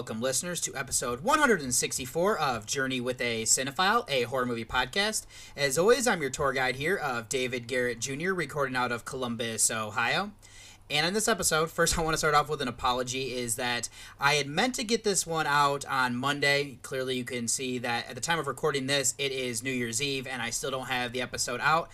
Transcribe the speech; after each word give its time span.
Welcome, 0.00 0.22
listeners, 0.22 0.62
to 0.62 0.74
episode 0.74 1.20
164 1.20 2.38
of 2.38 2.64
Journey 2.64 3.02
with 3.02 3.20
a 3.20 3.42
Cinephile, 3.42 4.08
a 4.08 4.22
horror 4.22 4.46
movie 4.46 4.64
podcast. 4.64 5.26
As 5.54 5.76
always, 5.76 6.06
I'm 6.06 6.22
your 6.22 6.30
tour 6.30 6.54
guide 6.54 6.76
here 6.76 6.96
of 6.96 7.28
David 7.28 7.66
Garrett 7.66 7.98
Jr., 7.98 8.32
recording 8.32 8.76
out 8.76 8.92
of 8.92 9.04
Columbus, 9.04 9.70
Ohio. 9.70 10.30
And 10.88 11.06
in 11.06 11.12
this 11.12 11.28
episode, 11.28 11.70
first 11.70 11.98
I 11.98 12.02
want 12.02 12.14
to 12.14 12.18
start 12.18 12.32
off 12.32 12.48
with 12.48 12.62
an 12.62 12.68
apology 12.68 13.34
is 13.34 13.56
that 13.56 13.90
I 14.18 14.36
had 14.36 14.46
meant 14.46 14.74
to 14.76 14.84
get 14.84 15.04
this 15.04 15.26
one 15.26 15.46
out 15.46 15.84
on 15.84 16.16
Monday. 16.16 16.78
Clearly, 16.80 17.18
you 17.18 17.24
can 17.24 17.46
see 17.46 17.76
that 17.80 18.08
at 18.08 18.14
the 18.14 18.22
time 18.22 18.38
of 18.38 18.46
recording 18.46 18.86
this, 18.86 19.14
it 19.18 19.32
is 19.32 19.62
New 19.62 19.70
Year's 19.70 20.00
Eve, 20.00 20.26
and 20.26 20.40
I 20.40 20.48
still 20.48 20.70
don't 20.70 20.88
have 20.88 21.12
the 21.12 21.20
episode 21.20 21.60
out. 21.62 21.90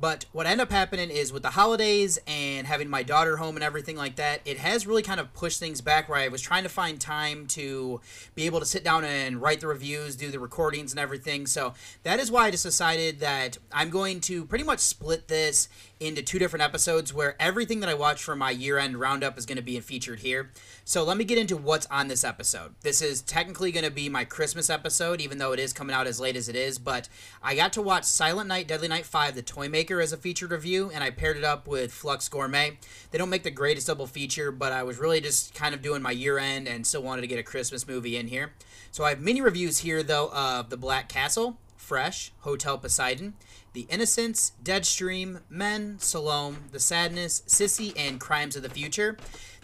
But 0.00 0.24
what 0.32 0.46
ended 0.46 0.62
up 0.62 0.70
happening 0.70 1.10
is 1.10 1.30
with 1.30 1.42
the 1.42 1.50
holidays 1.50 2.18
and 2.26 2.66
having 2.66 2.88
my 2.88 3.02
daughter 3.02 3.36
home 3.36 3.56
and 3.56 3.62
everything 3.62 3.96
like 3.96 4.16
that, 4.16 4.40
it 4.46 4.56
has 4.56 4.86
really 4.86 5.02
kind 5.02 5.20
of 5.20 5.34
pushed 5.34 5.60
things 5.60 5.82
back 5.82 6.08
where 6.08 6.18
I 6.18 6.28
was 6.28 6.40
trying 6.40 6.62
to 6.62 6.70
find 6.70 6.98
time 6.98 7.46
to 7.48 8.00
be 8.34 8.46
able 8.46 8.60
to 8.60 8.66
sit 8.66 8.82
down 8.82 9.04
and 9.04 9.42
write 9.42 9.60
the 9.60 9.66
reviews, 9.66 10.16
do 10.16 10.30
the 10.30 10.38
recordings 10.38 10.92
and 10.92 10.98
everything. 10.98 11.46
So 11.46 11.74
that 12.04 12.18
is 12.18 12.30
why 12.30 12.46
I 12.46 12.50
just 12.50 12.64
decided 12.64 13.20
that 13.20 13.58
I'm 13.70 13.90
going 13.90 14.20
to 14.22 14.46
pretty 14.46 14.64
much 14.64 14.80
split 14.80 15.28
this 15.28 15.68
into 16.00 16.22
two 16.22 16.38
different 16.38 16.62
episodes 16.62 17.12
where 17.12 17.36
everything 17.38 17.80
that 17.80 17.90
I 17.90 17.94
watched 17.94 18.24
for 18.24 18.34
my 18.34 18.50
year 18.50 18.78
end 18.78 18.98
roundup 18.98 19.36
is 19.36 19.44
going 19.44 19.56
to 19.56 19.62
be 19.62 19.78
featured 19.80 20.20
here. 20.20 20.50
So 20.82 21.04
let 21.04 21.18
me 21.18 21.24
get 21.24 21.36
into 21.36 21.58
what's 21.58 21.86
on 21.86 22.08
this 22.08 22.24
episode. 22.24 22.74
This 22.80 23.02
is 23.02 23.20
technically 23.20 23.70
going 23.70 23.84
to 23.84 23.90
be 23.90 24.08
my 24.08 24.24
Christmas 24.24 24.70
episode, 24.70 25.20
even 25.20 25.36
though 25.36 25.52
it 25.52 25.58
is 25.58 25.74
coming 25.74 25.94
out 25.94 26.06
as 26.06 26.18
late 26.18 26.36
as 26.36 26.48
it 26.48 26.56
is. 26.56 26.78
But 26.78 27.10
I 27.42 27.54
got 27.54 27.74
to 27.74 27.82
watch 27.82 28.04
Silent 28.04 28.48
Night, 28.48 28.66
Deadly 28.66 28.88
Night 28.88 29.04
5, 29.04 29.34
The 29.34 29.42
Toy 29.42 29.68
Maker, 29.68 30.00
as 30.00 30.14
a 30.14 30.16
featured 30.16 30.52
review, 30.52 30.90
and 30.92 31.04
I 31.04 31.10
paired 31.10 31.36
it 31.36 31.44
up 31.44 31.68
with 31.68 31.92
Flux 31.92 32.28
Gourmet. 32.30 32.78
They 33.10 33.18
don't 33.18 33.28
make 33.28 33.42
the 33.42 33.50
greatest 33.50 33.86
double 33.86 34.06
feature, 34.06 34.50
but 34.50 34.72
I 34.72 34.82
was 34.82 34.98
really 34.98 35.20
just 35.20 35.54
kind 35.54 35.74
of 35.74 35.82
doing 35.82 36.00
my 36.00 36.12
year 36.12 36.38
end 36.38 36.66
and 36.66 36.86
still 36.86 37.02
wanted 37.02 37.20
to 37.20 37.26
get 37.26 37.38
a 37.38 37.42
Christmas 37.42 37.86
movie 37.86 38.16
in 38.16 38.28
here. 38.28 38.52
So 38.90 39.04
I 39.04 39.10
have 39.10 39.20
mini 39.20 39.42
reviews 39.42 39.78
here, 39.78 40.02
though, 40.02 40.30
of 40.32 40.70
The 40.70 40.78
Black 40.78 41.10
Castle, 41.10 41.58
Fresh, 41.76 42.32
Hotel 42.40 42.78
Poseidon, 42.78 43.34
The 43.72 43.86
Innocents, 43.88 44.52
Deadstream, 44.62 45.42
Men, 45.48 45.96
Saloum, 45.98 46.70
The 46.72 46.80
Sadness, 46.80 47.42
Sissy, 47.46 47.92
and 47.96 48.20
Crimes 48.20 48.56
of 48.56 48.62
the 48.62 48.70
Future. 48.70 49.16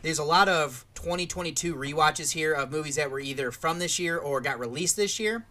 There's 0.03 0.19
a 0.21 0.25
lot 0.25 0.49
of 0.49 0.85
2022 0.95 1.75
rewatches 1.75 2.33
here 2.33 2.53
of 2.53 2.71
movies 2.71 2.97
that 2.97 3.11
were 3.11 3.19
either 3.19 3.51
from 3.51 3.81
this 3.81 3.99
year 3.99 4.17
or 4.17 4.41
got 4.41 4.61
released 4.61 4.97
this 4.97 5.19
year. 5.19 5.45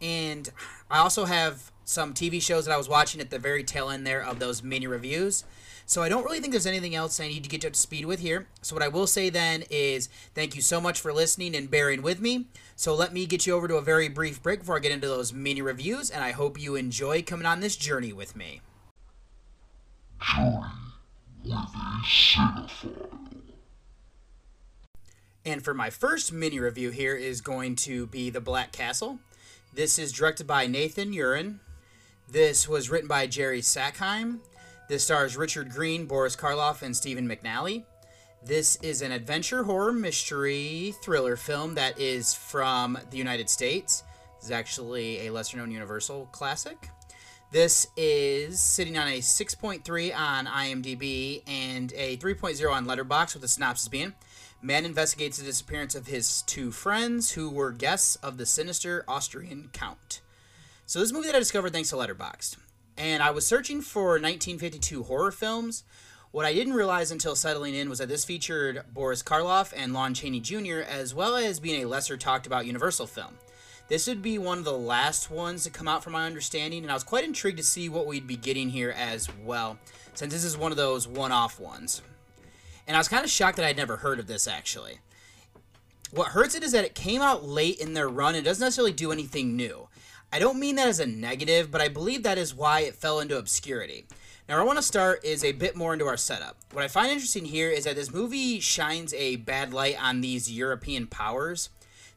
And 0.00 0.48
I 0.90 0.98
also 0.98 1.24
have 1.24 1.72
some 1.84 2.14
TV 2.14 2.40
shows 2.40 2.66
that 2.66 2.72
I 2.72 2.76
was 2.76 2.88
watching 2.88 3.20
at 3.20 3.30
the 3.30 3.38
very 3.38 3.64
tail 3.64 3.88
end 3.88 4.06
there 4.06 4.22
of 4.22 4.38
those 4.38 4.62
mini 4.62 4.86
reviews. 4.86 5.44
So 5.86 6.02
I 6.02 6.08
don't 6.08 6.24
really 6.24 6.40
think 6.40 6.52
there's 6.52 6.66
anything 6.66 6.96
else 6.96 7.20
I 7.20 7.28
need 7.28 7.44
to 7.44 7.48
get 7.48 7.64
up 7.64 7.72
to 7.72 7.78
speed 7.78 8.06
with 8.06 8.18
here. 8.18 8.48
So 8.60 8.74
what 8.74 8.82
I 8.82 8.88
will 8.88 9.06
say 9.06 9.30
then 9.30 9.62
is 9.70 10.08
thank 10.34 10.56
you 10.56 10.62
so 10.62 10.80
much 10.80 11.00
for 11.00 11.12
listening 11.12 11.54
and 11.54 11.70
bearing 11.70 12.02
with 12.02 12.20
me. 12.20 12.46
So 12.78 12.94
let 12.94 13.14
me 13.14 13.24
get 13.24 13.46
you 13.46 13.54
over 13.54 13.66
to 13.68 13.76
a 13.76 13.82
very 13.82 14.08
brief 14.08 14.42
break 14.42 14.60
before 14.60 14.76
I 14.76 14.80
get 14.80 14.92
into 14.92 15.08
those 15.08 15.32
mini 15.32 15.62
reviews, 15.62 16.10
and 16.10 16.22
I 16.22 16.32
hope 16.32 16.60
you 16.60 16.76
enjoy 16.76 17.22
coming 17.22 17.46
on 17.46 17.60
this 17.60 17.74
journey 17.74 18.12
with 18.12 18.36
me. 18.36 18.60
And 25.46 25.64
for 25.64 25.72
my 25.72 25.88
first 25.88 26.34
mini 26.34 26.60
review 26.60 26.90
here 26.90 27.16
is 27.16 27.40
going 27.40 27.76
to 27.76 28.08
be 28.08 28.28
The 28.28 28.42
Black 28.42 28.72
Castle. 28.72 29.20
This 29.72 29.98
is 29.98 30.12
directed 30.12 30.46
by 30.46 30.66
Nathan 30.66 31.12
Juran. 31.12 31.60
This 32.30 32.68
was 32.68 32.90
written 32.90 33.08
by 33.08 33.26
Jerry 33.26 33.62
Sackheim. 33.62 34.40
This 34.88 35.04
stars 35.04 35.36
Richard 35.36 35.70
Greene, 35.70 36.04
Boris 36.04 36.36
Karloff, 36.36 36.82
and 36.82 36.94
Stephen 36.94 37.26
McNally. 37.26 37.84
This 38.46 38.78
is 38.80 39.02
an 39.02 39.10
adventure 39.10 39.64
horror 39.64 39.92
mystery 39.92 40.94
thriller 41.02 41.34
film 41.34 41.74
that 41.74 41.98
is 41.98 42.32
from 42.32 42.96
the 43.10 43.16
United 43.16 43.50
States. 43.50 44.04
This 44.36 44.44
is 44.44 44.50
actually 44.52 45.26
a 45.26 45.32
lesser 45.32 45.56
known 45.56 45.72
Universal 45.72 46.26
classic. 46.26 46.90
This 47.50 47.88
is 47.96 48.60
sitting 48.60 48.96
on 48.96 49.08
a 49.08 49.18
6.3 49.18 50.16
on 50.16 50.46
IMDb 50.46 51.42
and 51.48 51.92
a 51.94 52.18
3.0 52.18 52.72
on 52.72 52.86
Letterboxd, 52.86 53.34
with 53.34 53.42
the 53.42 53.48
synopsis 53.48 53.88
being 53.88 54.14
Man 54.62 54.84
investigates 54.84 55.38
the 55.38 55.44
disappearance 55.44 55.96
of 55.96 56.06
his 56.06 56.42
two 56.42 56.70
friends 56.70 57.32
who 57.32 57.50
were 57.50 57.72
guests 57.72 58.14
of 58.14 58.38
the 58.38 58.46
sinister 58.46 59.04
Austrian 59.08 59.70
Count. 59.72 60.20
So, 60.86 61.00
this 61.00 61.10
movie 61.10 61.26
that 61.26 61.34
I 61.34 61.40
discovered 61.40 61.72
thanks 61.72 61.90
to 61.90 61.96
Letterboxd. 61.96 62.58
And 62.96 63.24
I 63.24 63.32
was 63.32 63.44
searching 63.44 63.80
for 63.80 64.10
1952 64.10 65.02
horror 65.02 65.32
films. 65.32 65.82
What 66.32 66.44
I 66.44 66.52
didn't 66.52 66.74
realize 66.74 67.10
until 67.10 67.36
settling 67.36 67.74
in 67.74 67.88
was 67.88 67.98
that 67.98 68.08
this 68.08 68.24
featured 68.24 68.82
Boris 68.92 69.22
Karloff 69.22 69.72
and 69.74 69.92
Lon 69.92 70.12
Chaney 70.12 70.40
Jr., 70.40 70.80
as 70.80 71.14
well 71.14 71.36
as 71.36 71.60
being 71.60 71.82
a 71.82 71.88
lesser 71.88 72.16
talked 72.16 72.46
about 72.46 72.66
Universal 72.66 73.06
film. 73.06 73.38
This 73.88 74.08
would 74.08 74.20
be 74.20 74.36
one 74.36 74.58
of 74.58 74.64
the 74.64 74.76
last 74.76 75.30
ones 75.30 75.62
to 75.62 75.70
come 75.70 75.86
out 75.86 76.02
from 76.02 76.14
my 76.14 76.26
understanding, 76.26 76.82
and 76.82 76.90
I 76.90 76.94
was 76.94 77.04
quite 77.04 77.24
intrigued 77.24 77.58
to 77.58 77.62
see 77.62 77.88
what 77.88 78.06
we'd 78.06 78.26
be 78.26 78.36
getting 78.36 78.70
here 78.70 78.90
as 78.90 79.28
well, 79.44 79.78
since 80.14 80.32
this 80.32 80.44
is 80.44 80.58
one 80.58 80.72
of 80.72 80.76
those 80.76 81.06
one 81.06 81.30
off 81.30 81.60
ones. 81.60 82.02
And 82.88 82.96
I 82.96 83.00
was 83.00 83.08
kind 83.08 83.24
of 83.24 83.30
shocked 83.30 83.56
that 83.56 83.66
I'd 83.66 83.76
never 83.76 83.96
heard 83.96 84.18
of 84.18 84.26
this 84.26 84.48
actually. 84.48 84.98
What 86.10 86.28
hurts 86.28 86.54
it 86.54 86.62
is 86.62 86.72
that 86.72 86.84
it 86.84 86.94
came 86.94 87.22
out 87.22 87.44
late 87.44 87.78
in 87.78 87.94
their 87.94 88.08
run 88.08 88.34
and 88.34 88.44
doesn't 88.44 88.64
necessarily 88.64 88.92
do 88.92 89.12
anything 89.12 89.56
new. 89.56 89.88
I 90.32 90.38
don't 90.38 90.60
mean 90.60 90.76
that 90.76 90.88
as 90.88 91.00
a 91.00 91.06
negative, 91.06 91.70
but 91.70 91.80
I 91.80 91.88
believe 91.88 92.22
that 92.22 92.38
is 92.38 92.54
why 92.54 92.80
it 92.80 92.94
fell 92.94 93.20
into 93.20 93.38
obscurity. 93.38 94.06
Now, 94.48 94.54
where 94.54 94.62
I 94.62 94.66
want 94.66 94.78
to 94.78 94.82
start 94.82 95.24
is 95.24 95.42
a 95.42 95.50
bit 95.50 95.74
more 95.74 95.92
into 95.92 96.06
our 96.06 96.16
setup. 96.16 96.56
What 96.70 96.84
I 96.84 96.88
find 96.88 97.10
interesting 97.10 97.46
here 97.46 97.68
is 97.68 97.82
that 97.82 97.96
this 97.96 98.12
movie 98.12 98.60
shines 98.60 99.12
a 99.14 99.36
bad 99.36 99.74
light 99.74 100.00
on 100.00 100.20
these 100.20 100.52
European 100.52 101.08
powers. 101.08 101.70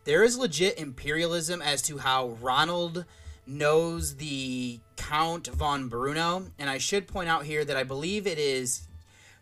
There 0.04 0.24
is 0.24 0.38
legit 0.38 0.78
imperialism 0.78 1.60
as 1.60 1.82
to 1.84 1.98
how 1.98 2.38
Ronald 2.40 3.06
knows 3.48 4.18
the 4.18 4.80
Count 4.96 5.48
von 5.48 5.88
Bruno, 5.90 6.52
and 6.60 6.70
I 6.70 6.78
should 6.78 7.08
point 7.08 7.30
out 7.30 7.46
here 7.46 7.66
that 7.66 7.76
I 7.76 7.84
believe 7.84 8.28
it 8.28 8.38
is 8.38 8.88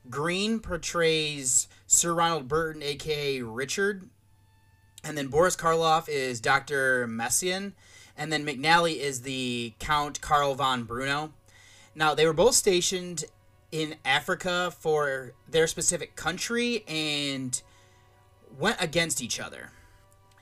Greene 0.10 0.62
portrays 0.62 1.68
Sir 1.88 2.14
Ronald 2.14 2.48
Burton, 2.48 2.82
aka 2.82 3.42
Richard, 3.42 4.10
and 5.04 5.18
then 5.18 5.28
Boris 5.28 5.58
Karloff 5.58 6.08
is 6.08 6.40
Dr. 6.40 7.06
Meissen, 7.06 7.74
and 8.16 8.32
then 8.32 8.46
McNally 8.46 8.98
is 8.98 9.24
the 9.24 9.74
Count 9.78 10.22
Karl 10.22 10.56
von 10.56 10.86
Bruno. 10.86 11.34
Now, 11.98 12.14
they 12.14 12.28
were 12.28 12.34
both 12.34 12.54
stationed 12.54 13.26
in 13.72 13.96
Africa 14.06 14.72
for 14.80 15.32
their 15.50 15.66
specific 15.66 16.16
country 16.16 16.84
and 16.88 17.60
went 18.60 18.80
against 18.80 19.20
each 19.20 19.40
other. 19.40 19.72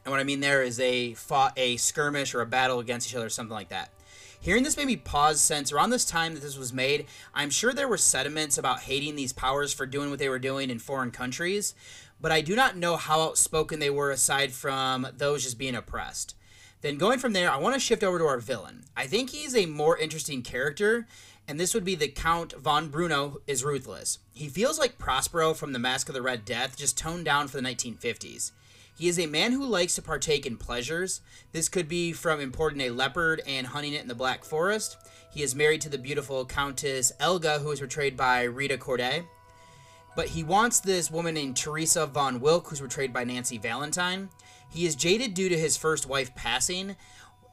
And 0.03 0.11
what 0.11 0.19
I 0.19 0.25
mean 0.25 0.41
there 0.41 0.61
is 0.61 0.75
they 0.75 1.13
fought 1.13 1.53
a 1.55 1.77
skirmish 1.77 2.35
or 2.35 2.41
a 2.41 2.45
battle 2.45 2.79
against 2.79 3.09
each 3.09 3.15
other, 3.15 3.29
something 3.29 3.53
like 3.53 3.69
that. 3.69 3.93
Hearing 4.41 4.63
this 4.63 4.75
made 4.75 4.87
me 4.87 4.97
pause 4.97 5.39
since 5.39 5.71
around 5.71 5.91
this 5.91 6.03
time 6.03 6.33
that 6.33 6.41
this 6.43 6.57
was 6.57 6.73
made, 6.73 7.05
I'm 7.33 7.49
sure 7.49 7.71
there 7.71 7.87
were 7.87 7.97
sentiments 7.97 8.57
about 8.57 8.81
hating 8.81 9.15
these 9.15 9.31
powers 9.31 9.73
for 9.73 9.85
doing 9.85 10.09
what 10.09 10.19
they 10.19 10.29
were 10.29 10.39
doing 10.39 10.69
in 10.69 10.79
foreign 10.79 11.09
countries, 11.09 11.73
but 12.19 12.33
I 12.33 12.41
do 12.41 12.57
not 12.57 12.75
know 12.75 12.97
how 12.97 13.21
outspoken 13.21 13.79
they 13.79 13.89
were 13.89 14.11
aside 14.11 14.51
from 14.51 15.07
those 15.15 15.43
just 15.43 15.57
being 15.57 15.73
oppressed. 15.73 16.35
Then 16.81 16.97
going 16.97 17.17
from 17.17 17.33
there, 17.33 17.49
I 17.49 17.57
want 17.57 17.73
to 17.73 17.79
shift 17.79 18.03
over 18.03 18.19
to 18.19 18.25
our 18.25 18.37
villain. 18.37 18.83
I 18.95 19.07
think 19.07 19.31
he's 19.31 19.55
a 19.55 19.65
more 19.65 19.97
interesting 19.97 20.43
character, 20.43 21.07
and 21.47 21.59
this 21.59 21.73
would 21.73 21.85
be 21.85 21.95
the 21.95 22.07
Count 22.07 22.53
von 22.53 22.89
Bruno 22.89 23.37
is 23.47 23.63
ruthless. 23.63 24.19
He 24.33 24.47
feels 24.47 24.79
like 24.79 24.97
Prospero 24.97 25.53
from 25.53 25.73
The 25.73 25.79
Masque 25.79 26.09
of 26.09 26.15
the 26.15 26.21
Red 26.21 26.45
Death, 26.45 26.77
just 26.77 26.97
toned 26.97 27.25
down 27.25 27.47
for 27.47 27.57
the 27.57 27.67
1950s. 27.67 28.51
He 28.97 29.09
is 29.09 29.19
a 29.19 29.25
man 29.25 29.51
who 29.51 29.65
likes 29.65 29.95
to 29.95 30.01
partake 30.01 30.45
in 30.45 30.55
pleasures. 30.55 31.21
This 31.51 31.67
could 31.67 31.89
be 31.89 32.13
from 32.13 32.39
importing 32.39 32.81
a 32.81 32.91
leopard 32.91 33.41
and 33.45 33.67
hunting 33.67 33.93
it 33.93 34.01
in 34.01 34.07
the 34.07 34.15
Black 34.15 34.45
Forest. 34.45 34.97
He 35.31 35.43
is 35.43 35.53
married 35.53 35.81
to 35.81 35.89
the 35.89 35.97
beautiful 35.97 36.45
Countess 36.45 37.11
Elga, 37.19 37.59
who 37.59 37.71
is 37.71 37.79
portrayed 37.79 38.15
by 38.15 38.43
Rita 38.43 38.77
Corday. 38.77 39.25
But 40.15 40.29
he 40.29 40.43
wants 40.45 40.79
this 40.79 41.11
woman 41.11 41.33
named 41.33 41.57
Teresa 41.57 42.07
von 42.07 42.39
Wilk, 42.39 42.69
who's 42.69 42.79
portrayed 42.79 43.11
by 43.11 43.25
Nancy 43.25 43.57
Valentine. 43.57 44.29
He 44.69 44.85
is 44.85 44.95
jaded 44.95 45.33
due 45.33 45.49
to 45.49 45.59
his 45.59 45.75
first 45.75 46.07
wife 46.07 46.33
passing. 46.33 46.95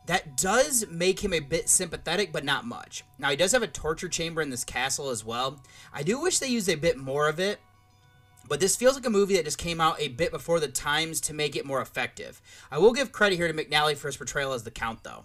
That 0.07 0.37
does 0.37 0.87
make 0.89 1.23
him 1.23 1.33
a 1.33 1.41
bit 1.41 1.69
sympathetic, 1.69 2.33
but 2.33 2.45
not 2.45 2.67
much. 2.67 3.05
Now, 3.19 3.31
he 3.31 3.37
does 3.37 3.53
have 3.53 3.63
a 3.63 3.69
torture 3.69 4.09
chamber 4.09 4.43
in 4.43 4.51
this 4.51 4.65
castle 4.65 5.11
as 5.11 5.25
well. 5.25 5.63
I 5.93 6.03
do 6.03 6.21
wish 6.21 6.39
they 6.39 6.49
used 6.49 6.69
a 6.69 6.75
bit 6.75 6.99
more 6.99 7.29
of 7.29 7.39
it, 7.39 7.61
but 8.49 8.59
this 8.59 8.77
feels 8.77 8.97
like 8.97 9.07
a 9.07 9.11
movie 9.11 9.37
that 9.37 9.45
just 9.45 9.59
came 9.59 9.81
out 9.81 10.01
a 10.01 10.09
bit 10.09 10.33
before 10.33 10.59
the 10.59 10.69
times 10.69 11.21
to 11.23 11.35
make 11.35 11.55
it 11.55 11.65
more 11.65 11.81
effective. 11.81 12.43
I 12.71 12.79
will 12.79 12.93
give 12.93 13.13
credit 13.13 13.37
here 13.37 13.51
to 13.51 13.55
McNally 13.55 13.97
for 13.97 14.09
his 14.09 14.17
portrayal 14.17 14.53
as 14.53 14.65
the 14.65 14.71
Count, 14.71 15.05
though. 15.05 15.25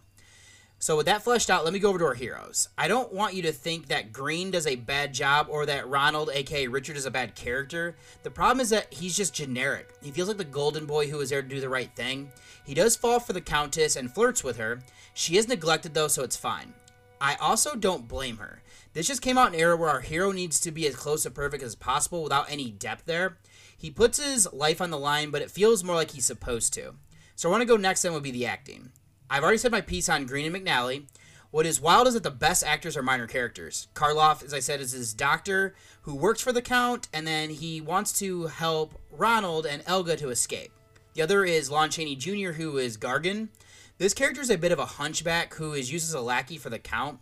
So 0.79 0.95
with 0.95 1.07
that 1.07 1.23
fleshed 1.23 1.49
out, 1.49 1.63
let 1.63 1.73
me 1.73 1.79
go 1.79 1.89
over 1.89 1.97
to 1.97 2.05
our 2.05 2.13
heroes. 2.13 2.69
I 2.77 2.87
don't 2.87 3.11
want 3.11 3.33
you 3.33 3.41
to 3.41 3.51
think 3.51 3.87
that 3.87 4.13
Greene 4.13 4.51
does 4.51 4.67
a 4.67 4.75
bad 4.75 5.11
job 5.11 5.47
or 5.49 5.65
that 5.65 5.87
Ronald, 5.87 6.29
aka 6.31 6.67
Richard, 6.67 6.97
is 6.97 7.07
a 7.07 7.11
bad 7.11 7.33
character. 7.33 7.95
The 8.21 8.29
problem 8.29 8.59
is 8.59 8.69
that 8.69 8.93
he's 8.93 9.17
just 9.17 9.33
generic. 9.33 9.89
He 10.03 10.11
feels 10.11 10.27
like 10.27 10.37
the 10.37 10.43
golden 10.43 10.85
boy 10.85 11.09
who 11.09 11.19
is 11.19 11.31
there 11.31 11.41
to 11.41 11.47
do 11.47 11.59
the 11.59 11.67
right 11.67 11.89
thing. 11.95 12.31
He 12.67 12.73
does 12.73 12.97
fall 12.97 13.21
for 13.21 13.31
the 13.31 13.39
Countess 13.39 13.95
and 13.95 14.13
flirts 14.13 14.43
with 14.43 14.57
her. 14.57 14.81
She 15.13 15.37
is 15.37 15.47
neglected 15.47 15.93
though, 15.93 16.09
so 16.09 16.21
it's 16.21 16.35
fine. 16.35 16.73
I 17.21 17.35
also 17.35 17.75
don't 17.75 18.09
blame 18.09 18.37
her. 18.37 18.61
This 18.91 19.07
just 19.07 19.21
came 19.21 19.37
out 19.37 19.47
in 19.47 19.53
an 19.53 19.61
era 19.61 19.77
where 19.77 19.89
our 19.89 20.01
hero 20.01 20.33
needs 20.33 20.59
to 20.59 20.71
be 20.71 20.85
as 20.85 20.93
close 20.93 21.23
to 21.23 21.31
perfect 21.31 21.63
as 21.63 21.75
possible 21.75 22.21
without 22.21 22.51
any 22.51 22.69
depth 22.69 23.05
there. 23.05 23.37
He 23.77 23.89
puts 23.89 24.21
his 24.21 24.51
life 24.51 24.81
on 24.81 24.89
the 24.89 24.99
line, 24.99 25.31
but 25.31 25.41
it 25.41 25.49
feels 25.49 25.81
more 25.81 25.95
like 25.95 26.11
he's 26.11 26.25
supposed 26.25 26.73
to. 26.73 26.95
So 27.37 27.47
I 27.47 27.51
want 27.51 27.61
to 27.61 27.65
go 27.65 27.77
next 27.77 28.01
then 28.01 28.11
would 28.11 28.21
be 28.21 28.31
the 28.31 28.45
acting. 28.45 28.91
I've 29.29 29.43
already 29.43 29.59
said 29.59 29.71
my 29.71 29.79
piece 29.79 30.09
on 30.09 30.25
Greene 30.25 30.53
and 30.53 30.65
McNally. 30.65 31.05
What 31.51 31.65
is 31.65 31.79
wild 31.79 32.07
is 32.07 32.15
that 32.15 32.23
the 32.23 32.31
best 32.31 32.65
actors 32.65 32.97
are 32.97 33.01
minor 33.01 33.27
characters. 33.27 33.87
Karloff, 33.93 34.43
as 34.43 34.53
I 34.53 34.59
said, 34.59 34.81
is 34.81 34.91
his 34.91 35.13
doctor 35.13 35.73
who 36.01 36.15
works 36.15 36.41
for 36.41 36.51
the 36.51 36.61
Count, 36.61 37.07
and 37.13 37.25
then 37.25 37.49
he 37.49 37.79
wants 37.79 38.19
to 38.19 38.47
help 38.47 38.99
Ronald 39.09 39.65
and 39.65 39.83
Elga 39.85 40.17
to 40.17 40.31
escape. 40.31 40.73
The 41.17 41.23
other 41.23 41.43
is 41.45 41.71
Lon 41.71 41.89
Chaney 41.89 42.15
Jr., 42.15 42.51
who 42.51 42.77
is 42.77 42.95
Gargon. 42.95 43.49
This 43.97 44.13
character 44.13 44.39
is 44.39 44.51
a 44.51 44.57
bit 44.57 44.71
of 44.71 44.77
a 44.77 44.85
hunchback 44.85 45.55
who 45.55 45.73
is 45.73 45.91
used 45.91 46.07
as 46.07 46.13
a 46.13 46.21
lackey 46.21 46.59
for 46.59 46.69
the 46.69 46.77
Count. 46.77 47.17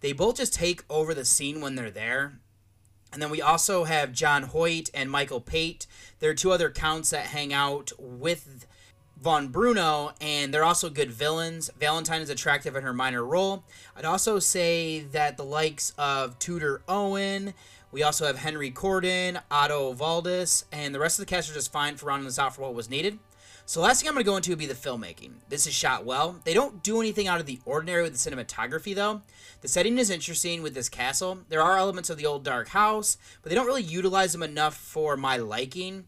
They 0.00 0.12
both 0.12 0.36
just 0.36 0.54
take 0.54 0.84
over 0.88 1.12
the 1.12 1.24
scene 1.24 1.60
when 1.60 1.74
they're 1.74 1.90
there. 1.90 2.38
And 3.12 3.20
then 3.20 3.30
we 3.30 3.42
also 3.42 3.82
have 3.82 4.12
John 4.12 4.44
Hoyt 4.44 4.90
and 4.94 5.10
Michael 5.10 5.40
Pate. 5.40 5.88
There 6.20 6.30
are 6.30 6.34
two 6.34 6.52
other 6.52 6.70
counts 6.70 7.10
that 7.10 7.26
hang 7.26 7.52
out 7.52 7.90
with 7.98 8.64
Von 9.20 9.48
Bruno, 9.48 10.12
and 10.20 10.54
they're 10.54 10.62
also 10.62 10.88
good 10.88 11.10
villains. 11.10 11.68
Valentine 11.80 12.20
is 12.20 12.30
attractive 12.30 12.76
in 12.76 12.84
her 12.84 12.94
minor 12.94 13.24
role. 13.24 13.64
I'd 13.96 14.04
also 14.04 14.38
say 14.38 15.00
that 15.00 15.36
the 15.36 15.44
likes 15.44 15.92
of 15.98 16.38
Tudor 16.38 16.82
Owen, 16.86 17.54
we 17.90 18.04
also 18.04 18.24
have 18.24 18.38
Henry 18.38 18.70
Corden, 18.70 19.42
Otto 19.50 19.94
Waldis, 19.94 20.62
and 20.70 20.94
the 20.94 21.00
rest 21.00 21.18
of 21.18 21.26
the 21.26 21.28
cast 21.28 21.50
are 21.50 21.54
just 21.54 21.72
fine 21.72 21.96
for 21.96 22.06
rounding 22.06 22.26
this 22.26 22.38
out 22.38 22.54
for 22.54 22.62
what 22.62 22.74
was 22.74 22.88
needed. 22.88 23.18
So 23.64 23.80
last 23.80 24.00
thing 24.00 24.08
I'm 24.08 24.14
going 24.14 24.24
to 24.24 24.30
go 24.30 24.36
into 24.36 24.50
would 24.50 24.58
be 24.58 24.66
the 24.66 24.74
filmmaking. 24.74 25.32
This 25.48 25.66
is 25.66 25.72
shot 25.72 26.04
well. 26.04 26.40
They 26.44 26.52
don't 26.52 26.82
do 26.82 27.00
anything 27.00 27.28
out 27.28 27.40
of 27.40 27.46
the 27.46 27.60
ordinary 27.64 28.02
with 28.02 28.12
the 28.12 28.30
cinematography 28.30 28.94
though. 28.94 29.22
The 29.60 29.68
setting 29.68 29.98
is 29.98 30.10
interesting 30.10 30.62
with 30.62 30.74
this 30.74 30.88
castle. 30.88 31.38
There 31.48 31.62
are 31.62 31.78
elements 31.78 32.10
of 32.10 32.18
the 32.18 32.26
old 32.26 32.44
dark 32.44 32.68
house, 32.68 33.16
but 33.40 33.48
they 33.48 33.54
don't 33.54 33.66
really 33.66 33.82
utilize 33.82 34.32
them 34.32 34.42
enough 34.42 34.76
for 34.76 35.16
my 35.16 35.36
liking 35.36 36.04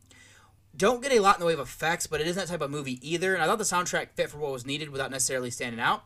don't 0.76 1.02
get 1.02 1.12
a 1.12 1.20
lot 1.20 1.36
in 1.36 1.40
the 1.40 1.46
way 1.46 1.52
of 1.52 1.60
effects, 1.60 2.06
but 2.06 2.20
it 2.20 2.26
isn't 2.26 2.40
that 2.40 2.48
type 2.50 2.60
of 2.60 2.70
movie 2.70 2.98
either. 3.08 3.34
And 3.34 3.42
I 3.42 3.46
thought 3.46 3.58
the 3.58 3.64
soundtrack 3.64 4.08
fit 4.14 4.30
for 4.30 4.38
what 4.38 4.52
was 4.52 4.66
needed 4.66 4.90
without 4.90 5.10
necessarily 5.10 5.50
standing 5.50 5.80
out. 5.80 6.04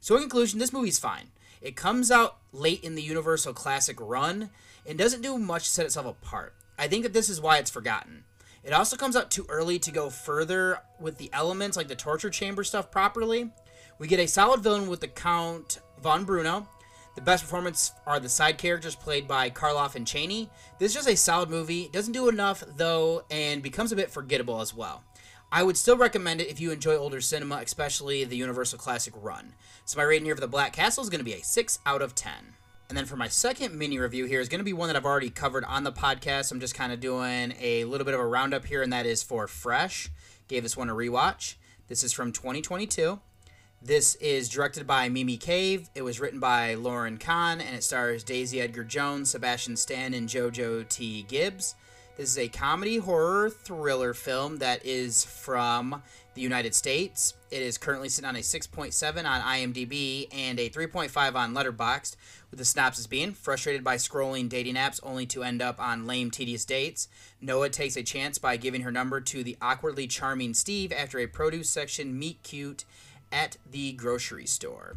So, 0.00 0.14
in 0.14 0.22
conclusion, 0.22 0.58
this 0.58 0.72
movie's 0.72 0.98
fine. 0.98 1.28
It 1.60 1.76
comes 1.76 2.10
out 2.10 2.38
late 2.52 2.82
in 2.84 2.94
the 2.94 3.02
Universal 3.02 3.54
Classic 3.54 3.96
run 4.00 4.50
and 4.86 4.98
doesn't 4.98 5.22
do 5.22 5.38
much 5.38 5.64
to 5.64 5.70
set 5.70 5.86
itself 5.86 6.06
apart. 6.06 6.54
I 6.78 6.86
think 6.86 7.02
that 7.02 7.12
this 7.12 7.28
is 7.28 7.40
why 7.40 7.58
it's 7.58 7.70
forgotten. 7.70 8.24
It 8.68 8.74
also 8.74 8.96
comes 8.96 9.16
out 9.16 9.30
too 9.30 9.46
early 9.48 9.80
to 9.80 9.90
go 9.90 10.10
further 10.10 10.78
with 11.00 11.18
the 11.18 11.30
elements 11.32 11.76
like 11.76 11.88
the 11.88 11.96
torture 11.96 12.30
chamber 12.30 12.62
stuff 12.62 12.90
properly. 12.90 13.50
We 13.98 14.06
get 14.06 14.20
a 14.20 14.28
solid 14.28 14.60
villain 14.60 14.88
with 14.88 15.00
the 15.00 15.08
Count 15.08 15.80
von 16.00 16.24
Bruno, 16.24 16.68
the 17.18 17.24
best 17.24 17.42
performance 17.42 17.90
are 18.06 18.20
the 18.20 18.28
side 18.28 18.58
characters 18.58 18.94
played 18.94 19.26
by 19.26 19.50
Karloff 19.50 19.96
and 19.96 20.06
Chaney. 20.06 20.48
This 20.78 20.92
is 20.92 20.94
just 20.94 21.08
a 21.08 21.16
solid 21.16 21.50
movie. 21.50 21.88
Doesn't 21.92 22.12
do 22.12 22.28
enough 22.28 22.62
though, 22.76 23.24
and 23.28 23.60
becomes 23.60 23.90
a 23.90 23.96
bit 23.96 24.08
forgettable 24.08 24.60
as 24.60 24.72
well. 24.72 25.02
I 25.50 25.64
would 25.64 25.76
still 25.76 25.96
recommend 25.96 26.40
it 26.40 26.48
if 26.48 26.60
you 26.60 26.70
enjoy 26.70 26.96
older 26.96 27.20
cinema, 27.20 27.56
especially 27.56 28.22
the 28.22 28.36
Universal 28.36 28.78
Classic 28.78 29.12
run. 29.20 29.54
So 29.84 29.98
my 29.98 30.04
rating 30.04 30.26
here 30.26 30.36
for 30.36 30.40
The 30.40 30.46
Black 30.46 30.72
Castle 30.72 31.02
is 31.02 31.10
going 31.10 31.18
to 31.18 31.24
be 31.24 31.32
a 31.32 31.42
6 31.42 31.80
out 31.84 32.02
of 32.02 32.14
10. 32.14 32.32
And 32.88 32.96
then 32.96 33.04
for 33.04 33.16
my 33.16 33.28
second 33.28 33.74
mini 33.74 33.98
review 33.98 34.24
here 34.24 34.40
is 34.40 34.48
going 34.48 34.60
to 34.60 34.64
be 34.64 34.72
one 34.72 34.88
that 34.88 34.96
I've 34.96 35.04
already 35.04 35.28
covered 35.28 35.64
on 35.64 35.84
the 35.84 35.92
podcast. 35.92 36.50
I'm 36.50 36.58
just 36.58 36.74
kind 36.74 36.90
of 36.90 37.00
doing 37.00 37.52
a 37.60 37.84
little 37.84 38.06
bit 38.06 38.14
of 38.14 38.20
a 38.20 38.26
roundup 38.26 38.64
here, 38.64 38.80
and 38.82 38.90
that 38.94 39.04
is 39.04 39.22
for 39.22 39.46
Fresh. 39.46 40.08
Gave 40.48 40.62
this 40.62 40.74
one 40.74 40.88
a 40.88 40.94
rewatch. 40.94 41.56
This 41.88 42.02
is 42.02 42.14
from 42.14 42.32
2022. 42.32 43.20
This 43.82 44.14
is 44.16 44.48
directed 44.48 44.86
by 44.86 45.10
Mimi 45.10 45.36
Cave. 45.36 45.90
It 45.94 46.00
was 46.00 46.18
written 46.18 46.40
by 46.40 46.76
Lauryn 46.76 47.20
Kahn, 47.20 47.60
and 47.60 47.76
it 47.76 47.84
stars 47.84 48.24
Daisy 48.24 48.58
Edgar 48.58 48.84
Jones, 48.84 49.30
Sebastian 49.30 49.76
Stan, 49.76 50.14
and 50.14 50.26
JoJo 50.26 50.88
T. 50.88 51.26
Gibbs. 51.28 51.74
This 52.16 52.30
is 52.30 52.38
a 52.38 52.48
comedy 52.48 52.96
horror 52.96 53.48
thriller 53.48 54.12
film 54.12 54.56
that 54.56 54.84
is 54.84 55.24
from 55.24 56.02
the 56.34 56.40
United 56.40 56.74
States. 56.74 57.34
It 57.52 57.62
is 57.62 57.78
currently 57.78 58.08
sitting 58.08 58.28
on 58.28 58.34
a 58.34 58.40
6.7 58.40 59.18
on 59.18 59.40
IMDb 59.40 60.26
and 60.32 60.58
a 60.58 60.68
3.5 60.68 61.34
on 61.36 61.54
Letterboxd, 61.54 62.16
with 62.50 62.58
the 62.58 62.64
synopsis 62.64 63.06
being 63.06 63.32
frustrated 63.32 63.84
by 63.84 63.96
scrolling 63.96 64.48
dating 64.48 64.74
apps 64.74 65.00
only 65.02 65.26
to 65.26 65.42
end 65.42 65.60
up 65.60 65.78
on 65.80 66.06
lame, 66.06 66.30
tedious 66.30 66.64
dates. 66.64 67.08
Noah 67.40 67.68
takes 67.68 67.96
a 67.96 68.02
chance 68.02 68.38
by 68.38 68.56
giving 68.56 68.82
her 68.82 68.92
number 68.92 69.20
to 69.20 69.44
the 69.44 69.56
awkwardly 69.60 70.06
charming 70.06 70.54
Steve 70.54 70.92
after 70.92 71.18
a 71.18 71.26
produce 71.26 71.68
section 71.68 72.18
meet 72.18 72.42
cute 72.42 72.84
at 73.30 73.56
the 73.70 73.92
grocery 73.92 74.46
store. 74.46 74.96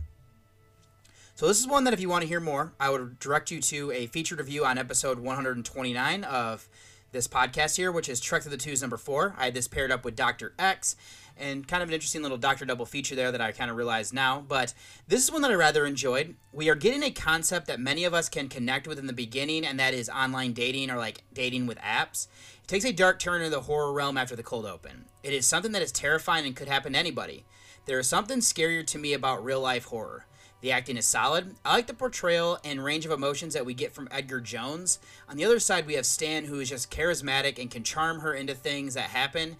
So 1.36 1.48
this 1.48 1.60
is 1.60 1.68
one 1.68 1.86
that 1.86 1.94
if 1.94 2.00
you 2.00 2.10
want 2.10 2.22
to 2.22 2.28
hear 2.28 2.40
more, 2.40 2.74
I 2.80 2.90
would 2.90 3.20
direct 3.20 3.52
you 3.52 3.62
to 3.62 3.92
a 3.92 4.08
featured 4.08 4.40
review 4.40 4.64
on 4.64 4.78
episode 4.78 5.20
129 5.20 6.24
of 6.24 6.70
this 7.12 7.28
podcast 7.28 7.78
here, 7.78 7.92
which 7.92 8.08
is 8.08 8.20
Trek 8.20 8.44
to 8.44 8.50
the 8.50 8.58
Twos 8.58 8.82
number 8.82 8.98
four. 8.98 9.36
I 9.38 9.46
had 9.46 9.54
this 9.54 9.68
paired 9.68 9.92
up 9.92 10.06
with 10.06 10.16
Dr. 10.16 10.54
X, 10.60 10.96
and 11.42 11.68
kind 11.68 11.82
of 11.84 11.90
an 11.90 11.94
interesting 11.94 12.22
little 12.22 12.38
Doctor 12.38 12.66
Double 12.66 12.86
feature 12.86 13.16
there 13.16 13.32
that 13.32 13.42
I 13.42 13.52
kind 13.52 13.72
of 13.72 13.78
realize 13.78 14.14
now. 14.14 14.44
But 14.48 14.74
this 15.08 15.24
is 15.24 15.32
one 15.32 15.42
that 15.42 15.52
I 15.52 15.56
rather 15.56 15.86
enjoyed. 15.86 16.36
We 16.54 16.70
are 16.70 16.76
getting 16.76 17.04
a 17.04 17.12
concept 17.12 17.68
that 17.68 17.80
many 17.80 18.04
of 18.04 18.14
us 18.14 18.30
can 18.30 18.48
connect 18.48 18.88
with 18.88 19.00
in 19.00 19.08
the 19.08 19.14
beginning, 19.14 19.66
and 19.66 19.80
that 19.80 19.94
is 19.94 20.10
online 20.10 20.54
dating 20.54 20.90
or 20.92 20.98
like 20.98 21.24
dating 21.34 21.66
with 21.66 21.80
apps. 21.80 22.28
It 22.64 22.68
takes 22.68 22.86
a 22.86 22.94
dark 22.94 23.20
turn 23.20 23.42
into 23.42 23.50
the 23.50 23.62
horror 23.62 23.92
realm 23.92 24.18
after 24.18 24.36
the 24.36 24.44
cold 24.44 24.66
open. 24.66 25.06
It 25.24 25.34
is 25.34 25.46
something 25.46 25.72
that 25.72 25.82
is 25.82 25.92
terrifying 25.92 26.46
and 26.46 26.56
could 26.56 26.68
happen 26.68 26.94
to 26.94 27.00
anybody. 27.00 27.46
There 27.86 28.00
is 28.00 28.08
something 28.08 28.40
scarier 28.40 28.86
to 28.86 28.98
me 29.00 29.14
about 29.14 29.44
real 29.44 29.60
life 29.60 29.86
horror. 29.86 30.26
The 30.62 30.72
acting 30.72 30.96
is 30.98 31.08
solid. 31.08 31.56
I 31.66 31.74
like 31.74 31.88
the 31.88 31.94
portrayal 31.96 32.60
and 32.64 32.84
range 32.84 33.04
of 33.06 33.12
emotions 33.12 33.56
that 33.56 33.66
we 33.66 33.74
get 33.74 33.94
from 33.94 34.08
Edgar 34.12 34.40
Jones. 34.40 35.00
On 35.28 35.36
the 35.36 35.44
other 35.44 35.60
side, 35.60 35.88
we 35.88 35.96
have 35.96 36.06
Stan, 36.06 36.46
who 36.46 36.60
is 36.60 36.70
just 36.70 36.92
charismatic 36.92 37.58
and 37.60 37.72
can 37.72 37.84
charm 37.84 38.20
her 38.20 38.36
into 38.36 38.54
things 38.54 38.94
that 38.94 39.10
happen. 39.10 39.58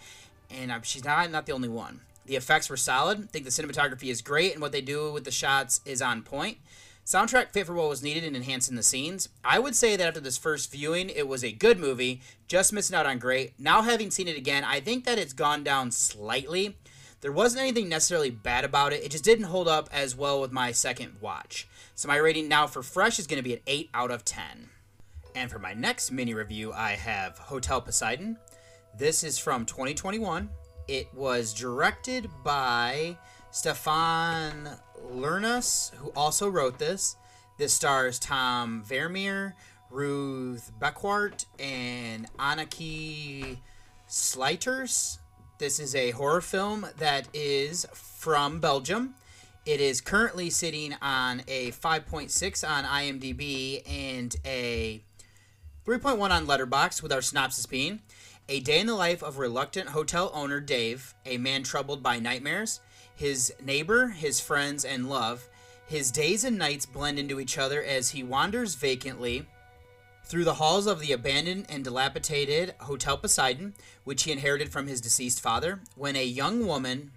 And 0.60 0.74
she's 0.86 1.06
not 1.06 1.32
not 1.32 1.46
the 1.46 1.54
only 1.54 1.70
one. 1.70 2.02
The 2.26 2.36
effects 2.36 2.70
were 2.70 2.78
solid. 2.78 3.20
I 3.20 3.26
think 3.26 3.46
the 3.46 3.52
cinematography 3.52 4.10
is 4.10 4.22
great, 4.22 4.54
and 4.54 4.62
what 4.62 4.72
they 4.72 4.82
do 4.82 5.12
with 5.12 5.24
the 5.24 5.32
shots 5.32 5.82
is 5.86 6.02
on 6.02 6.22
point. 6.22 6.58
Soundtrack 7.06 7.52
fit 7.52 7.66
for 7.66 7.74
what 7.74 7.90
was 7.90 8.04
needed 8.04 8.24
in 8.24 8.36
enhancing 8.36 8.76
the 8.76 8.84
scenes. 8.84 9.28
I 9.44 9.58
would 9.58 9.76
say 9.76 9.96
that 9.96 10.08
after 10.08 10.20
this 10.20 10.38
first 10.38 10.72
viewing, 10.72 11.10
it 11.10 11.28
was 11.28 11.44
a 11.44 11.52
good 11.52 11.80
movie, 11.80 12.22
just 12.48 12.72
missing 12.72 12.96
out 12.96 13.08
on 13.08 13.18
great. 13.18 13.54
Now, 13.60 13.82
having 13.82 14.12
seen 14.12 14.28
it 14.28 14.38
again, 14.38 14.64
I 14.64 14.80
think 14.80 15.06
that 15.06 15.18
it's 15.18 15.34
gone 15.34 15.64
down 15.64 15.92
slightly. 15.92 16.78
There 17.22 17.32
wasn't 17.32 17.62
anything 17.62 17.90
necessarily 17.90 18.30
bad 18.30 18.64
about 18.64 18.94
it, 18.94 19.04
it 19.04 19.12
just 19.12 19.24
didn't 19.24 19.46
hold 19.46 19.68
up 19.68 19.90
as 19.92 20.16
well 20.16 20.40
with 20.42 20.52
my 20.52 20.72
second 20.72 21.18
watch. 21.22 21.68
So 21.96 22.08
my 22.08 22.18
rating 22.18 22.48
now 22.48 22.68
for 22.68 22.84
Fresh 22.84 23.20
is 23.20 23.28
going 23.28 23.38
to 23.38 23.44
be 23.44 23.54
an 23.54 23.62
8 23.68 23.90
out 23.94 24.12
of 24.12 24.24
10. 24.24 24.70
And 25.36 25.50
for 25.50 25.60
my 25.60 25.74
next 25.74 26.12
mini 26.12 26.34
review, 26.34 26.72
I 26.72 26.92
have 26.92 27.38
Hotel 27.38 27.82
Poseidon. 27.82 28.38
This 28.98 29.24
is 29.24 29.40
from 29.40 29.66
2021. 29.66 30.50
It 30.88 31.14
was 31.14 31.54
directed 31.54 32.30
by 32.44 33.18
Stefan 33.50 34.70
Lernous, 35.12 35.94
who 35.96 36.10
also 36.16 36.50
wrote 36.50 36.78
this. 36.78 37.16
This 37.58 37.74
stars 37.74 38.20
Tom 38.20 38.84
Vermeir, 38.88 39.54
Ruth 39.90 40.72
Becquart, 40.80 41.46
and 41.58 42.28
Anneke 42.38 43.60
Sluiters. 44.08 45.20
This 45.58 45.80
is 45.80 45.96
a 45.96 46.12
horror 46.12 46.42
film 46.42 46.86
that 46.98 47.28
is 47.34 47.88
from 47.94 48.60
Belgium. 48.60 49.16
It 49.66 49.80
is 49.80 50.02
currently 50.02 50.50
sitting 50.50 50.96
on 51.02 51.44
a 51.48 51.72
5.6 51.72 52.70
on 52.70 52.84
IMDb 52.84 53.82
and 53.88 54.36
a 54.46 55.02
3.1 55.86 56.30
on 56.30 56.46
Letterboxd, 56.46 57.02
with 57.02 57.12
our 57.12 57.22
synopsis 57.22 57.66
being 57.66 58.02
A 58.50 58.60
day 58.60 58.80
in 58.80 58.88
the 58.88 58.96
life 58.96 59.24
of 59.24 59.38
reluctant 59.38 59.90
hotel 59.90 60.32
owner 60.34 60.60
Dave, 60.60 61.14
a 61.26 61.38
man 61.38 61.64
troubled 61.64 62.04
by 62.04 62.20
nightmares, 62.20 62.82
his 63.16 63.54
neighbor, 63.64 64.08
his 64.08 64.42
friends, 64.42 64.84
and 64.84 65.10
love. 65.10 65.48
His 65.88 66.12
days 66.12 66.44
and 66.44 66.58
nights 66.58 66.86
blend 66.86 67.20
into 67.20 67.40
each 67.40 67.58
other 67.58 67.82
as 67.84 68.10
he 68.10 68.24
wanders 68.24 68.76
vacantly 68.76 69.46
through 70.26 70.44
the 70.44 70.56
halls 70.56 70.88
of 70.88 71.00
the 71.00 71.12
abandoned 71.12 71.66
and 71.70 71.84
dilapidated 71.84 72.74
Hotel 72.80 73.18
Poseidon, 73.18 73.74
which 74.04 74.24
he 74.24 74.32
inherited 74.32 74.70
from 74.70 74.88
his 74.88 75.02
deceased 75.02 75.40
father, 75.40 75.82
when 75.96 76.16
a 76.16 76.26
young 76.26 76.66
woman 76.66 77.12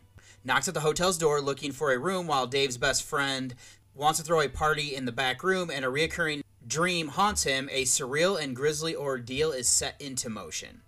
knocks 0.44 0.68
at 0.68 0.74
the 0.74 0.80
hotel's 0.80 1.18
door 1.18 1.40
looking 1.40 1.72
for 1.72 1.92
a 1.92 1.98
room 1.98 2.26
while 2.26 2.46
Dave's 2.46 2.78
best 2.78 3.02
friend 3.02 3.54
wants 3.94 4.18
to 4.18 4.24
throw 4.24 4.40
a 4.40 4.48
party 4.48 4.94
in 4.94 5.04
the 5.04 5.12
back 5.12 5.42
room 5.42 5.70
and 5.70 5.84
a 5.84 5.88
reoccurring 5.88 6.42
dream 6.66 7.08
haunts 7.08 7.44
him, 7.44 7.68
a 7.72 7.84
surreal 7.84 8.40
and 8.40 8.54
grisly 8.54 8.94
ordeal 8.94 9.52
is 9.52 9.68
set 9.68 10.00
into 10.00 10.28
motion. 10.28 10.82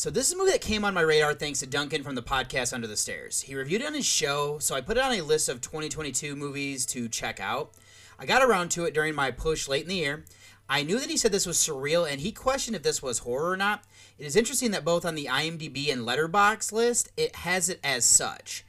So 0.00 0.08
this 0.08 0.28
is 0.28 0.32
a 0.32 0.36
movie 0.38 0.52
that 0.52 0.62
came 0.62 0.82
on 0.86 0.94
my 0.94 1.02
radar 1.02 1.34
thanks 1.34 1.60
to 1.60 1.66
Duncan 1.66 2.02
from 2.02 2.14
the 2.14 2.22
podcast 2.22 2.72
Under 2.72 2.86
the 2.86 2.96
Stairs. 2.96 3.42
He 3.42 3.54
reviewed 3.54 3.82
it 3.82 3.86
on 3.86 3.92
his 3.92 4.06
show, 4.06 4.58
so 4.58 4.74
I 4.74 4.80
put 4.80 4.96
it 4.96 5.02
on 5.02 5.12
a 5.12 5.20
list 5.20 5.50
of 5.50 5.60
2022 5.60 6.34
movies 6.36 6.86
to 6.86 7.06
check 7.06 7.38
out. 7.38 7.72
I 8.18 8.24
got 8.24 8.42
around 8.42 8.70
to 8.70 8.86
it 8.86 8.94
during 8.94 9.14
my 9.14 9.30
push 9.30 9.68
late 9.68 9.82
in 9.82 9.90
the 9.90 9.96
year. 9.96 10.24
I 10.70 10.84
knew 10.84 10.98
that 10.98 11.10
he 11.10 11.18
said 11.18 11.32
this 11.32 11.44
was 11.44 11.58
surreal, 11.58 12.10
and 12.10 12.18
he 12.18 12.32
questioned 12.32 12.76
if 12.76 12.82
this 12.82 13.02
was 13.02 13.18
horror 13.18 13.50
or 13.50 13.58
not. 13.58 13.84
It 14.18 14.24
is 14.24 14.36
interesting 14.36 14.70
that 14.70 14.86
both 14.86 15.04
on 15.04 15.16
the 15.16 15.26
IMDb 15.26 15.92
and 15.92 16.06
Letterboxd 16.06 16.72
list, 16.72 17.10
it 17.18 17.36
has 17.36 17.68
it 17.68 17.78
as 17.84 18.06
such. 18.06 18.64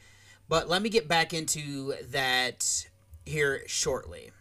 But 0.49 0.67
let 0.67 0.81
me 0.81 0.89
get 0.89 1.07
back 1.07 1.33
into 1.33 1.93
that 2.09 2.89
here 3.25 3.61
shortly. 3.67 4.31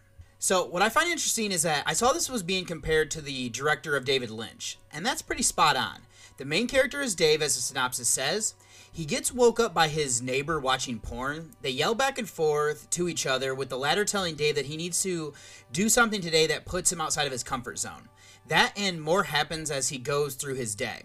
So, 0.40 0.64
what 0.64 0.82
I 0.82 0.88
find 0.88 1.09
interesting 1.09 1.52
is 1.52 1.62
that 1.62 1.85
I 1.87 1.92
saw 1.92 2.12
this 2.12 2.28
was 2.28 2.42
being 2.42 2.64
compared 2.64 3.12
to 3.12 3.20
the 3.20 3.49
director 3.50 3.94
of 3.94 4.04
David 4.04 4.30
Lynch, 4.30 4.76
and 4.92 5.06
that's 5.06 5.23
pretty 5.23 5.44
spot 5.44 5.76
on. 5.76 6.00
The 6.40 6.47
main 6.47 6.68
character 6.68 7.02
is 7.02 7.14
Dave, 7.14 7.42
as 7.42 7.54
the 7.54 7.61
synopsis 7.61 8.09
says. 8.09 8.54
He 8.90 9.04
gets 9.04 9.30
woke 9.30 9.61
up 9.61 9.75
by 9.75 9.88
his 9.88 10.23
neighbor 10.23 10.59
watching 10.59 10.99
porn. 10.99 11.50
They 11.61 11.68
yell 11.68 11.94
back 11.94 12.16
and 12.16 12.26
forth 12.26 12.88
to 12.92 13.11
each 13.11 13.26
other, 13.26 13.54
with 13.54 13.68
the 13.68 13.76
latter 13.76 14.06
telling 14.06 14.37
Dave 14.37 14.54
that 14.54 14.64
he 14.64 14.78
needs 14.78 15.02
to 15.02 15.35
do 15.70 15.90
something 15.90 16.23
today 16.23 16.47
that 16.47 16.64
puts 16.64 16.90
him 16.90 16.99
outside 16.99 17.26
of 17.26 17.32
his 17.32 17.42
comfort 17.42 17.78
zone. 17.78 18.09
That 18.49 18.73
and 18.75 19.02
more 19.02 19.25
happens 19.25 19.70
as 19.70 19.90
he 19.90 19.99
goes 19.99 20.35
through 20.35 20.54
his 20.54 20.75
day. 20.75 21.02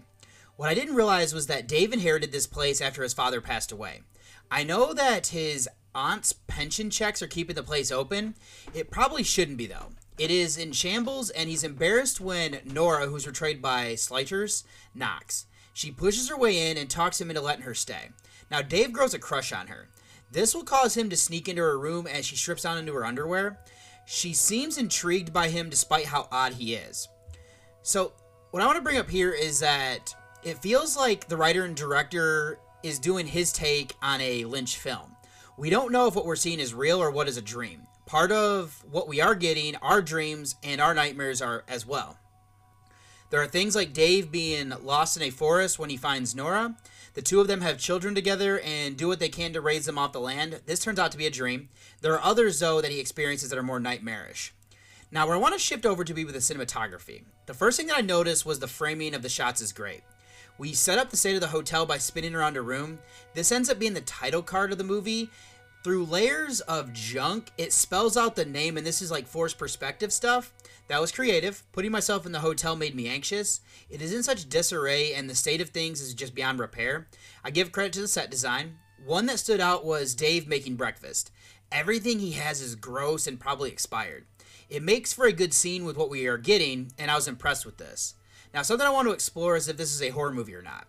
What 0.56 0.70
I 0.70 0.74
didn't 0.74 0.94
realize 0.94 1.34
was 1.34 1.48
that 1.48 1.68
Dave 1.68 1.92
inherited 1.92 2.32
this 2.32 2.46
place 2.46 2.80
after 2.80 3.02
his 3.02 3.12
father 3.12 3.42
passed 3.42 3.70
away. 3.70 4.00
I 4.50 4.64
know 4.64 4.94
that 4.94 5.26
his 5.26 5.68
aunt's 5.94 6.32
pension 6.32 6.88
checks 6.88 7.20
are 7.20 7.26
keeping 7.26 7.56
the 7.56 7.62
place 7.62 7.92
open. 7.92 8.36
It 8.72 8.90
probably 8.90 9.22
shouldn't 9.22 9.58
be, 9.58 9.66
though. 9.66 9.90
It 10.18 10.30
is 10.30 10.56
in 10.56 10.72
shambles, 10.72 11.28
and 11.30 11.48
he's 11.48 11.64
embarrassed 11.64 12.20
when 12.20 12.60
Nora, 12.64 13.06
who's 13.06 13.24
portrayed 13.24 13.60
by 13.60 13.94
Sluiters, 13.94 14.64
knocks. 14.94 15.46
She 15.74 15.90
pushes 15.90 16.30
her 16.30 16.38
way 16.38 16.70
in 16.70 16.78
and 16.78 16.88
talks 16.88 17.20
him 17.20 17.30
into 17.30 17.42
letting 17.42 17.64
her 17.64 17.74
stay. 17.74 18.10
Now, 18.50 18.62
Dave 18.62 18.92
grows 18.92 19.12
a 19.12 19.18
crush 19.18 19.52
on 19.52 19.66
her. 19.66 19.88
This 20.30 20.54
will 20.54 20.64
cause 20.64 20.96
him 20.96 21.10
to 21.10 21.16
sneak 21.16 21.48
into 21.48 21.62
her 21.62 21.78
room 21.78 22.06
as 22.06 22.24
she 22.24 22.36
strips 22.36 22.62
down 22.62 22.78
into 22.78 22.94
her 22.94 23.04
underwear. 23.04 23.58
She 24.06 24.32
seems 24.32 24.78
intrigued 24.78 25.32
by 25.32 25.48
him 25.48 25.68
despite 25.68 26.06
how 26.06 26.28
odd 26.32 26.54
he 26.54 26.74
is. 26.74 27.08
So, 27.82 28.12
what 28.52 28.62
I 28.62 28.66
want 28.66 28.76
to 28.76 28.82
bring 28.82 28.98
up 28.98 29.10
here 29.10 29.32
is 29.32 29.60
that 29.60 30.14
it 30.42 30.58
feels 30.58 30.96
like 30.96 31.28
the 31.28 31.36
writer 31.36 31.64
and 31.64 31.76
director 31.76 32.58
is 32.82 32.98
doing 32.98 33.26
his 33.26 33.52
take 33.52 33.94
on 34.00 34.20
a 34.20 34.44
Lynch 34.44 34.78
film. 34.78 35.14
We 35.58 35.70
don't 35.70 35.92
know 35.92 36.06
if 36.06 36.14
what 36.14 36.24
we're 36.24 36.36
seeing 36.36 36.60
is 36.60 36.72
real 36.72 37.02
or 37.02 37.10
what 37.10 37.28
is 37.28 37.36
a 37.36 37.42
dream. 37.42 37.85
Part 38.06 38.30
of 38.30 38.84
what 38.90 39.08
we 39.08 39.20
are 39.20 39.34
getting, 39.34 39.74
our 39.76 40.00
dreams 40.00 40.54
and 40.62 40.80
our 40.80 40.94
nightmares 40.94 41.42
are 41.42 41.64
as 41.66 41.84
well. 41.84 42.16
There 43.30 43.42
are 43.42 43.48
things 43.48 43.74
like 43.74 43.92
Dave 43.92 44.30
being 44.30 44.72
lost 44.84 45.16
in 45.16 45.24
a 45.24 45.30
forest 45.30 45.80
when 45.80 45.90
he 45.90 45.96
finds 45.96 46.34
Nora. 46.34 46.76
The 47.14 47.22
two 47.22 47.40
of 47.40 47.48
them 47.48 47.62
have 47.62 47.78
children 47.78 48.14
together 48.14 48.60
and 48.60 48.96
do 48.96 49.08
what 49.08 49.18
they 49.18 49.28
can 49.28 49.52
to 49.54 49.60
raise 49.60 49.86
them 49.86 49.98
off 49.98 50.12
the 50.12 50.20
land. 50.20 50.60
This 50.66 50.84
turns 50.84 51.00
out 51.00 51.10
to 51.12 51.18
be 51.18 51.26
a 51.26 51.30
dream. 51.30 51.68
There 52.00 52.12
are 52.12 52.22
others, 52.22 52.60
though, 52.60 52.80
that 52.80 52.92
he 52.92 53.00
experiences 53.00 53.50
that 53.50 53.58
are 53.58 53.64
more 53.64 53.80
nightmarish. 53.80 54.54
Now, 55.10 55.26
where 55.26 55.34
I 55.34 55.40
want 55.40 55.54
to 55.54 55.58
shift 55.58 55.84
over 55.84 56.04
to 56.04 56.14
be 56.14 56.24
with 56.24 56.34
the 56.34 56.40
cinematography. 56.40 57.24
The 57.46 57.54
first 57.54 57.76
thing 57.76 57.88
that 57.88 57.98
I 57.98 58.02
noticed 58.02 58.46
was 58.46 58.60
the 58.60 58.68
framing 58.68 59.14
of 59.14 59.22
the 59.22 59.28
shots 59.28 59.60
is 59.60 59.72
great. 59.72 60.02
We 60.58 60.72
set 60.72 60.98
up 60.98 61.10
the 61.10 61.16
state 61.16 61.34
of 61.34 61.40
the 61.40 61.48
hotel 61.48 61.86
by 61.86 61.98
spinning 61.98 62.34
around 62.34 62.56
a 62.56 62.62
room. 62.62 63.00
This 63.34 63.50
ends 63.50 63.68
up 63.68 63.78
being 63.78 63.94
the 63.94 64.00
title 64.02 64.42
card 64.42 64.72
of 64.72 64.78
the 64.78 64.84
movie. 64.84 65.28
Through 65.86 66.06
layers 66.06 66.58
of 66.62 66.92
junk, 66.92 67.52
it 67.56 67.72
spells 67.72 68.16
out 68.16 68.34
the 68.34 68.44
name, 68.44 68.76
and 68.76 68.84
this 68.84 69.00
is 69.00 69.12
like 69.12 69.28
forced 69.28 69.56
perspective 69.56 70.12
stuff. 70.12 70.52
That 70.88 71.00
was 71.00 71.12
creative. 71.12 71.62
Putting 71.70 71.92
myself 71.92 72.26
in 72.26 72.32
the 72.32 72.40
hotel 72.40 72.74
made 72.74 72.96
me 72.96 73.06
anxious. 73.06 73.60
It 73.88 74.02
is 74.02 74.12
in 74.12 74.24
such 74.24 74.48
disarray, 74.48 75.14
and 75.14 75.30
the 75.30 75.36
state 75.36 75.60
of 75.60 75.68
things 75.68 76.00
is 76.00 76.12
just 76.12 76.34
beyond 76.34 76.58
repair. 76.58 77.06
I 77.44 77.52
give 77.52 77.70
credit 77.70 77.92
to 77.92 78.00
the 78.00 78.08
set 78.08 78.32
design. 78.32 78.78
One 79.04 79.26
that 79.26 79.38
stood 79.38 79.60
out 79.60 79.84
was 79.84 80.16
Dave 80.16 80.48
making 80.48 80.74
breakfast. 80.74 81.30
Everything 81.70 82.18
he 82.18 82.32
has 82.32 82.60
is 82.60 82.74
gross 82.74 83.28
and 83.28 83.38
probably 83.38 83.70
expired. 83.70 84.26
It 84.68 84.82
makes 84.82 85.12
for 85.12 85.26
a 85.26 85.32
good 85.32 85.54
scene 85.54 85.84
with 85.84 85.96
what 85.96 86.10
we 86.10 86.26
are 86.26 86.36
getting, 86.36 86.90
and 86.98 87.12
I 87.12 87.14
was 87.14 87.28
impressed 87.28 87.64
with 87.64 87.76
this. 87.76 88.16
Now, 88.52 88.62
something 88.62 88.84
I 88.84 88.90
want 88.90 89.06
to 89.06 89.14
explore 89.14 89.54
is 89.54 89.68
if 89.68 89.76
this 89.76 89.94
is 89.94 90.02
a 90.02 90.08
horror 90.08 90.32
movie 90.32 90.56
or 90.56 90.62
not. 90.62 90.88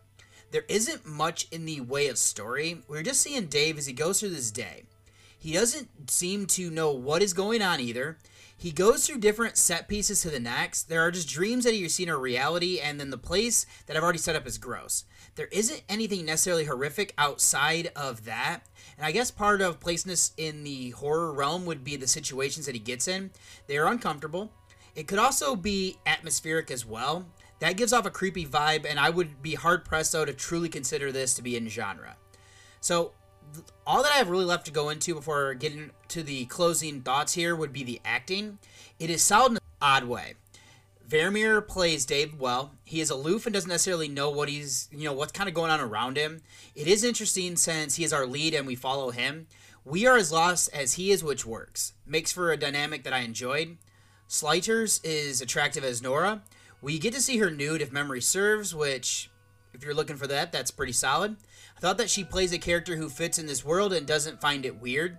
There 0.52 0.66
isn't 0.70 1.06
much 1.06 1.48
in 1.52 1.66
the 1.66 1.82
way 1.82 2.08
of 2.08 2.18
story. 2.18 2.82
We're 2.88 3.04
just 3.04 3.22
seeing 3.22 3.48
Dave 3.48 3.78
as 3.78 3.86
he 3.86 3.94
goes 3.94 4.20
through 4.20 4.30
this 4.30 4.52
day. 4.52 4.84
He 5.38 5.54
doesn't 5.54 6.10
seem 6.10 6.46
to 6.48 6.72
know 6.72 6.92
what 6.92 7.22
is 7.22 7.34
going 7.34 7.62
on 7.62 7.80
either. 7.80 8.18
He 8.60 8.72
goes 8.72 9.06
through 9.06 9.20
different 9.20 9.56
set 9.56 9.88
pieces 9.88 10.22
to 10.22 10.32
the 10.32 10.40
next. 10.40 10.84
There 10.90 11.02
are 11.02 11.12
just 11.12 11.30
dreams 11.30 11.64
that 11.66 11.76
you're 11.76 11.90
seeing 11.90 12.10
are 12.10 12.18
reality, 12.18 12.80
and 12.80 13.00
then 13.00 13.12
the 13.12 13.18
place 13.18 13.68
that 13.86 13.96
I've 13.96 14.02
already 14.02 14.18
set 14.18 14.36
up 14.36 14.48
is 14.48 14.58
gross. 14.58 15.06
There 15.36 15.50
isn't 15.52 15.84
anything 15.88 16.26
necessarily 16.26 16.66
horrific 16.66 17.14
outside 17.20 17.92
of 17.96 18.26
that. 18.26 18.62
And 18.98 19.06
I 19.06 19.12
guess 19.12 19.30
part 19.30 19.62
of 19.62 19.80
placeness 19.80 20.32
in 20.38 20.64
the 20.64 20.90
horror 20.92 21.32
realm 21.32 21.66
would 21.66 21.84
be 21.84 21.98
the 21.98 22.08
situations 22.08 22.66
that 22.66 22.74
he 22.74 22.80
gets 22.80 23.08
in. 23.08 23.30
They 23.68 23.78
are 23.78 23.86
uncomfortable. 23.86 24.52
It 24.96 25.08
could 25.08 25.20
also 25.20 25.56
be 25.56 26.00
atmospheric 26.08 26.72
as 26.72 26.84
well. 26.84 27.28
That 27.60 27.78
gives 27.78 27.94
off 27.94 28.06
a 28.06 28.12
creepy 28.12 28.46
vibe, 28.46 28.86
and 28.88 29.00
I 29.00 29.10
would 29.10 29.42
be 29.42 29.56
hard 29.56 29.84
pressed 29.84 30.12
though 30.12 30.26
to 30.26 30.34
truly 30.34 30.70
consider 30.70 31.12
this 31.12 31.34
to 31.36 31.42
be 31.42 31.58
in 31.58 31.68
genre. 31.70 32.16
So 32.82 33.14
all 33.86 34.04
that 34.04 34.12
I 34.12 34.18
have 34.18 34.30
really 34.30 34.46
left 34.46 34.66
to 34.66 34.72
go 34.72 34.90
into 34.90 35.16
before 35.16 35.54
getting 35.54 35.92
to 36.10 36.24
the 36.24 36.46
closing 36.46 37.02
thoughts 37.02 37.34
here 37.34 37.56
would 37.56 37.74
be 37.74 37.84
the 37.84 38.02
acting. 38.06 38.60
It 39.00 39.10
is 39.10 39.24
solid 39.24 39.54
in 39.54 39.58
an 39.58 39.64
odd 39.82 40.04
way. 40.04 40.36
Vermeir 41.08 41.66
plays 41.66 42.06
Dave 42.06 42.38
well. 42.38 42.74
He 42.84 43.00
is 43.00 43.10
aloof 43.10 43.46
and 43.46 43.54
doesn't 43.54 43.70
necessarily 43.70 44.10
know 44.10 44.30
what 44.30 44.50
he's, 44.50 44.90
you 44.92 45.06
know, 45.06 45.14
what's 45.14 45.32
kind 45.32 45.48
of 45.48 45.56
going 45.56 45.72
on 45.72 45.80
around 45.80 46.18
him. 46.18 46.42
It 46.76 46.88
is 46.88 47.04
interesting 47.04 47.56
since 47.56 47.96
he 47.96 48.04
is 48.04 48.12
our 48.12 48.28
lead 48.28 48.54
and 48.54 48.68
we 48.68 48.76
follow 48.76 49.12
him. 49.12 49.48
We 49.86 50.06
are 50.06 50.18
as 50.18 50.34
lost 50.34 50.70
as 50.74 50.94
he 50.94 51.12
is, 51.12 51.24
which 51.24 51.46
works. 51.46 51.94
Makes 52.06 52.34
for 52.34 52.52
a 52.52 52.58
dynamic 52.58 53.04
that 53.04 53.14
I 53.14 53.20
enjoyed. 53.20 53.78
Sluiters 54.28 55.00
is 55.06 55.42
attractive 55.42 55.86
as 55.86 56.02
Nora. 56.02 56.42
We 56.88 57.00
get 57.00 57.14
to 57.16 57.22
see 57.22 57.40
her 57.40 57.52
nude 57.52 57.82
if 57.82 57.92
memory 57.92 58.22
serves, 58.22 58.74
which, 58.74 59.30
if 59.74 59.84
you're 59.84 59.94
looking 59.94 60.16
for 60.16 60.26
that, 60.28 60.54
that's 60.54 60.72
pretty 60.72 60.94
solid. 60.94 61.36
I 61.76 61.82
thought 61.82 61.98
that 61.98 62.10
she 62.10 62.24
plays 62.24 62.54
a 62.54 62.58
character 62.58 62.96
who 62.96 63.10
fits 63.10 63.38
in 63.38 63.46
this 63.46 63.66
world 63.66 63.92
and 63.92 64.08
doesn't 64.08 64.40
find 64.40 64.66
it 64.66 64.80
weird. 64.82 65.18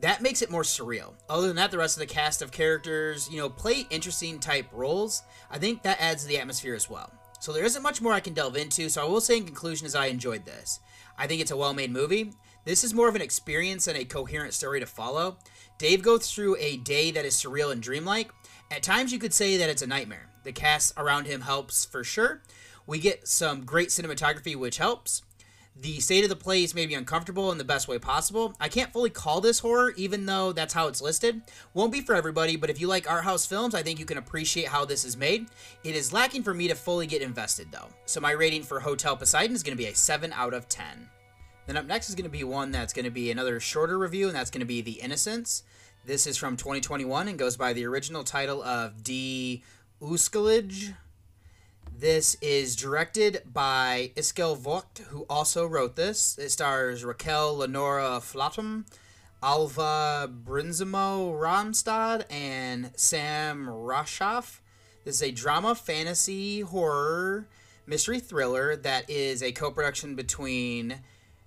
That 0.00 0.22
makes 0.22 0.40
it 0.40 0.50
more 0.50 0.62
surreal. 0.62 1.12
Other 1.28 1.48
than 1.48 1.56
that, 1.56 1.70
the 1.70 1.76
rest 1.76 1.98
of 1.98 2.00
the 2.00 2.06
cast 2.06 2.40
of 2.40 2.50
characters, 2.50 3.28
you 3.30 3.36
know, 3.36 3.50
play 3.50 3.86
interesting 3.90 4.38
type 4.38 4.64
roles. 4.72 5.22
I 5.50 5.58
think 5.58 5.82
that 5.82 6.00
adds 6.00 6.22
to 6.22 6.28
the 6.28 6.38
atmosphere 6.38 6.74
as 6.74 6.88
well. 6.88 7.12
So 7.40 7.52
there 7.52 7.66
isn't 7.66 7.82
much 7.82 8.00
more 8.00 8.14
I 8.14 8.20
can 8.20 8.32
delve 8.32 8.56
into, 8.56 8.88
so 8.88 9.02
I 9.02 9.06
will 9.06 9.20
say 9.20 9.36
in 9.36 9.44
conclusion 9.44 9.86
is 9.86 9.94
I 9.94 10.06
enjoyed 10.06 10.46
this. 10.46 10.80
I 11.18 11.26
think 11.26 11.42
it's 11.42 11.50
a 11.50 11.56
well-made 11.58 11.92
movie. 11.92 12.32
This 12.64 12.84
is 12.84 12.94
more 12.94 13.10
of 13.10 13.16
an 13.16 13.20
experience 13.20 13.84
than 13.84 13.96
a 13.96 14.06
coherent 14.06 14.54
story 14.54 14.80
to 14.80 14.86
follow. 14.86 15.36
Dave 15.76 16.00
goes 16.00 16.32
through 16.32 16.56
a 16.58 16.78
day 16.78 17.10
that 17.10 17.26
is 17.26 17.34
surreal 17.34 17.70
and 17.70 17.82
dreamlike. 17.82 18.30
At 18.70 18.82
times 18.82 19.12
you 19.12 19.18
could 19.18 19.34
say 19.34 19.58
that 19.58 19.68
it's 19.68 19.82
a 19.82 19.86
nightmare. 19.86 20.31
The 20.44 20.52
cast 20.52 20.94
around 20.96 21.26
him 21.26 21.42
helps 21.42 21.84
for 21.84 22.04
sure. 22.04 22.42
We 22.86 22.98
get 22.98 23.28
some 23.28 23.64
great 23.64 23.88
cinematography 23.88 24.56
which 24.56 24.78
helps. 24.78 25.22
The 25.74 26.00
state 26.00 26.22
of 26.22 26.28
the 26.28 26.36
place 26.36 26.74
made 26.74 26.90
me 26.90 26.94
uncomfortable 26.94 27.50
in 27.50 27.56
the 27.56 27.64
best 27.64 27.88
way 27.88 27.98
possible. 27.98 28.54
I 28.60 28.68
can't 28.68 28.92
fully 28.92 29.08
call 29.08 29.40
this 29.40 29.60
horror, 29.60 29.94
even 29.96 30.26
though 30.26 30.52
that's 30.52 30.74
how 30.74 30.86
it's 30.86 31.00
listed. 31.00 31.40
Won't 31.72 31.92
be 31.92 32.02
for 32.02 32.14
everybody, 32.14 32.56
but 32.56 32.68
if 32.68 32.78
you 32.78 32.88
like 32.88 33.10
art 33.10 33.24
house 33.24 33.46
films, 33.46 33.74
I 33.74 33.82
think 33.82 33.98
you 33.98 34.04
can 34.04 34.18
appreciate 34.18 34.68
how 34.68 34.84
this 34.84 35.04
is 35.04 35.16
made. 35.16 35.46
It 35.82 35.94
is 35.94 36.12
lacking 36.12 36.42
for 36.42 36.52
me 36.52 36.68
to 36.68 36.74
fully 36.74 37.06
get 37.06 37.22
invested, 37.22 37.72
though. 37.72 37.88
So 38.04 38.20
my 38.20 38.32
rating 38.32 38.64
for 38.64 38.80
Hotel 38.80 39.16
Poseidon 39.16 39.56
is 39.56 39.62
going 39.62 39.76
to 39.76 39.82
be 39.82 39.88
a 39.88 39.94
7 39.94 40.32
out 40.34 40.52
of 40.52 40.68
10. 40.68 41.08
Then 41.66 41.78
up 41.78 41.86
next 41.86 42.10
is 42.10 42.16
going 42.16 42.24
to 42.24 42.30
be 42.30 42.44
one 42.44 42.70
that's 42.70 42.92
going 42.92 43.06
to 43.06 43.10
be 43.10 43.30
another 43.30 43.58
shorter 43.58 43.98
review, 43.98 44.26
and 44.26 44.36
that's 44.36 44.50
going 44.50 44.60
to 44.60 44.66
be 44.66 44.82
The 44.82 45.00
Innocents. 45.00 45.62
This 46.04 46.26
is 46.26 46.36
from 46.36 46.56
2021 46.56 47.28
and 47.28 47.38
goes 47.38 47.56
by 47.56 47.72
the 47.72 47.86
original 47.86 48.24
title 48.24 48.62
of 48.62 49.02
D. 49.02 49.62
Uskalij. 50.02 50.96
This 51.96 52.36
is 52.40 52.74
directed 52.74 53.42
by 53.46 54.10
Eskil 54.16 54.58
Vogt, 54.58 54.98
who 55.10 55.24
also 55.30 55.64
wrote 55.64 55.94
this. 55.94 56.36
It 56.38 56.50
stars 56.50 57.04
Rakel 57.04 57.58
Lenora 57.58 58.18
Fløttum, 58.20 58.84
Alva 59.40 60.28
Brynsmo 60.28 61.32
Ramstad, 61.38 62.24
and 62.28 62.90
Sam 62.96 63.68
Ashraf. 63.68 64.60
This 65.04 65.16
is 65.16 65.22
a 65.22 65.30
drama, 65.30 65.76
fantasy, 65.76 66.62
horror, 66.62 67.46
mystery 67.86 68.18
thriller 68.18 68.74
that 68.74 69.08
is 69.08 69.40
a 69.40 69.52
co 69.52 69.70
production 69.70 70.16
between 70.16 70.98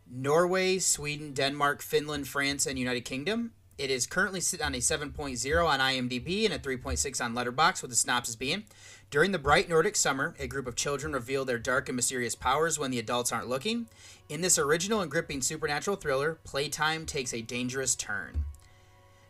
Norway, 0.10 0.80
Sweden, 0.80 1.34
Denmark, 1.34 1.82
Finland, 1.82 2.30
France, 2.30 2.66
and 2.66 2.80
United 2.80 3.04
Kingdom. 3.04 3.52
It 3.78 3.92
is 3.92 4.08
currently 4.08 4.40
sitting 4.40 4.66
on 4.66 4.74
a 4.74 4.78
7.0 4.78 5.68
on 5.68 5.80
IMDb 5.80 6.46
and 6.46 6.54
a 6.54 6.60
3.6 6.60 7.24
on 7.24 7.36
Letterboxd, 7.36 7.82
with 7.82 7.92
the 7.92 7.98
synopsis 7.98 8.38
being 8.38 8.64
During 9.12 9.34
the 9.34 9.40
bright 9.40 9.68
Nordic 9.68 9.98
summer, 9.98 10.34
a 10.40 10.48
group 10.48 10.66
of 10.66 10.78
children 10.78 11.12
reveal 11.12 11.44
their 11.44 11.60
dark 11.60 11.90
and 11.90 11.96
mysterious 11.98 12.36
powers 12.36 12.80
when 12.80 12.90
the 12.90 13.00
adults 13.00 13.34
aren't 13.34 13.50
looking. 13.50 13.88
In 14.30 14.40
this 14.40 14.58
original 14.58 15.02
and 15.02 15.12
gripping 15.12 15.42
supernatural 15.42 15.98
thriller, 15.98 16.40
playtime 16.46 17.06
takes 17.06 17.34
a 17.34 17.42
dangerous 17.42 17.96
turn. 17.96 18.46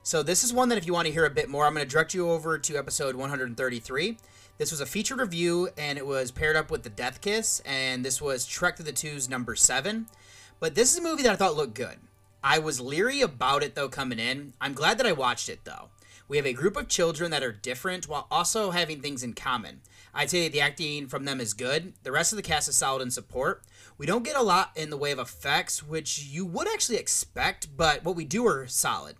So, 0.03 0.21
this 0.21 0.43
is 0.43 0.53
one 0.53 0.69
that 0.69 0.77
if 0.77 0.85
you 0.85 0.93
want 0.93 1.07
to 1.07 1.13
hear 1.13 1.25
a 1.25 1.31
bit 1.31 1.49
more, 1.49 1.65
I'm 1.65 1.73
going 1.73 1.83
to 1.83 1.91
direct 1.91 2.13
you 2.13 2.29
over 2.29 2.59
to 2.59 2.77
episode 2.77 3.15
133. 3.15 4.17
This 4.59 4.69
was 4.69 4.79
a 4.79 4.85
feature 4.85 5.15
review, 5.15 5.69
and 5.75 5.97
it 5.97 6.05
was 6.05 6.29
paired 6.29 6.55
up 6.55 6.69
with 6.69 6.83
The 6.83 6.91
Death 6.91 7.19
Kiss, 7.21 7.61
and 7.65 8.05
this 8.05 8.21
was 8.21 8.45
Trek 8.45 8.75
to 8.75 8.83
the 8.83 8.91
Two's 8.91 9.27
number 9.27 9.55
7. 9.55 10.05
But 10.59 10.75
this 10.75 10.93
is 10.93 10.99
a 10.99 11.01
movie 11.01 11.23
that 11.23 11.31
I 11.31 11.35
thought 11.35 11.55
looked 11.55 11.73
good. 11.73 11.97
I 12.47 12.59
was 12.59 12.79
leery 12.79 13.21
about 13.21 13.63
it 13.63 13.73
though 13.73 13.89
coming 13.89 14.19
in. 14.19 14.53
I'm 14.61 14.73
glad 14.73 14.99
that 14.99 15.07
I 15.07 15.13
watched 15.13 15.49
it 15.49 15.61
though. 15.63 15.89
We 16.27 16.37
have 16.37 16.45
a 16.45 16.53
group 16.53 16.77
of 16.77 16.87
children 16.87 17.31
that 17.31 17.41
are 17.41 17.51
different 17.51 18.07
while 18.07 18.27
also 18.29 18.69
having 18.69 19.01
things 19.01 19.23
in 19.23 19.33
common. 19.33 19.81
I'd 20.13 20.29
say 20.29 20.47
the 20.47 20.61
acting 20.61 21.07
from 21.07 21.25
them 21.25 21.41
is 21.41 21.53
good. 21.53 21.93
The 22.03 22.11
rest 22.11 22.31
of 22.31 22.35
the 22.37 22.43
cast 22.43 22.69
is 22.69 22.75
solid 22.75 23.01
in 23.01 23.09
support. 23.09 23.63
We 23.97 24.05
don't 24.05 24.23
get 24.23 24.35
a 24.35 24.43
lot 24.43 24.69
in 24.75 24.91
the 24.91 24.97
way 24.97 25.11
of 25.11 25.17
effects, 25.17 25.81
which 25.81 26.23
you 26.23 26.45
would 26.45 26.67
actually 26.67 26.97
expect, 26.97 27.75
but 27.75 28.05
what 28.05 28.15
we 28.15 28.25
do 28.25 28.45
are 28.45 28.67
solid. 28.67 29.15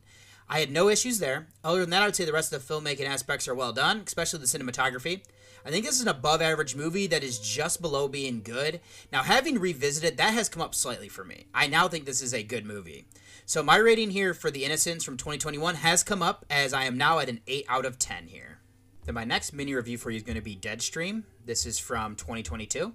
I 0.48 0.60
had 0.60 0.70
no 0.70 0.88
issues 0.88 1.18
there. 1.18 1.48
Other 1.64 1.82
than 1.82 1.90
that, 1.90 2.04
I 2.04 2.06
would 2.06 2.16
say 2.16 2.26
the 2.26 2.32
rest 2.32 2.54
of 2.54 2.66
the 2.66 2.74
filmmaking 2.74 3.08
aspects 3.08 3.48
are 3.48 3.56
well 3.56 3.74
done, 3.74 4.04
especially 4.06 4.38
the 4.38 4.46
cinematography. 4.46 5.22
I 5.66 5.72
think 5.72 5.84
this 5.84 5.96
is 5.96 6.04
an 6.04 6.08
above 6.08 6.44
average 6.44 6.76
movie 6.76 7.08
that 7.08 7.24
is 7.24 7.40
just 7.40 7.82
below 7.82 8.08
being 8.08 8.44
good. 8.44 8.82
Now, 9.12 9.24
having 9.24 9.58
revisited, 9.58 10.16
that 10.18 10.36
has 10.36 10.48
come 10.48 10.62
up 10.62 10.76
slightly 10.76 11.10
for 11.10 11.26
me. 11.26 11.48
I 11.56 11.66
now 11.66 11.88
think 11.88 12.06
this 12.06 12.22
is 12.22 12.36
a 12.36 12.44
good 12.44 12.66
movie. 12.66 13.06
So, 13.48 13.64
my 13.64 13.78
rating 13.78 14.12
here 14.12 14.36
for 14.36 14.52
The 14.52 14.64
Innocents 14.64 15.04
from 15.04 15.18
2021 15.18 15.76
has 15.76 16.04
come 16.04 16.22
up 16.22 16.46
as 16.52 16.72
I 16.72 16.84
am 16.84 16.98
now 16.98 17.18
at 17.18 17.30
an 17.30 17.42
8 17.48 17.66
out 17.68 17.86
of 17.86 17.98
10 17.98 18.28
here. 18.28 18.60
Then, 19.06 19.16
my 19.16 19.24
next 19.24 19.54
mini 19.54 19.74
review 19.74 19.98
for 19.98 20.12
you 20.12 20.18
is 20.18 20.24
going 20.24 20.36
to 20.36 20.42
be 20.42 20.56
Deadstream. 20.56 21.24
This 21.44 21.66
is 21.66 21.80
from 21.80 22.16
2022. 22.16 22.94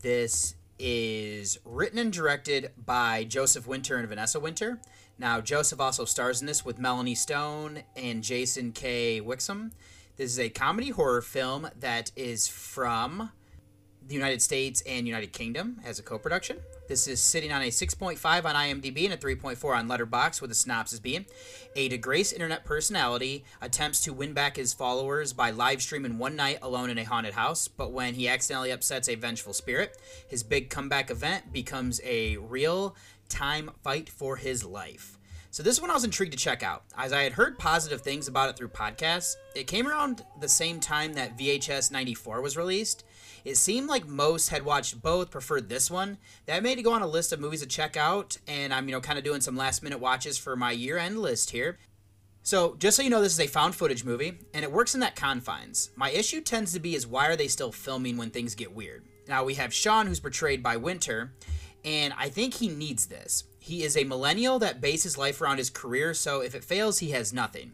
This 0.00 0.56
is 0.80 1.60
written 1.64 2.00
and 2.00 2.12
directed 2.12 2.72
by 2.84 3.22
Joseph 3.22 3.68
Winter 3.68 3.96
and 3.96 4.08
Vanessa 4.08 4.40
Winter. 4.40 4.80
Now, 5.18 5.40
Joseph 5.40 5.80
also 5.80 6.04
stars 6.04 6.40
in 6.40 6.48
this 6.48 6.64
with 6.64 6.80
Melanie 6.80 7.14
Stone 7.14 7.84
and 7.94 8.24
Jason 8.24 8.72
K. 8.72 9.20
Wixom. 9.24 9.70
This 10.16 10.32
is 10.32 10.38
a 10.38 10.50
comedy 10.50 10.90
horror 10.90 11.22
film 11.22 11.68
that 11.80 12.12
is 12.16 12.46
from 12.46 13.30
the 14.06 14.14
United 14.14 14.42
States 14.42 14.82
and 14.86 15.06
United 15.06 15.32
Kingdom 15.32 15.80
as 15.86 15.98
a 15.98 16.02
co-production. 16.02 16.58
This 16.86 17.08
is 17.08 17.18
sitting 17.18 17.50
on 17.50 17.62
a 17.62 17.68
6.5 17.68 18.44
on 18.44 18.54
IMDb 18.54 19.04
and 19.06 19.14
a 19.14 19.16
3.4 19.16 19.74
on 19.74 19.88
Letterboxd, 19.88 20.42
with 20.42 20.50
the 20.50 20.54
synopsis 20.54 21.00
being: 21.00 21.24
A 21.76 21.88
disgraced 21.88 22.34
internet 22.34 22.62
personality 22.66 23.46
attempts 23.62 24.02
to 24.02 24.12
win 24.12 24.34
back 24.34 24.56
his 24.56 24.74
followers 24.74 25.32
by 25.32 25.50
live 25.50 25.80
streaming 25.80 26.18
one 26.18 26.36
night 26.36 26.58
alone 26.60 26.90
in 26.90 26.98
a 26.98 27.04
haunted 27.04 27.32
house, 27.32 27.66
but 27.66 27.92
when 27.92 28.12
he 28.12 28.28
accidentally 28.28 28.70
upsets 28.70 29.08
a 29.08 29.14
vengeful 29.14 29.54
spirit, 29.54 29.96
his 30.28 30.42
big 30.42 30.68
comeback 30.68 31.10
event 31.10 31.54
becomes 31.54 32.02
a 32.04 32.36
real 32.36 32.94
time 33.30 33.70
fight 33.82 34.10
for 34.10 34.36
his 34.36 34.62
life. 34.62 35.16
So 35.52 35.62
this 35.62 35.82
one 35.82 35.90
I 35.90 35.94
was 35.94 36.04
intrigued 36.04 36.32
to 36.32 36.38
check 36.38 36.62
out, 36.62 36.84
as 36.96 37.12
I 37.12 37.24
had 37.24 37.34
heard 37.34 37.58
positive 37.58 38.00
things 38.00 38.26
about 38.26 38.48
it 38.48 38.56
through 38.56 38.68
podcasts. 38.68 39.36
It 39.54 39.66
came 39.66 39.86
around 39.86 40.24
the 40.40 40.48
same 40.48 40.80
time 40.80 41.12
that 41.12 41.36
VHS 41.36 41.92
94 41.92 42.40
was 42.40 42.56
released. 42.56 43.04
It 43.44 43.58
seemed 43.58 43.86
like 43.86 44.06
most 44.06 44.48
had 44.48 44.64
watched 44.64 45.02
both, 45.02 45.30
preferred 45.30 45.68
this 45.68 45.90
one. 45.90 46.16
That 46.46 46.62
made 46.62 46.78
it 46.78 46.84
go 46.84 46.94
on 46.94 47.02
a 47.02 47.06
list 47.06 47.34
of 47.34 47.40
movies 47.40 47.60
to 47.60 47.66
check 47.66 47.98
out, 47.98 48.38
and 48.48 48.72
I'm 48.72 48.88
you 48.88 48.92
know 48.92 49.02
kind 49.02 49.18
of 49.18 49.26
doing 49.26 49.42
some 49.42 49.54
last 49.54 49.82
minute 49.82 50.00
watches 50.00 50.38
for 50.38 50.56
my 50.56 50.72
year 50.72 50.96
end 50.96 51.18
list 51.18 51.50
here. 51.50 51.76
So, 52.42 52.74
just 52.78 52.96
so 52.96 53.02
you 53.02 53.10
know, 53.10 53.20
this 53.20 53.34
is 53.34 53.40
a 53.40 53.46
found 53.46 53.74
footage 53.74 54.06
movie, 54.06 54.38
and 54.54 54.64
it 54.64 54.72
works 54.72 54.94
in 54.94 55.00
that 55.00 55.16
confines. 55.16 55.90
My 55.96 56.08
issue 56.08 56.40
tends 56.40 56.72
to 56.72 56.80
be 56.80 56.94
is 56.94 57.06
why 57.06 57.28
are 57.28 57.36
they 57.36 57.48
still 57.48 57.72
filming 57.72 58.16
when 58.16 58.30
things 58.30 58.54
get 58.54 58.74
weird? 58.74 59.04
Now, 59.28 59.44
we 59.44 59.52
have 59.54 59.74
Sean, 59.74 60.06
who's 60.06 60.18
portrayed 60.18 60.62
by 60.62 60.78
Winter, 60.78 61.34
and 61.84 62.14
I 62.16 62.30
think 62.30 62.54
he 62.54 62.68
needs 62.68 63.04
this. 63.04 63.44
He 63.64 63.84
is 63.84 63.96
a 63.96 64.02
millennial 64.02 64.58
that 64.58 64.80
bases 64.80 65.16
life 65.16 65.40
around 65.40 65.58
his 65.58 65.70
career, 65.70 66.14
so 66.14 66.40
if 66.40 66.52
it 66.52 66.64
fails, 66.64 66.98
he 66.98 67.12
has 67.12 67.32
nothing. 67.32 67.70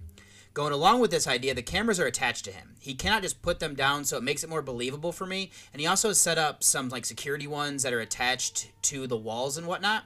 Going 0.52 0.74
along 0.74 1.00
with 1.00 1.10
this 1.10 1.26
idea, 1.26 1.54
the 1.54 1.62
cameras 1.62 1.98
are 1.98 2.04
attached 2.04 2.44
to 2.44 2.52
him. 2.52 2.74
He 2.78 2.94
cannot 2.94 3.22
just 3.22 3.40
put 3.40 3.58
them 3.58 3.74
down, 3.74 4.04
so 4.04 4.18
it 4.18 4.22
makes 4.22 4.44
it 4.44 4.50
more 4.50 4.60
believable 4.60 5.12
for 5.12 5.24
me. 5.24 5.50
And 5.72 5.80
he 5.80 5.86
also 5.86 6.08
has 6.08 6.20
set 6.20 6.36
up 6.36 6.62
some 6.62 6.90
like 6.90 7.06
security 7.06 7.46
ones 7.46 7.84
that 7.84 7.94
are 7.94 8.00
attached 8.00 8.70
to 8.82 9.06
the 9.06 9.16
walls 9.16 9.56
and 9.56 9.66
whatnot. 9.66 10.04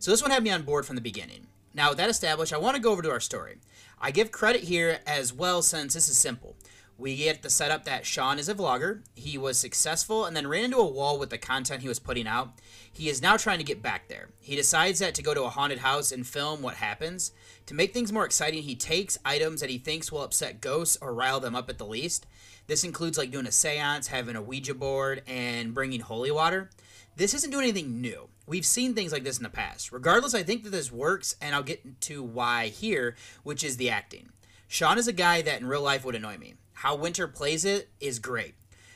So 0.00 0.10
this 0.10 0.20
one 0.20 0.32
had 0.32 0.42
me 0.42 0.50
on 0.50 0.62
board 0.62 0.84
from 0.84 0.96
the 0.96 1.00
beginning. 1.00 1.46
Now, 1.74 1.90
with 1.90 1.98
that 1.98 2.10
established, 2.10 2.52
I 2.52 2.58
want 2.58 2.74
to 2.74 2.82
go 2.82 2.90
over 2.90 3.02
to 3.02 3.12
our 3.12 3.20
story. 3.20 3.58
I 4.00 4.10
give 4.10 4.32
credit 4.32 4.64
here 4.64 4.98
as 5.06 5.32
well 5.32 5.62
since 5.62 5.94
this 5.94 6.08
is 6.08 6.16
simple. 6.16 6.56
We 7.00 7.16
get 7.16 7.40
the 7.40 7.48
setup 7.48 7.86
that 7.86 8.04
Sean 8.04 8.38
is 8.38 8.50
a 8.50 8.54
vlogger. 8.54 9.00
He 9.14 9.38
was 9.38 9.56
successful 9.56 10.26
and 10.26 10.36
then 10.36 10.46
ran 10.46 10.64
into 10.64 10.76
a 10.76 10.86
wall 10.86 11.18
with 11.18 11.30
the 11.30 11.38
content 11.38 11.80
he 11.80 11.88
was 11.88 11.98
putting 11.98 12.26
out. 12.26 12.52
He 12.92 13.08
is 13.08 13.22
now 13.22 13.38
trying 13.38 13.56
to 13.56 13.64
get 13.64 13.80
back 13.80 14.08
there. 14.08 14.28
He 14.38 14.54
decides 14.54 14.98
that 14.98 15.14
to 15.14 15.22
go 15.22 15.32
to 15.32 15.44
a 15.44 15.48
haunted 15.48 15.78
house 15.78 16.12
and 16.12 16.26
film 16.26 16.60
what 16.60 16.74
happens. 16.74 17.32
To 17.64 17.74
make 17.74 17.94
things 17.94 18.12
more 18.12 18.26
exciting, 18.26 18.64
he 18.64 18.74
takes 18.76 19.16
items 19.24 19.62
that 19.62 19.70
he 19.70 19.78
thinks 19.78 20.12
will 20.12 20.22
upset 20.22 20.60
ghosts 20.60 20.98
or 21.00 21.14
rile 21.14 21.40
them 21.40 21.56
up 21.56 21.70
at 21.70 21.78
the 21.78 21.86
least. 21.86 22.26
This 22.66 22.84
includes 22.84 23.16
like 23.16 23.30
doing 23.30 23.46
a 23.46 23.52
seance, 23.52 24.08
having 24.08 24.36
a 24.36 24.42
Ouija 24.42 24.74
board, 24.74 25.22
and 25.26 25.72
bringing 25.72 26.00
holy 26.00 26.30
water. 26.30 26.68
This 27.16 27.32
isn't 27.32 27.50
doing 27.50 27.64
anything 27.64 28.02
new. 28.02 28.28
We've 28.46 28.66
seen 28.66 28.92
things 28.92 29.10
like 29.10 29.24
this 29.24 29.38
in 29.38 29.42
the 29.42 29.48
past. 29.48 29.90
Regardless, 29.90 30.34
I 30.34 30.42
think 30.42 30.64
that 30.64 30.70
this 30.70 30.92
works, 30.92 31.34
and 31.40 31.54
I'll 31.54 31.62
get 31.62 32.02
to 32.02 32.22
why 32.22 32.68
here, 32.68 33.16
which 33.42 33.64
is 33.64 33.78
the 33.78 33.88
acting. 33.88 34.32
Sean 34.68 34.98
is 34.98 35.08
a 35.08 35.12
guy 35.14 35.40
that 35.40 35.62
in 35.62 35.66
real 35.66 35.82
life 35.82 36.04
would 36.04 36.14
annoy 36.14 36.36
me 36.36 36.56
how 36.80 36.94
Winter 36.94 37.28
plays 37.28 37.66
it 37.66 37.90
is 38.00 38.18
great. 38.18 38.54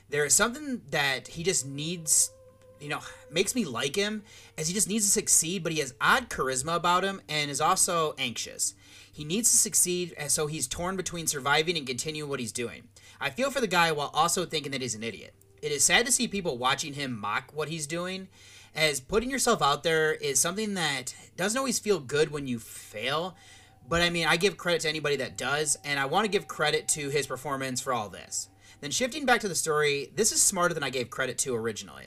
There 0.09 0.25
is 0.25 0.33
something 0.33 0.81
that 0.91 1.29
he 1.29 1.43
just 1.43 1.67
needs, 1.67 2.31
you 2.81 2.89
know, 2.89 3.01
makes 3.31 3.55
me 3.55 3.67
like 3.67 3.95
him 3.95 4.23
as 4.57 4.69
he 4.69 4.75
just 4.75 4.89
needs 4.89 5.05
to 5.05 5.11
succeed, 5.11 5.63
but 5.63 5.71
he 5.71 5.81
has 5.81 5.93
odd 6.01 6.31
charisma 6.31 6.77
about 6.77 7.05
him 7.05 7.21
and 7.29 7.51
is 7.51 7.61
also 7.61 8.15
anxious. 8.17 8.73
He 9.13 9.23
needs 9.23 9.51
to 9.51 9.59
succeed, 9.59 10.15
and 10.17 10.31
so 10.31 10.47
he's 10.47 10.67
torn 10.67 10.97
between 10.97 11.27
surviving 11.27 11.77
and 11.77 11.87
continuing 11.87 12.31
what 12.31 12.41
he's 12.41 12.53
doing. 12.53 12.85
I 13.21 13.29
feel 13.29 13.51
for 13.51 13.61
the 13.61 13.67
guy 13.67 13.93
while 13.93 14.11
also 14.15 14.47
thinking 14.47 14.73
that 14.73 14.81
he's 14.81 14.95
an 14.95 15.03
idiot. 15.03 15.35
It 15.61 15.71
is 15.71 15.85
sad 15.85 16.07
to 16.07 16.13
see 16.13 16.27
people 16.27 16.57
watching 16.57 16.95
him 16.95 17.21
mock 17.21 17.51
what 17.53 17.69
he's 17.69 17.87
doing, 17.87 18.29
as 18.75 18.99
putting 18.99 19.29
yourself 19.31 19.61
out 19.61 19.83
there 19.83 20.15
is 20.15 20.41
something 20.41 20.73
that 20.73 21.15
doesn't 21.37 21.59
always 21.59 21.79
feel 21.79 22.01
good 22.01 22.31
when 22.31 22.47
you 22.47 22.59
fail, 22.59 23.37
but 23.89 24.03
I 24.03 24.11
mean, 24.11 24.27
I 24.27 24.37
give 24.37 24.57
credit 24.57 24.83
to 24.83 24.89
anybody 24.89 25.17
that 25.17 25.37
does, 25.37 25.77
and 25.85 25.99
I 25.99 26.07
want 26.07 26.25
to 26.25 26.31
give 26.31 26.49
credit 26.49 26.89
to 26.89 27.11
his 27.11 27.27
performance 27.27 27.81
for 27.81 27.93
all 27.93 28.09
this. 28.09 28.49
Then 28.81 28.91
shifting 28.91 29.25
back 29.27 29.41
to 29.41 29.49
the 29.49 29.55
story, 29.55 30.11
this 30.15 30.33
is 30.33 30.43
smarter 30.43 30.75
than 30.75 30.83
I 30.83 30.91
gave 30.91 31.11
credit 31.11 31.39
to 31.39 31.55
originally. 31.55 32.07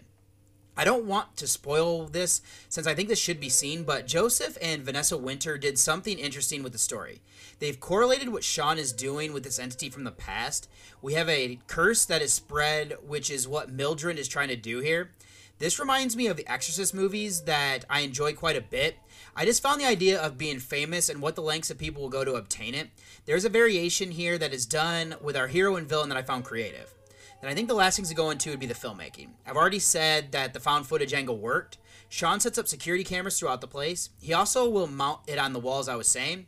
I 0.79 0.83
don't 0.83 1.05
want 1.05 1.35
to 1.37 1.47
spoil 1.47 2.05
this 2.05 2.41
since 2.69 2.85
I 2.85 2.93
think 2.93 3.09
this 3.09 3.17
should 3.17 3.39
be 3.39 3.49
seen, 3.49 3.83
but 3.83 4.05
Joseph 4.05 4.59
and 4.61 4.83
Vanessa 4.83 5.17
Winter 5.17 5.57
did 5.57 5.79
something 5.79 6.19
interesting 6.19 6.61
with 6.61 6.71
the 6.71 6.77
story. 6.77 7.21
They've 7.57 7.79
correlated 7.79 8.29
what 8.29 8.43
Sean 8.43 8.77
is 8.77 8.93
doing 8.93 9.33
with 9.33 9.43
this 9.43 9.57
entity 9.57 9.89
from 9.89 10.03
the 10.03 10.11
past. 10.11 10.69
We 11.01 11.15
have 11.15 11.29
a 11.29 11.57
curse 11.65 12.05
that 12.05 12.21
is 12.21 12.31
spread, 12.31 12.95
which 13.07 13.31
is 13.31 13.47
what 13.47 13.71
Mildred 13.71 14.19
is 14.19 14.27
trying 14.27 14.49
to 14.49 14.55
do 14.55 14.79
here. 14.79 15.09
This 15.57 15.79
reminds 15.79 16.15
me 16.15 16.27
of 16.27 16.37
the 16.37 16.47
Exorcist 16.47 16.93
movies 16.93 17.41
that 17.45 17.83
I 17.89 18.01
enjoy 18.01 18.33
quite 18.33 18.55
a 18.55 18.61
bit. 18.61 18.97
I 19.39 19.45
just 19.45 19.61
found 19.61 19.79
the 19.79 19.85
idea 19.85 20.19
of 20.19 20.35
being 20.35 20.57
famous 20.57 21.09
and 21.09 21.21
what 21.21 21.35
the 21.35 21.43
lengths 21.43 21.69
of 21.69 21.77
people 21.77 22.01
will 22.01 22.09
go 22.09 22.25
to 22.25 22.33
obtain 22.33 22.73
it. 22.73 22.89
There's 23.27 23.45
a 23.45 23.49
variation 23.49 24.09
here 24.09 24.35
that 24.39 24.51
is 24.51 24.65
done 24.65 25.13
with 25.21 25.37
our 25.37 25.45
hero 25.45 25.75
and 25.75 25.87
villain 25.87 26.09
that 26.09 26.17
I 26.17 26.23
found 26.23 26.43
creative. 26.43 26.91
And 27.39 27.47
I 27.47 27.53
think 27.53 27.67
the 27.67 27.75
last 27.75 27.97
things 27.97 28.09
to 28.09 28.15
go 28.15 28.31
into 28.31 28.49
would 28.49 28.59
be 28.59 28.65
the 28.65 28.73
filmmaking. 28.73 29.27
I've 29.45 29.55
already 29.55 29.77
said 29.77 30.31
that 30.31 30.55
the 30.55 30.59
found 30.59 30.87
footage 30.87 31.13
angle 31.13 31.37
worked. 31.37 31.77
Sean 32.09 32.39
sets 32.39 32.57
up 32.57 32.67
security 32.67 33.03
cameras 33.03 33.37
throughout 33.37 33.61
the 33.61 33.67
place. 33.67 34.09
He 34.19 34.33
also 34.33 34.67
will 34.67 34.87
mount 34.87 35.19
it 35.27 35.37
on 35.37 35.53
the 35.53 35.59
walls, 35.59 35.87
I 35.87 35.95
was 35.97 36.07
saying. 36.07 36.47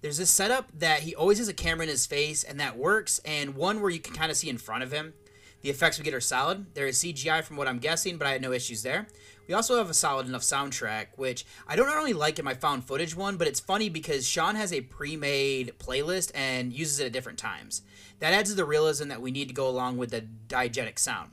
There's 0.00 0.18
this 0.18 0.30
setup 0.30 0.70
that 0.78 1.00
he 1.00 1.16
always 1.16 1.38
has 1.38 1.48
a 1.48 1.52
camera 1.52 1.86
in 1.86 1.90
his 1.90 2.06
face, 2.06 2.44
and 2.44 2.60
that 2.60 2.78
works, 2.78 3.18
and 3.24 3.56
one 3.56 3.80
where 3.80 3.90
you 3.90 3.98
can 3.98 4.14
kind 4.14 4.30
of 4.30 4.36
see 4.36 4.48
in 4.48 4.58
front 4.58 4.84
of 4.84 4.92
him. 4.92 5.12
The 5.62 5.70
effects 5.70 5.98
we 5.98 6.04
get 6.04 6.14
are 6.14 6.20
solid. 6.20 6.72
There 6.74 6.86
is 6.86 6.98
CGI 6.98 7.42
from 7.42 7.56
what 7.56 7.66
I'm 7.66 7.80
guessing, 7.80 8.16
but 8.16 8.28
I 8.28 8.30
had 8.30 8.42
no 8.42 8.52
issues 8.52 8.84
there. 8.84 9.08
We 9.48 9.54
also 9.54 9.78
have 9.78 9.88
a 9.88 9.94
solid 9.94 10.26
enough 10.26 10.42
soundtrack, 10.42 11.06
which 11.16 11.46
I 11.66 11.74
don't 11.74 11.86
normally 11.86 12.12
like 12.12 12.38
in 12.38 12.44
my 12.44 12.52
found 12.52 12.84
footage 12.84 13.16
one, 13.16 13.38
but 13.38 13.48
it's 13.48 13.58
funny 13.58 13.88
because 13.88 14.28
Sean 14.28 14.56
has 14.56 14.74
a 14.74 14.82
pre 14.82 15.16
made 15.16 15.72
playlist 15.78 16.30
and 16.34 16.70
uses 16.70 17.00
it 17.00 17.06
at 17.06 17.12
different 17.12 17.38
times. 17.38 17.80
That 18.20 18.34
adds 18.34 18.50
to 18.50 18.56
the 18.56 18.66
realism 18.66 19.08
that 19.08 19.22
we 19.22 19.30
need 19.30 19.48
to 19.48 19.54
go 19.54 19.66
along 19.66 19.96
with 19.96 20.10
the 20.10 20.26
diegetic 20.48 20.98
sound. 20.98 21.30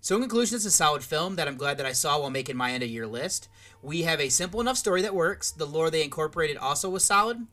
So, 0.00 0.16
in 0.16 0.22
conclusion, 0.22 0.56
it's 0.56 0.64
a 0.64 0.70
solid 0.70 1.04
film 1.04 1.36
that 1.36 1.46
I'm 1.46 1.56
glad 1.56 1.78
that 1.78 1.86
I 1.86 1.92
saw 1.92 2.18
while 2.18 2.28
making 2.28 2.56
my 2.56 2.72
end 2.72 2.82
of 2.82 2.90
year 2.90 3.06
list. 3.06 3.48
We 3.82 4.02
have 4.02 4.20
a 4.20 4.30
simple 4.30 4.60
enough 4.60 4.76
story 4.76 5.00
that 5.02 5.14
works. 5.14 5.52
The 5.52 5.64
lore 5.64 5.90
they 5.90 6.02
incorporated 6.02 6.56
also 6.56 6.90
was 6.90 7.04
solid. 7.04 7.46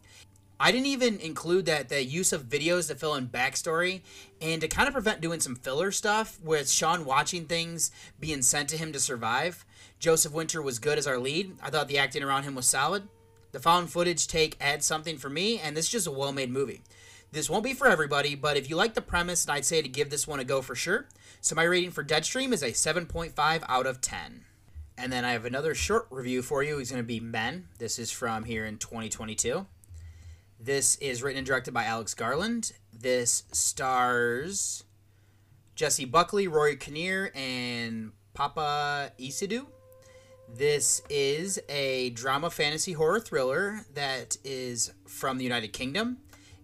I 0.59 0.71
didn't 0.71 0.87
even 0.87 1.19
include 1.19 1.65
that 1.65 1.89
the 1.89 2.03
use 2.03 2.33
of 2.33 2.43
videos 2.43 2.87
to 2.87 2.95
fill 2.95 3.15
in 3.15 3.29
backstory 3.29 4.01
and 4.41 4.61
to 4.61 4.67
kind 4.67 4.87
of 4.87 4.93
prevent 4.93 5.19
doing 5.19 5.39
some 5.39 5.55
filler 5.55 5.91
stuff 5.91 6.39
with 6.43 6.69
Sean 6.69 7.03
watching 7.05 7.45
things 7.45 7.91
being 8.19 8.41
sent 8.41 8.69
to 8.69 8.77
him 8.77 8.93
to 8.93 8.99
survive. 8.99 9.65
Joseph 10.01 10.33
Winter 10.33 10.63
was 10.63 10.79
good 10.79 10.97
as 10.97 11.05
our 11.05 11.19
lead. 11.19 11.57
I 11.61 11.69
thought 11.69 11.87
the 11.87 11.99
acting 11.99 12.23
around 12.23 12.41
him 12.43 12.55
was 12.55 12.65
solid. 12.65 13.07
The 13.51 13.59
found 13.59 13.91
footage 13.91 14.25
take 14.25 14.57
adds 14.59 14.83
something 14.83 15.19
for 15.19 15.29
me, 15.29 15.59
and 15.59 15.77
this 15.77 15.85
is 15.85 15.91
just 15.91 16.07
a 16.07 16.11
well 16.11 16.33
made 16.33 16.49
movie. 16.49 16.81
This 17.31 17.51
won't 17.51 17.63
be 17.63 17.75
for 17.75 17.85
everybody, 17.85 18.33
but 18.33 18.57
if 18.57 18.67
you 18.67 18.75
like 18.75 18.95
the 18.95 19.01
premise, 19.01 19.47
I'd 19.47 19.63
say 19.63 19.79
to 19.79 19.87
give 19.87 20.09
this 20.09 20.27
one 20.27 20.39
a 20.39 20.43
go 20.43 20.63
for 20.63 20.73
sure. 20.73 21.07
So 21.39 21.55
my 21.55 21.63
rating 21.63 21.91
for 21.91 22.03
Deadstream 22.03 22.51
is 22.51 22.63
a 22.63 22.71
7.5 22.71 23.63
out 23.69 23.85
of 23.85 24.01
10. 24.01 24.43
And 24.97 25.13
then 25.13 25.23
I 25.23 25.33
have 25.33 25.45
another 25.45 25.75
short 25.75 26.07
review 26.09 26.41
for 26.41 26.63
you. 26.63 26.79
It's 26.79 26.89
going 26.89 27.03
to 27.03 27.07
be 27.07 27.19
Men. 27.19 27.67
This 27.77 27.99
is 27.99 28.09
from 28.09 28.45
here 28.45 28.65
in 28.65 28.79
2022. 28.79 29.67
This 30.59 30.95
is 30.95 31.21
written 31.21 31.37
and 31.37 31.47
directed 31.47 31.75
by 31.75 31.85
Alex 31.85 32.15
Garland. 32.15 32.71
This 32.91 33.43
stars 33.51 34.83
Jessie 35.75 36.05
Buckley, 36.05 36.47
Rory 36.47 36.75
Kinnear, 36.75 37.31
and 37.35 38.13
Paapa 38.35 39.11
Essiedu. 39.19 39.67
This 40.57 41.01
is 41.09 41.59
a 41.69 42.09
drama 42.09 42.49
fantasy 42.49 42.91
horror 42.91 43.21
thriller 43.21 43.85
that 43.93 44.37
is 44.43 44.91
from 45.07 45.37
the 45.37 45.45
United 45.45 45.69
Kingdom. 45.69 46.17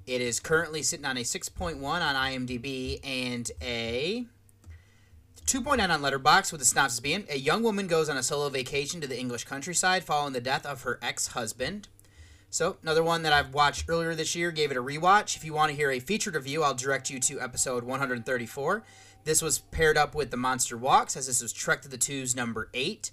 It 0.05 0.19
is 0.19 0.39
currently 0.39 0.83
sitting 0.83 1.05
on 1.05 1.17
a 1.17 1.21
6.1 1.21 1.81
on 1.81 2.01
IMDb 2.01 2.99
and 3.03 3.49
a 3.61 4.25
2.9 5.45 5.89
on 5.89 6.01
Letterboxd, 6.01 6.51
with 6.51 6.59
the 6.59 6.65
synopsis 6.65 6.99
being 6.99 7.25
a 7.29 7.37
young 7.37 7.63
woman 7.63 7.87
goes 7.87 8.09
on 8.09 8.17
a 8.17 8.23
solo 8.23 8.49
vacation 8.49 8.99
to 8.99 9.07
the 9.07 9.17
English 9.17 9.45
countryside 9.45 10.03
following 10.03 10.33
the 10.33 10.41
death 10.41 10.65
of 10.65 10.83
her 10.83 10.99
ex-husband. 11.01 11.87
So, 12.49 12.77
another 12.83 13.03
one 13.03 13.23
that 13.23 13.33
I've 13.33 13.53
watched 13.53 13.89
earlier 13.89 14.15
this 14.15 14.35
year, 14.35 14.51
gave 14.51 14.69
it 14.69 14.77
a 14.77 14.83
rewatch. 14.83 15.37
If 15.37 15.45
you 15.45 15.53
want 15.53 15.69
to 15.69 15.75
hear 15.75 15.91
a 15.91 15.99
featured 15.99 16.35
review, 16.35 16.63
I'll 16.63 16.73
direct 16.73 17.09
you 17.09 17.19
to 17.21 17.39
episode 17.39 17.83
134. 17.83 18.83
This 19.23 19.41
was 19.41 19.59
paired 19.59 19.97
up 19.97 20.15
with 20.15 20.31
The 20.31 20.37
Monster 20.37 20.77
Walks, 20.77 21.17
as 21.17 21.27
this 21.27 21.41
was 21.41 21.51
Trek 21.51 21.81
to 21.81 21.89
the 21.89 21.97
Twos 21.97 22.35
number 22.35 22.69
8. 22.73 23.11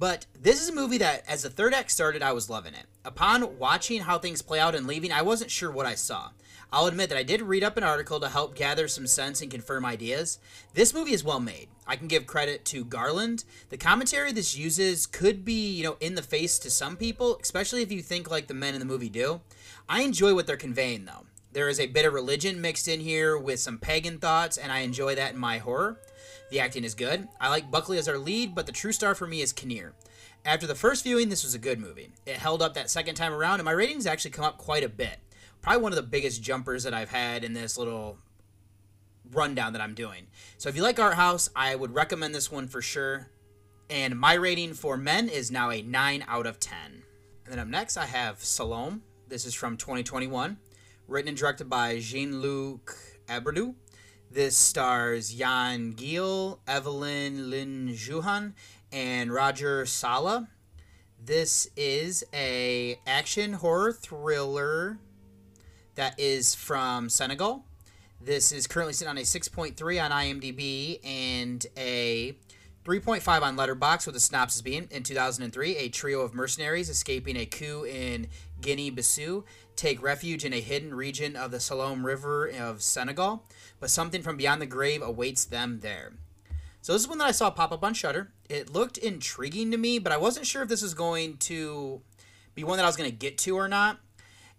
But 0.00 0.24
this 0.32 0.62
is 0.62 0.70
a 0.70 0.74
movie 0.74 0.96
that, 0.96 1.24
as 1.28 1.42
the 1.42 1.50
third 1.50 1.74
act 1.74 1.90
started, 1.90 2.22
I 2.22 2.32
was 2.32 2.48
loving 2.48 2.72
it. 2.72 2.86
Upon 3.04 3.58
watching 3.58 4.00
how 4.00 4.18
things 4.18 4.40
play 4.40 4.58
out 4.58 4.74
and 4.74 4.86
leaving, 4.86 5.12
I 5.12 5.20
wasn't 5.20 5.50
sure 5.50 5.70
what 5.70 5.84
I 5.84 5.94
saw. 5.94 6.30
I'll 6.72 6.86
admit 6.86 7.10
that 7.10 7.18
I 7.18 7.22
did 7.22 7.42
read 7.42 7.62
up 7.62 7.76
an 7.76 7.84
article 7.84 8.18
to 8.18 8.30
help 8.30 8.54
gather 8.54 8.88
some 8.88 9.06
sense 9.06 9.42
and 9.42 9.50
confirm 9.50 9.84
ideas. 9.84 10.38
This 10.72 10.94
movie 10.94 11.12
is 11.12 11.22
well 11.22 11.38
made. 11.38 11.68
I 11.86 11.96
can 11.96 12.08
give 12.08 12.26
credit 12.26 12.64
to 12.66 12.82
Garland. 12.82 13.44
The 13.68 13.76
commentary 13.76 14.32
this 14.32 14.56
uses 14.56 15.06
could 15.06 15.44
be, 15.44 15.70
you 15.70 15.84
know, 15.84 15.98
in 16.00 16.14
the 16.14 16.22
face 16.22 16.58
to 16.60 16.70
some 16.70 16.96
people, 16.96 17.38
especially 17.42 17.82
if 17.82 17.92
you 17.92 18.00
think 18.00 18.30
like 18.30 18.46
the 18.46 18.54
men 18.54 18.72
in 18.72 18.80
the 18.80 18.86
movie 18.86 19.10
do. 19.10 19.42
I 19.86 20.00
enjoy 20.00 20.34
what 20.34 20.46
they're 20.46 20.56
conveying 20.56 21.04
though. 21.04 21.26
There 21.52 21.68
is 21.68 21.78
a 21.78 21.88
bit 21.88 22.06
of 22.06 22.14
religion 22.14 22.62
mixed 22.62 22.88
in 22.88 23.00
here 23.00 23.36
with 23.36 23.60
some 23.60 23.76
pagan 23.76 24.18
thoughts, 24.18 24.56
and 24.56 24.72
I 24.72 24.78
enjoy 24.78 25.16
that 25.16 25.34
in 25.34 25.38
my 25.38 25.58
horror. 25.58 25.98
The 26.50 26.60
acting 26.60 26.84
is 26.84 26.94
good. 26.94 27.28
I 27.40 27.48
like 27.48 27.70
Buckley 27.70 27.98
as 27.98 28.08
our 28.08 28.18
lead, 28.18 28.54
but 28.54 28.66
the 28.66 28.72
true 28.72 28.92
star 28.92 29.14
for 29.14 29.26
me 29.26 29.40
is 29.40 29.52
Kinnear. 29.52 29.94
After 30.44 30.66
the 30.66 30.74
first 30.74 31.04
viewing, 31.04 31.28
this 31.28 31.44
was 31.44 31.54
a 31.54 31.58
good 31.58 31.78
movie. 31.78 32.10
It 32.26 32.36
held 32.36 32.60
up 32.62 32.74
that 32.74 32.90
second 32.90 33.14
time 33.14 33.32
around, 33.32 33.60
and 33.60 33.64
my 33.64 33.72
ratings 33.72 34.06
actually 34.06 34.32
come 34.32 34.44
up 34.44 34.58
quite 34.58 34.82
a 34.82 34.88
bit. 34.88 35.18
Probably 35.62 35.82
one 35.82 35.92
of 35.92 35.96
the 35.96 36.02
biggest 36.02 36.42
jumpers 36.42 36.82
that 36.82 36.94
I've 36.94 37.10
had 37.10 37.44
in 37.44 37.52
this 37.52 37.78
little 37.78 38.18
rundown 39.32 39.74
that 39.74 39.82
I'm 39.82 39.94
doing. 39.94 40.26
So 40.58 40.68
if 40.68 40.76
you 40.76 40.82
like 40.82 40.98
art 40.98 41.14
house, 41.14 41.50
I 41.54 41.76
would 41.76 41.94
recommend 41.94 42.34
this 42.34 42.50
one 42.50 42.66
for 42.66 42.82
sure. 42.82 43.28
And 43.88 44.18
my 44.18 44.34
rating 44.34 44.74
for 44.74 44.96
men 44.96 45.28
is 45.28 45.50
now 45.50 45.70
a 45.70 45.82
9 45.82 46.24
out 46.26 46.46
of 46.46 46.58
10. 46.58 46.76
And 47.44 47.52
then 47.52 47.58
up 47.58 47.68
next, 47.68 47.96
I 47.96 48.06
have 48.06 48.38
Saloum. 48.38 49.00
This 49.28 49.44
is 49.44 49.54
from 49.54 49.76
2021, 49.76 50.56
written 51.06 51.28
and 51.28 51.36
directed 51.36 51.68
by 51.68 51.98
Jean 52.00 52.40
Luc 52.40 52.96
Herbulot. 53.28 53.74
This 54.32 54.56
stars 54.56 55.34
Yann 55.34 55.90
Gael, 55.90 56.60
Evelyne 56.64 57.36
Ily 57.36 57.96
Juhen, 57.96 58.52
and 58.92 59.32
Roger 59.32 59.84
Sallah. 59.84 60.48
This 61.20 61.68
is 61.76 62.22
a 62.32 63.00
action 63.08 63.54
horror 63.54 63.92
thriller 63.92 64.98
that 65.96 66.14
is 66.16 66.54
from 66.54 67.08
Senegal. 67.08 67.64
This 68.20 68.52
is 68.52 68.68
currently 68.68 68.92
sitting 68.92 69.10
on 69.10 69.18
a 69.18 69.22
6.3 69.22 70.04
on 70.04 70.12
IMDb 70.12 71.04
and 71.04 71.66
a 71.76 72.36
3.5 72.84 73.42
on 73.42 73.56
Letterboxd, 73.56 74.06
with 74.06 74.14
the 74.14 74.20
synopsis 74.20 74.62
being 74.62 74.86
in 74.92 75.02
2003, 75.02 75.76
a 75.76 75.88
trio 75.88 76.20
of 76.20 76.34
mercenaries 76.34 76.88
escaping 76.88 77.36
a 77.36 77.46
coup 77.46 77.84
in 77.84 78.28
Guinea 78.60 78.90
Bissau 78.90 79.44
take 79.76 80.02
refuge 80.02 80.44
in 80.44 80.52
a 80.52 80.60
hidden 80.60 80.94
region 80.94 81.36
of 81.36 81.50
the 81.50 81.58
Saloum 81.58 82.04
River 82.04 82.46
of 82.46 82.82
Senegal, 82.82 83.44
but 83.78 83.90
something 83.90 84.22
from 84.22 84.36
beyond 84.36 84.60
the 84.60 84.66
grave 84.66 85.02
awaits 85.02 85.44
them 85.44 85.80
there. 85.80 86.12
So 86.82 86.92
this 86.92 87.02
is 87.02 87.08
one 87.08 87.18
that 87.18 87.28
I 87.28 87.32
saw 87.32 87.50
pop 87.50 87.72
up 87.72 87.84
on 87.84 87.94
Shudder. 87.94 88.32
It 88.48 88.72
looked 88.72 88.98
intriguing 88.98 89.70
to 89.70 89.76
me, 89.76 89.98
but 89.98 90.12
I 90.12 90.16
wasn't 90.16 90.46
sure 90.46 90.62
if 90.62 90.68
this 90.68 90.82
was 90.82 90.94
going 90.94 91.36
to 91.38 92.00
be 92.54 92.64
one 92.64 92.76
that 92.78 92.84
I 92.84 92.88
was 92.88 92.96
going 92.96 93.10
to 93.10 93.16
get 93.16 93.38
to 93.38 93.56
or 93.56 93.68
not. 93.68 93.98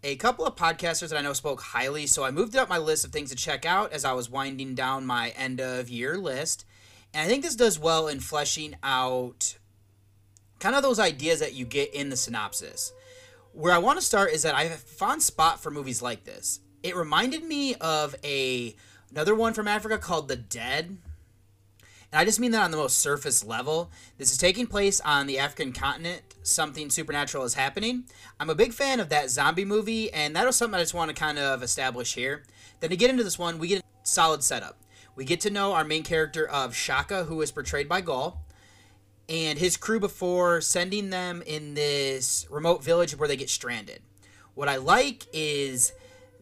A 0.04 0.16
couple 0.16 0.46
of 0.46 0.56
podcasters 0.56 1.10
that 1.10 1.18
I 1.18 1.22
know 1.22 1.34
spoke 1.34 1.62
highly, 1.62 2.08
so 2.08 2.24
I 2.24 2.32
moved 2.32 2.56
it 2.56 2.60
up 2.60 2.70
my 2.70 2.78
list 2.78 3.06
of 3.06 3.12
things 3.12 3.30
to 3.30 3.36
check 3.36 3.66
out 3.66 3.92
as 3.92 4.04
I 4.04 4.14
was 4.14 4.30
winding 4.30 4.74
down 4.74 5.06
my 5.06 5.30
end 5.30 5.60
of 5.62 5.90
year 5.90 6.18
list. 6.18 6.66
And 7.14 7.24
I 7.24 7.28
think 7.28 7.44
this 7.44 7.56
does 7.56 7.78
well 7.78 8.08
in 8.08 8.20
fleshing 8.20 8.76
out 8.82 9.58
kind 10.60 10.76
of 10.76 10.84
those 10.84 11.00
ideas 11.00 11.40
that 11.40 11.54
you 11.54 11.66
get 11.66 11.94
in 11.94 12.10
the 12.10 12.16
synopsis. 12.16 12.94
Where 13.54 13.74
I 13.74 13.80
want 13.80 14.00
to 14.00 14.06
start 14.06 14.32
is 14.32 14.44
that 14.44 14.56
I 14.56 14.64
have 14.64 14.72
a 14.72 14.78
fond 14.78 15.22
spot 15.22 15.62
for 15.62 15.72
movies 15.72 16.02
like 16.02 16.24
this. 16.24 16.62
It 16.84 16.96
reminded 16.96 17.44
me 17.44 17.76
of 17.76 18.16
a 18.24 18.76
another 19.12 19.36
one 19.36 19.54
from 19.54 19.68
Africa 19.68 19.98
called 19.98 20.30
The 20.30 20.38
Dead. 20.38 20.86
And 20.86 22.20
I 22.20 22.24
just 22.24 22.40
mean 22.40 22.52
that 22.52 22.64
on 22.64 22.72
the 22.72 22.78
most 22.78 23.00
surface 23.00 23.44
level. 23.44 23.92
This 24.18 24.32
is 24.32 24.38
taking 24.38 24.68
place 24.68 25.02
on 25.02 25.28
the 25.28 25.38
African 25.38 25.74
continent. 25.74 26.22
Something 26.44 26.90
supernatural 26.90 27.44
is 27.44 27.56
happening. 27.56 28.06
I'm 28.40 28.50
a 28.50 28.56
big 28.56 28.72
fan 28.72 29.02
of 29.02 29.10
that 29.10 29.30
zombie 29.30 29.66
movie, 29.66 30.12
and 30.14 30.34
that 30.36 30.46
was 30.46 30.56
something 30.56 30.78
I 30.78 30.84
just 30.84 30.94
want 30.94 31.10
to 31.10 31.16
kind 31.16 31.38
of 31.38 31.62
establish 31.62 32.16
here. 32.16 32.44
Then 32.80 32.90
to 32.90 32.98
get 32.98 33.10
into 33.10 33.24
this 33.24 33.38
one, 33.38 33.60
we 33.60 33.68
get 33.68 33.80
a 33.82 33.84
solid 34.04 34.44
setup. 34.44 34.78
We 35.16 35.26
get 35.26 35.42
to 35.42 35.50
know 35.50 35.74
our 35.74 35.84
main 35.84 36.04
character 36.04 36.48
of 36.48 36.74
Chaka, 36.74 37.26
who 37.26 37.42
is 37.42 37.52
portrayed 37.52 37.90
by 37.90 38.00
Gael, 38.00 38.42
and 39.32 39.58
his 39.58 39.78
crew 39.78 39.98
before 39.98 40.60
sending 40.60 41.10
them 41.10 41.42
in 41.46 41.74
this 41.74 42.46
remote 42.50 42.84
village 42.84 43.18
where 43.18 43.30
they 43.30 43.38
get 43.38 43.50
stranded. 43.50 44.02
What 44.56 44.68
I 44.68 44.76
like 44.76 45.26
is 45.32 45.94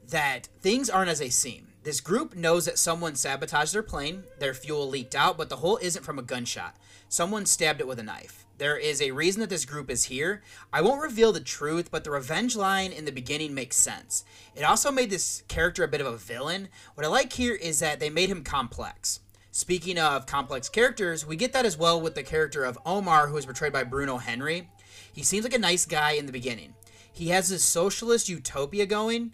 that 0.09 0.49
things 0.59 0.89
aren't 0.89 1.11
as 1.11 1.19
they 1.19 1.29
seem. 1.29 1.67
This 1.83 2.01
group 2.01 2.35
knows 2.35 2.65
that 2.65 2.79
someone 2.79 3.13
sabotaged 3.13 3.75
their 3.75 3.83
plane, 3.83 4.23
their 4.39 4.55
fuel 4.55 4.89
leaked 4.89 5.13
out, 5.13 5.37
but 5.37 5.49
the 5.49 5.57
hole 5.57 5.77
isn't 5.83 6.03
from 6.03 6.17
a 6.17 6.23
gunshot. 6.23 6.75
Someone 7.07 7.45
stabbed 7.45 7.79
it 7.79 7.87
with 7.87 7.99
a 7.99 8.03
knife. 8.03 8.47
There 8.57 8.75
is 8.75 9.03
a 9.03 9.11
reason 9.11 9.41
that 9.41 9.51
this 9.51 9.65
group 9.65 9.91
is 9.91 10.05
here. 10.05 10.41
I 10.73 10.81
won't 10.81 11.01
reveal 11.01 11.31
the 11.31 11.39
truth, 11.39 11.91
but 11.91 12.03
the 12.03 12.11
revenge 12.11 12.55
line 12.55 12.91
in 12.91 13.05
the 13.05 13.11
beginning 13.11 13.53
makes 13.53 13.75
sense. 13.77 14.25
It 14.55 14.63
also 14.63 14.91
made 14.91 15.11
this 15.11 15.43
character 15.47 15.83
a 15.83 15.87
bit 15.87 16.01
of 16.01 16.07
a 16.07 16.17
villain. 16.17 16.69
What 16.95 17.05
I 17.05 17.09
like 17.09 17.33
here 17.33 17.53
is 17.53 17.79
that 17.79 17.99
they 17.99 18.09
made 18.09 18.29
him 18.29 18.43
complex. 18.43 19.19
Speaking 19.59 19.99
of 19.99 20.25
complex 20.25 20.69
characters, 20.69 21.27
we 21.27 21.35
get 21.35 21.51
that 21.51 21.65
as 21.65 21.77
well 21.77 21.99
with 21.99 22.15
the 22.15 22.23
character 22.23 22.63
of 22.63 22.79
Omar, 22.85 23.27
who 23.27 23.35
is 23.35 23.45
portrayed 23.45 23.73
by 23.73 23.83
Bruno 23.83 24.15
Henry. 24.15 24.69
He 25.11 25.21
seems 25.21 25.43
like 25.43 25.53
a 25.53 25.59
nice 25.59 25.85
guy 25.85 26.11
in 26.11 26.25
the 26.25 26.31
beginning. 26.31 26.75
He 27.11 27.27
has 27.27 27.49
this 27.49 27.61
socialist 27.61 28.29
utopia 28.29 28.85
going. 28.85 29.33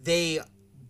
They 0.00 0.38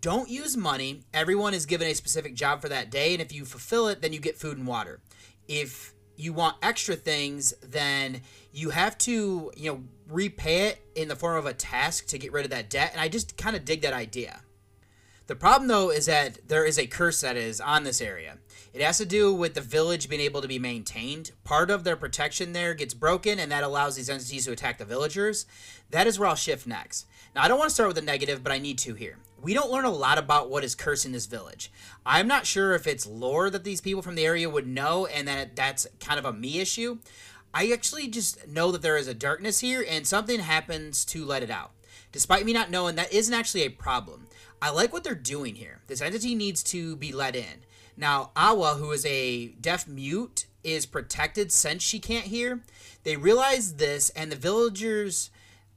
don't 0.02 0.28
use 0.28 0.54
money. 0.54 1.00
Everyone 1.14 1.54
is 1.54 1.64
given 1.64 1.88
a 1.88 1.94
specific 1.94 2.34
job 2.34 2.60
for 2.60 2.68
that 2.68 2.90
day, 2.90 3.14
and 3.14 3.22
if 3.22 3.32
you 3.32 3.46
fulfill 3.46 3.88
it, 3.88 4.02
then 4.02 4.12
you 4.12 4.20
get 4.20 4.36
food 4.36 4.58
and 4.58 4.66
water. 4.66 5.00
If 5.48 5.94
you 6.16 6.34
want 6.34 6.56
extra 6.60 6.94
things, 6.94 7.54
then 7.62 8.20
you 8.52 8.68
have 8.68 8.98
to, 8.98 9.50
you 9.56 9.72
know, 9.72 9.82
repay 10.08 10.66
it 10.66 10.86
in 10.94 11.08
the 11.08 11.16
form 11.16 11.38
of 11.38 11.46
a 11.46 11.54
task 11.54 12.08
to 12.08 12.18
get 12.18 12.34
rid 12.34 12.44
of 12.44 12.50
that 12.50 12.68
debt. 12.68 12.90
And 12.92 13.00
I 13.00 13.08
just 13.08 13.38
kind 13.38 13.56
of 13.56 13.64
dig 13.64 13.80
that 13.80 13.94
idea. 13.94 14.42
The 15.26 15.34
problem, 15.34 15.68
though, 15.68 15.90
is 15.90 16.04
that 16.04 16.38
there 16.48 16.66
is 16.66 16.78
a 16.78 16.86
curse 16.86 17.22
that 17.22 17.36
is 17.36 17.58
on 17.58 17.84
this 17.84 18.02
area. 18.02 18.36
It 18.74 18.82
has 18.82 18.98
to 18.98 19.06
do 19.06 19.32
with 19.32 19.54
the 19.54 19.62
village 19.62 20.10
being 20.10 20.20
able 20.20 20.42
to 20.42 20.48
be 20.48 20.58
maintained. 20.58 21.30
Part 21.44 21.70
of 21.70 21.82
their 21.82 21.96
protection 21.96 22.52
there 22.52 22.74
gets 22.74 22.92
broken, 22.92 23.38
and 23.38 23.50
that 23.50 23.64
allows 23.64 23.96
these 23.96 24.10
entities 24.10 24.44
to 24.44 24.52
attack 24.52 24.76
the 24.76 24.84
villagers. 24.84 25.46
That 25.90 26.06
is 26.06 26.18
where 26.18 26.28
I'll 26.28 26.34
shift 26.34 26.66
next. 26.66 27.06
Now, 27.34 27.42
I 27.42 27.48
don't 27.48 27.58
want 27.58 27.70
to 27.70 27.74
start 27.74 27.88
with 27.88 27.96
a 27.96 28.02
negative, 28.02 28.42
but 28.42 28.52
I 28.52 28.58
need 28.58 28.76
to 28.78 28.92
here. 28.94 29.16
We 29.40 29.54
don't 29.54 29.70
learn 29.70 29.86
a 29.86 29.90
lot 29.90 30.18
about 30.18 30.50
what 30.50 30.64
is 30.64 30.74
cursing 30.74 31.12
this 31.12 31.26
village. 31.26 31.72
I'm 32.04 32.28
not 32.28 32.44
sure 32.44 32.74
if 32.74 32.86
it's 32.86 33.06
lore 33.06 33.48
that 33.48 33.64
these 33.64 33.80
people 33.80 34.02
from 34.02 34.16
the 34.16 34.26
area 34.26 34.50
would 34.50 34.66
know, 34.66 35.06
and 35.06 35.26
that 35.26 35.56
that's 35.56 35.86
kind 36.00 36.18
of 36.18 36.26
a 36.26 36.32
me 36.34 36.60
issue. 36.60 36.98
I 37.54 37.70
actually 37.70 38.08
just 38.08 38.46
know 38.46 38.70
that 38.72 38.82
there 38.82 38.98
is 38.98 39.08
a 39.08 39.14
darkness 39.14 39.60
here, 39.60 39.84
and 39.88 40.06
something 40.06 40.40
happens 40.40 41.02
to 41.06 41.24
let 41.24 41.42
it 41.42 41.50
out. 41.50 41.70
Despite 42.14 42.44
me 42.44 42.52
not 42.52 42.70
knowing, 42.70 42.94
that 42.94 43.12
isn't 43.12 43.34
actually 43.34 43.62
a 43.62 43.70
problem. 43.70 44.28
I 44.64 44.70
like 44.70 44.94
what 44.94 45.04
they're 45.04 45.14
doing 45.14 45.56
here. 45.56 45.82
This 45.88 46.00
entity 46.00 46.34
needs 46.34 46.62
to 46.62 46.96
be 46.96 47.12
let 47.12 47.36
in. 47.36 47.66
Now, 47.98 48.30
Awa, 48.34 48.76
who 48.78 48.92
is 48.92 49.04
a 49.04 49.48
deaf 49.48 49.86
mute, 49.86 50.46
is 50.62 50.86
protected 50.86 51.52
since 51.52 51.82
she 51.82 51.98
can't 51.98 52.24
hear. 52.24 52.62
They 53.02 53.18
realize 53.18 53.74
this, 53.74 54.08
and 54.08 54.32
the 54.32 54.36
villagers 54.36 55.28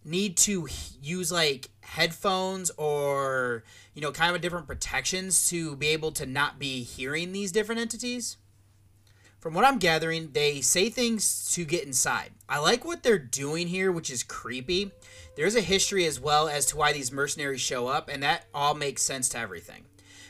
need 0.06 0.38
to 0.38 0.70
use 1.04 1.34
like 1.34 1.68
headphones 1.82 2.72
or, 2.78 3.66
you 3.94 4.02
know, 4.02 4.14
kind 4.14 4.34
of 4.34 4.42
different 4.42 4.68
protections 4.68 5.50
to 5.50 5.76
be 5.76 5.88
able 5.88 6.14
to 6.14 6.26
not 6.26 6.58
be 6.58 6.84
hearing 6.84 7.34
these 7.34 7.52
different 7.52 7.82
entities. 7.82 8.38
From 9.38 9.54
what 9.54 9.66
I'm 9.66 9.80
gathering, 9.80 10.30
they 10.32 10.62
say 10.62 10.90
things 10.90 11.52
to 11.56 11.66
get 11.66 11.86
inside. 11.86 12.32
I 12.48 12.60
like 12.60 12.86
what 12.86 13.04
they're 13.04 13.20
doing 13.20 13.68
here, 13.68 13.92
which 13.92 14.10
is 14.10 14.24
creepy. 14.24 14.94
There's 15.38 15.56
a 15.56 15.62
history 15.62 16.06
as 16.06 16.20
well 16.20 16.50
as 16.50 16.66
to 16.66 16.78
why 16.78 16.94
these 16.94 17.12
mercenaries 17.12 17.62
show 17.62 17.86
up, 17.86 18.10
and 18.10 18.24
that 18.24 18.48
all 18.56 18.74
makes 18.74 19.04
sense 19.04 19.30
to 19.30 19.38
everything. 19.38 19.84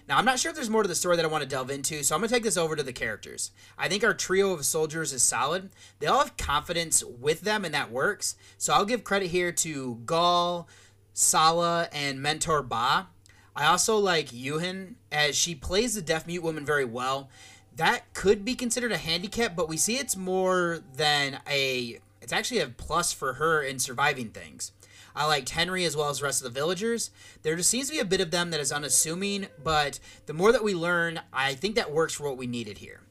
Now, 0.05 0.17
I'm 0.17 0.25
not 0.25 0.37
sure 0.37 0.49
if 0.49 0.55
there's 0.55 0.69
more 0.69 0.83
to 0.83 0.89
the 0.89 0.95
story 0.95 1.15
that 1.15 1.23
I 1.23 1.29
want 1.29 1.43
to 1.43 1.49
delve 1.49 1.71
into, 1.71 2.03
so 2.03 2.13
I'm 2.13 2.19
going 2.19 2.27
to 2.27 2.35
take 2.35 2.43
this 2.43 2.57
over 2.57 2.75
to 2.75 2.83
the 2.83 2.91
characters. 2.91 3.51
I 3.77 3.87
think 3.87 4.03
our 4.03 4.13
trio 4.13 4.51
of 4.51 4.65
soldiers 4.65 5.13
is 5.13 5.23
solid. 5.23 5.69
They 5.99 6.07
all 6.07 6.19
have 6.19 6.35
confidence 6.35 7.05
with 7.05 7.41
them, 7.41 7.63
and 7.63 7.73
that 7.73 7.89
works. 7.89 8.35
So 8.57 8.73
I'll 8.73 8.83
give 8.83 9.05
credit 9.05 9.29
here 9.29 9.53
to 9.53 10.01
Gael, 10.05 10.67
Sallah, 11.13 11.87
and 11.93 12.21
Mentor 12.21 12.61
Ba. 12.61 13.07
I 13.55 13.65
also 13.65 13.97
like 13.97 14.27
Juhen, 14.27 14.95
as 15.09 15.37
she 15.37 15.55
plays 15.55 15.95
the 15.95 16.01
deaf 16.01 16.27
mute 16.27 16.43
woman 16.43 16.65
very 16.65 16.85
well. 16.85 17.29
That 17.77 18.13
could 18.13 18.43
be 18.43 18.55
considered 18.55 18.91
a 18.91 18.97
handicap, 18.97 19.55
but 19.55 19.69
we 19.69 19.77
see 19.77 19.95
it's 19.95 20.17
more 20.17 20.79
than 20.97 21.39
a. 21.49 21.99
It's 22.21 22.33
actually 22.33 22.59
a 22.59 22.67
plus 22.67 23.13
for 23.13 23.35
her 23.35 23.61
in 23.61 23.79
surviving 23.79 24.31
things. 24.31 24.73
I 25.17 25.25
liked 25.25 25.49
Henry 25.49 25.83
as 25.83 25.97
well 25.97 26.09
as 26.09 26.19
the 26.19 26.25
rest 26.25 26.45
of 26.45 26.53
the 26.53 26.59
villagers. 26.59 27.09
There 27.41 27.55
just 27.55 27.71
seems 27.71 27.87
to 27.87 27.93
be 27.93 27.99
a 27.99 28.05
bit 28.05 28.21
of 28.21 28.29
them 28.29 28.51
that 28.51 28.59
is 28.59 28.71
unassuming, 28.71 29.47
but 29.63 29.99
the 30.27 30.33
more 30.33 30.51
that 30.51 30.63
we 30.63 30.75
learn, 30.75 31.21
I 31.33 31.55
think 31.55 31.73
that 31.73 31.91
works 31.91 32.13
for 32.13 32.25
what 32.25 32.37
we 32.37 32.45
needed 32.45 32.77
here. 32.77 33.01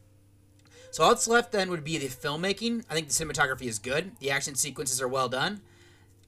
So 0.93 1.03
all 1.03 1.11
that's 1.11 1.27
left 1.27 1.51
then 1.51 1.69
would 1.69 1.83
be 1.83 1.99
the 1.99 2.07
filmmaking. 2.07 2.85
I 2.89 2.95
think 2.95 3.09
the 3.09 3.13
cinematography 3.13 3.67
is 3.67 3.81
good. 3.81 4.13
The 4.21 4.31
action 4.31 4.55
sequences 4.55 5.03
are 5.03 5.09
well 5.09 5.29
done. 5.29 5.63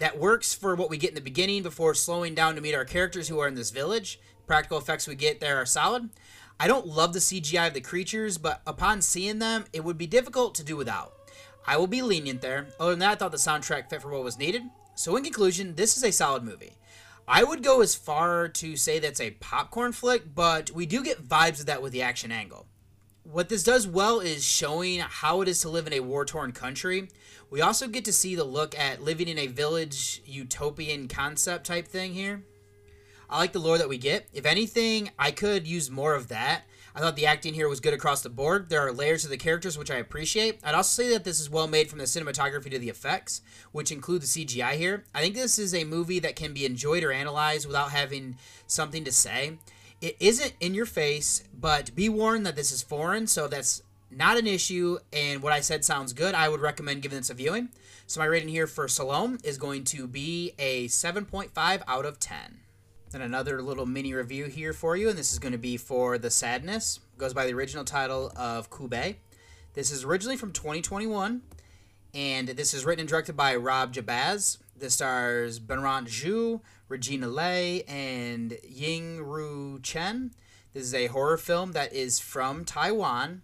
That 0.01 0.19
works 0.19 0.53
for 0.53 0.75
what 0.75 0.91
we 0.91 0.99
get 0.99 1.11
in 1.11 1.14
the 1.14 1.21
beginning 1.21 1.62
before 1.62 1.95
slowing 1.95 2.35
down 2.35 2.57
to 2.57 2.61
meet 2.61 2.75
our 2.75 2.85
characters 2.85 3.29
who 3.29 3.38
are 3.38 3.47
in 3.47 3.55
this 3.55 3.71
village. 3.71 4.19
Practical 4.49 4.79
effects 4.79 5.07
we 5.07 5.14
get 5.14 5.38
there 5.38 5.59
are 5.59 5.67
solid. 5.67 6.11
I 6.59 6.67
don't 6.67 6.88
love 6.88 7.12
the 7.12 7.21
CGI 7.21 7.69
of 7.69 7.75
the 7.75 7.81
creatures, 7.81 8.37
but 8.37 8.62
upon 8.67 9.01
seeing 9.01 9.38
them, 9.38 9.67
it 9.73 9.85
would 9.85 9.97
be 9.97 10.09
difficult 10.09 10.57
to 10.57 10.64
do 10.64 10.77
without. 10.77 11.12
I 11.64 11.77
will 11.77 11.87
be 11.87 12.03
lenient 12.03 12.41
there. 12.41 12.67
Other 12.81 12.91
than 12.91 12.99
that, 12.99 13.12
I 13.12 13.14
thought 13.14 13.31
the 13.31 13.37
soundtrack 13.37 13.88
fit 13.91 14.03
for 14.03 14.11
what 14.11 14.25
was 14.25 14.38
needed. 14.38 14.62
So, 14.99 15.15
in 15.15 15.23
conclusion, 15.23 15.77
this 15.77 15.97
is 15.97 16.03
a 16.03 16.11
solid 16.11 16.43
movie. 16.43 16.73
I 17.29 17.45
would 17.45 17.63
go 17.63 17.83
as 17.83 17.95
far 17.95 18.49
to 18.49 18.77
say 18.77 18.99
that's 18.99 19.21
a 19.21 19.31
popcorn 19.31 19.93
flick, 19.93 20.35
but 20.35 20.73
we 20.73 20.87
do 20.87 21.05
get 21.05 21.29
vibes 21.29 21.61
of 21.61 21.67
that 21.67 21.81
with 21.81 21.93
the 21.93 22.03
action 22.03 22.33
angle. 22.33 22.67
What 23.23 23.49
this 23.49 23.63
does 23.63 23.87
well 23.87 24.19
is 24.19 24.45
showing 24.45 24.99
how 24.99 25.41
it 25.41 25.47
is 25.47 25.61
to 25.61 25.69
live 25.69 25.87
in 25.87 25.93
a 25.93 26.01
war 26.01 26.25
torn 26.25 26.51
country. 26.51 27.11
We 27.49 27.61
also 27.61 27.87
get 27.87 28.05
to 28.07 28.13
see 28.13 28.35
the 28.35 28.43
look 28.43 28.77
at 28.77 29.01
living 29.01 29.29
in 29.29 29.39
a 29.39 29.47
village 29.47 30.21
utopian 30.27 31.07
concept 31.07 31.65
type 31.65 31.87
thing 31.87 32.13
here. 32.13 32.43
I 33.31 33.39
like 33.39 33.53
the 33.53 33.61
lore 33.61 33.79
that 33.79 33.89
we 33.89 33.99
get. 33.99 34.27
If 34.35 34.47
anything, 34.47 35.13
I 35.17 35.31
could 35.31 35.65
use 35.65 35.93
more 35.93 36.17
of 36.17 36.27
that. 36.27 36.63
I 36.99 37.01
thought 37.01 37.15
the 37.15 37.27
acting 37.27 37.55
here 37.55 37.69
was 37.69 37.79
good 37.79 37.95
across 37.95 38.23
the 38.23 38.29
board. 38.29 38.71
There 38.71 38.85
are 38.85 38.91
layers 38.91 39.23
to 39.23 39.29
the 39.29 39.37
characters, 39.37 39.79
which 39.79 39.89
I 39.89 39.99
appreciate. 39.99 40.59
I'd 40.65 40.75
also 40.75 41.01
say 41.01 41.11
that 41.11 41.23
this 41.23 41.39
is 41.39 41.49
well 41.49 41.69
made 41.69 41.89
from 41.89 42.01
the 42.01 42.07
cinematography 42.07 42.73
to 42.73 42.79
the 42.81 42.89
effects, 42.89 43.41
which 43.71 43.93
include 43.93 44.23
the 44.23 44.27
CGI 44.27 44.73
here. 44.73 45.05
I 45.15 45.21
think 45.21 45.37
this 45.37 45.61
is 45.61 45.73
a 45.73 45.85
movie 45.85 46.19
that 46.19 46.35
can 46.35 46.53
be 46.53 46.67
enjoyed 46.67 47.05
or 47.05 47.13
analyzed 47.13 47.69
without 47.69 47.93
having 47.93 48.37
something 48.67 49.05
to 49.05 49.13
say. 49.13 49.59
It 50.01 50.17
isn't 50.19 50.55
in 50.59 50.75
your 50.75 50.87
face, 50.87 51.45
but 51.57 51.95
be 51.95 52.09
warned 52.09 52.45
that 52.47 52.57
this 52.57 52.73
is 52.73 52.83
foreign, 52.83 53.29
so 53.29 53.47
that's 53.47 53.81
not 54.11 54.37
an 54.37 54.49
issue. 54.49 54.99
And 55.13 55.41
what 55.41 55.53
I 55.53 55.61
said 55.61 55.85
sounds 55.85 56.13
good. 56.13 56.35
I 56.35 56.49
would 56.49 56.61
recommend 56.61 57.03
giving 57.03 57.19
this 57.19 57.31
a 57.31 57.35
viewing. 57.35 57.69
So 58.09 58.19
my 58.19 58.27
rating 58.27 58.49
here 58.49 58.67
for 58.67 58.89
Saloum 58.89 59.39
is 59.45 59.57
going 59.57 59.85
to 59.85 60.09
be 60.09 60.53
a 60.59 60.89
7.5 60.89 61.83
out 61.87 62.05
of 62.05 62.19
10. 62.19 62.59
Then 63.11 63.23
another 63.23 63.62
little 63.62 63.87
mini 63.87 64.12
review 64.12 64.47
here 64.47 64.75
for 64.75 64.94
you, 64.94 65.09
and 65.09 65.18
this 65.18 65.33
is 65.33 65.38
going 65.38 65.53
to 65.53 65.59
be 65.59 65.79
for 65.79 66.18
The 66.18 66.31
Sadness. 66.31 67.01
It 67.14 67.18
goes 67.18 67.33
by 67.33 67.47
the 67.47 67.55
original 67.55 67.85
title 67.85 68.31
of 68.37 68.68
Kube. 68.68 69.16
This 69.73 69.90
is 69.90 70.05
originally 70.05 70.37
from 70.37 70.53
2021, 70.53 71.40
and 72.12 72.49
this 72.49 72.75
is 72.75 72.85
written 72.85 73.01
and 73.01 73.09
directed 73.09 73.35
by 73.35 73.57
Rob 73.57 73.94
Jabbaz. 73.94 74.59
This 74.77 74.92
stars 74.92 75.59
Berant 75.59 76.09
Zhu, 76.09 76.61
Regina 76.88 77.29
Lei, 77.29 77.83
and 77.88 78.59
Ying 78.62 79.23
Ru 79.23 79.81
Chen. 79.83 80.33
This 80.75 80.83
is 80.83 80.92
a 80.92 81.07
horror 81.07 81.38
film 81.38 81.73
that 81.73 81.94
is 81.94 82.18
from 82.18 82.66
Taiwan. 82.66 83.40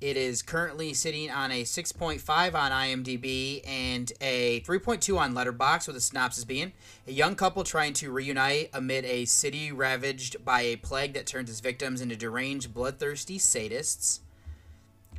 It 0.00 0.16
is 0.16 0.42
currently 0.42 0.94
sitting 0.94 1.28
on 1.28 1.50
a 1.50 1.64
6.5 1.64 2.54
on 2.54 2.70
IMDb 2.70 3.66
and 3.66 4.12
a 4.20 4.60
3.2 4.60 5.18
on 5.18 5.34
Letterboxd, 5.34 5.88
with 5.88 5.96
the 5.96 6.00
synopsis 6.00 6.44
being 6.44 6.72
a 7.08 7.12
young 7.12 7.34
couple 7.34 7.64
trying 7.64 7.94
to 7.94 8.12
reunite 8.12 8.70
amid 8.72 9.04
a 9.04 9.24
city 9.24 9.72
ravaged 9.72 10.44
by 10.44 10.60
a 10.60 10.76
plague 10.76 11.14
that 11.14 11.26
turns 11.26 11.50
its 11.50 11.58
victims 11.58 12.00
into 12.00 12.14
deranged, 12.14 12.72
bloodthirsty 12.72 13.38
sadists. 13.38 14.20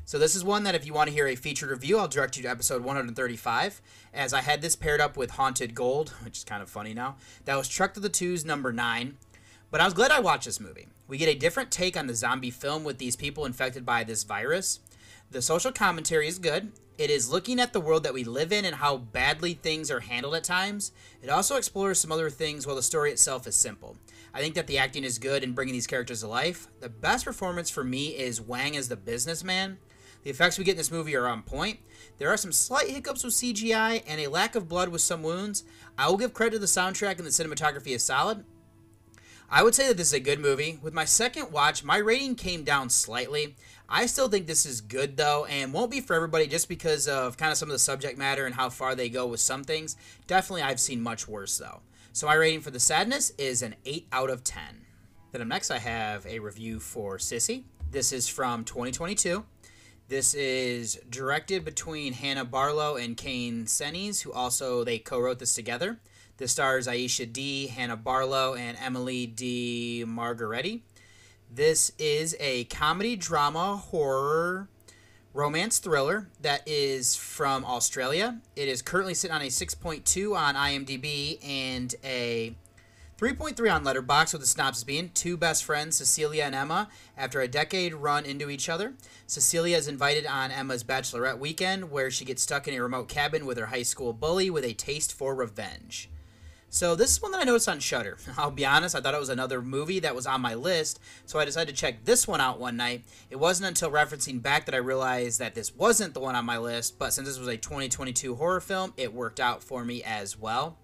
So 0.06 0.18
this 0.18 0.34
is 0.34 0.46
one 0.46 0.64
that 0.64 0.76
if 0.76 0.86
you 0.86 0.94
want 0.94 1.10
to 1.10 1.14
hear 1.14 1.28
a 1.28 1.36
featured 1.36 1.72
review, 1.72 2.00
I'll 2.00 2.08
direct 2.08 2.38
you 2.38 2.44
to 2.44 2.50
episode 2.50 2.82
135, 2.82 3.82
as 4.14 4.34
I 4.34 4.40
had 4.40 4.62
this 4.62 4.78
paired 4.78 5.02
up 5.02 5.18
with 5.18 5.32
Haunted 5.32 5.76
Gold, 5.76 6.10
which 6.24 6.38
is 6.38 6.44
kind 6.46 6.64
of 6.64 6.70
funny 6.70 6.94
now. 6.94 7.18
That 7.44 7.58
was 7.58 7.68
Trek 7.68 7.96
to 7.96 8.00
the 8.00 8.08
Twos 8.08 8.46
number 8.46 8.72
9. 8.72 9.18
But 9.72 9.82
I 9.82 9.86
was 9.86 9.94
glad 9.94 10.12
I 10.12 10.22
watched 10.22 10.46
this 10.46 10.62
movie. 10.62 10.88
We 11.10 11.18
get 11.18 11.28
a 11.28 11.34
different 11.34 11.72
take 11.72 11.98
on 11.98 12.06
the 12.06 12.14
zombie 12.14 12.52
film 12.52 12.84
with 12.84 13.00
these 13.00 13.16
people 13.16 13.46
infected 13.46 13.84
by 13.84 14.04
this 14.04 14.24
virus. 14.24 14.80
The 15.32 15.42
social 15.42 15.72
commentary 15.72 16.28
is 16.28 16.38
good. 16.38 16.72
It 17.00 17.10
is 17.10 17.32
looking 17.32 17.60
at 17.60 17.74
the 17.74 17.82
world 17.82 18.04
that 18.04 18.14
we 18.14 18.24
live 18.24 18.52
in 18.52 18.64
and 18.64 18.76
how 18.76 18.98
badly 18.98 19.56
things 19.56 19.90
are 19.90 20.02
handled 20.02 20.36
at 20.36 20.44
times. 20.44 20.92
It 21.24 21.32
also 21.32 21.56
explores 21.56 22.00
some 22.00 22.12
other 22.12 22.30
things 22.30 22.68
while 22.68 22.76
the 22.76 22.84
story 22.84 23.12
itself 23.12 23.48
is 23.48 23.56
simple. 23.56 23.98
I 24.36 24.40
think 24.40 24.54
that 24.54 24.68
the 24.68 24.78
acting 24.78 25.04
is 25.04 25.18
good 25.18 25.44
in 25.44 25.54
bringing 25.54 25.74
these 25.74 25.88
characters 25.88 26.20
to 26.20 26.28
life. 26.28 26.68
The 26.80 26.90
best 26.90 27.26
performance 27.26 27.72
for 27.72 27.84
me 27.84 28.10
is 28.10 28.40
Wang 28.40 28.78
as 28.78 28.88
the 28.88 28.96
businessman. 28.96 29.80
The 30.22 30.30
effects 30.30 30.60
we 30.60 30.64
get 30.64 30.74
in 30.74 30.78
this 30.78 30.92
movie 30.92 31.16
are 31.16 31.28
on 31.28 31.42
point. 31.42 31.80
There 32.20 32.30
are 32.30 32.38
some 32.38 32.52
slight 32.52 32.90
hiccups 32.90 33.24
with 33.24 33.34
CGI 33.34 34.04
and 34.06 34.22
a 34.22 34.28
lack 34.28 34.54
of 34.54 34.70
blood 34.70 34.90
with 34.90 35.02
some 35.02 35.24
wounds. 35.24 35.64
I 35.98 36.08
will 36.08 36.18
give 36.18 36.36
credit 36.36 36.58
to 36.58 36.60
the 36.60 36.68
soundtrack 36.68 37.18
and 37.18 37.26
the 37.26 37.32
cinematography 37.32 37.96
is 37.96 38.04
solid. 38.04 38.46
I 39.52 39.64
would 39.64 39.74
say 39.74 39.88
that 39.88 39.98
this 39.98 40.10
is 40.10 40.14
a 40.14 40.20
good 40.20 40.40
movie. 40.40 40.78
With 40.80 40.94
my 40.94 41.06
second 41.06 41.52
watch, 41.52 41.84
my 41.84 41.98
rating 41.98 42.36
came 42.36 42.64
down 42.64 42.92
slightly. 42.92 43.56
I 43.90 44.06
still 44.06 44.30
think 44.30 44.46
this 44.46 44.64
is 44.64 44.80
good 44.80 45.18
though, 45.18 45.46
and 45.46 45.74
won't 45.74 45.90
be 45.90 46.02
for 46.02 46.16
everybody 46.16 46.46
just 46.46 46.70
because 46.70 47.08
of 47.08 47.36
kind 47.36 47.52
of 47.52 47.58
some 47.58 47.70
of 47.70 47.74
the 47.74 47.80
subject 47.80 48.16
matter 48.16 48.46
and 48.46 48.54
how 48.54 48.70
far 48.70 48.94
they 48.94 49.10
go 49.10 49.26
with 49.26 49.40
some 49.40 49.64
things. 49.64 49.96
Definitely, 50.28 50.62
I've 50.62 50.80
seen 50.80 51.02
much 51.02 51.28
worse 51.28 51.58
though. 51.58 51.82
So 52.14 52.28
my 52.28 52.36
rating 52.36 52.62
for 52.62 52.70
The 52.70 52.80
Sadness 52.80 53.32
is 53.40 53.64
an 53.64 53.74
8 53.86 54.08
out 54.12 54.30
of 54.30 54.44
10. 54.44 54.86
Then 55.32 55.42
up 55.42 55.48
next, 55.48 55.72
I 55.72 55.80
have 55.80 56.28
a 56.28 56.38
review 56.38 56.80
for 56.80 57.18
Sissy. 57.18 57.64
This 57.90 58.12
is 58.12 58.28
from 58.28 58.64
2022. 58.64 59.44
This 60.10 60.34
is 60.36 61.00
directed 61.10 61.66
between 61.66 62.14
Hannah 62.14 62.46
Barlow 62.46 62.98
and 62.98 63.18
Kane 63.18 63.66
Senes, 63.66 64.22
who 64.22 64.32
also 64.32 64.84
they 64.84 65.00
co-wrote 65.00 65.40
this 65.40 65.56
together. 65.56 66.00
This 66.40 66.54
stars 66.54 66.88
Aisha 66.88 67.30
Dee, 67.32 67.68
Hannah 67.68 67.98
Barlow, 67.98 68.56
and 68.56 68.78
Emily 68.82 69.28
De 69.28 70.06
Margheriti. 70.06 70.80
This 71.54 71.92
is 72.00 72.34
a 72.40 72.64
comedy, 72.64 73.18
drama, 73.18 73.76
horror, 73.76 74.70
romance 75.34 75.80
thriller 75.80 76.30
that 76.40 76.66
is 76.66 77.14
from 77.14 77.66
Australia. 77.66 78.40
It 78.56 78.70
is 78.70 78.82
currently 78.82 79.16
sitting 79.16 79.36
on 79.36 79.42
a 79.42 79.48
6.2 79.48 80.34
on 80.34 80.56
IMDb 80.56 81.46
and 81.46 81.94
a 82.06 82.56
3.3 83.18 83.76
on 83.76 83.84
Letterboxd, 83.84 84.32
with 84.32 84.42
the 84.42 84.48
synopsis 84.48 84.86
being 84.86 85.10
two 85.14 85.36
best 85.36 85.66
friends, 85.66 85.98
Cecilia 85.98 86.46
and 86.46 86.56
Emma, 86.56 86.88
after 87.18 87.42
a 87.42 87.50
decade 87.50 87.94
run 87.94 88.24
into 88.24 88.50
each 88.50 88.70
other. 88.70 88.94
Cecilia 89.28 89.76
is 89.76 89.90
invited 89.90 90.26
on 90.26 90.52
Emma's 90.52 90.86
bachelorette 90.86 91.38
weekend, 91.38 91.92
where 91.92 92.10
she 92.10 92.24
gets 92.24 92.44
stuck 92.44 92.66
in 92.66 92.74
a 92.76 92.82
remote 92.82 93.10
cabin 93.10 93.46
with 93.46 93.58
her 93.58 93.66
high 93.66 93.84
school 93.84 94.14
bully 94.14 94.50
with 94.50 94.64
a 94.64 94.72
taste 94.72 95.12
for 95.12 95.36
revenge. 95.36 96.10
So 96.72 96.94
this 96.94 97.12
is 97.12 97.22
one 97.22 97.32
that 97.32 97.42
I 97.42 97.46
noticed 97.46 97.68
on 97.68 97.80
Shudder. 97.80 98.18
I'll 98.38 98.52
be 98.52 98.66
honest, 98.66 98.96
I 98.96 99.02
thought 99.02 99.16
it 99.16 99.20
was 99.20 99.30
another 99.30 99.62
movie 99.62 100.00
that 100.02 100.14
was 100.16 100.28
on 100.28 100.42
my 100.42 100.54
list, 100.54 101.00
so 101.26 101.40
I 101.40 101.46
decided 101.46 101.76
to 101.76 101.82
check 101.82 102.06
this 102.06 102.28
one 102.28 102.42
out 102.42 102.60
one 102.60 102.78
night. 102.78 103.04
It 103.32 103.38
wasn't 103.38 103.70
until 103.70 103.90
referencing 103.90 104.42
back 104.42 104.66
that 104.66 104.76
I 104.76 104.80
realized 104.80 105.40
that 105.40 105.56
this 105.56 105.76
wasn't 105.76 106.14
the 106.14 106.20
one 106.20 106.36
on 106.36 106.46
my 106.46 106.60
list, 106.60 107.00
but 107.00 107.12
since 107.12 107.28
this 107.28 107.40
was 107.40 107.48
a 107.48 107.58
2022 107.58 108.36
horror 108.36 108.62
film, 108.62 108.94
it 108.98 109.14
worked 109.14 109.40
out 109.40 109.64
for 109.64 109.84
me 109.84 110.04
as 110.04 110.38
well. 110.38 110.78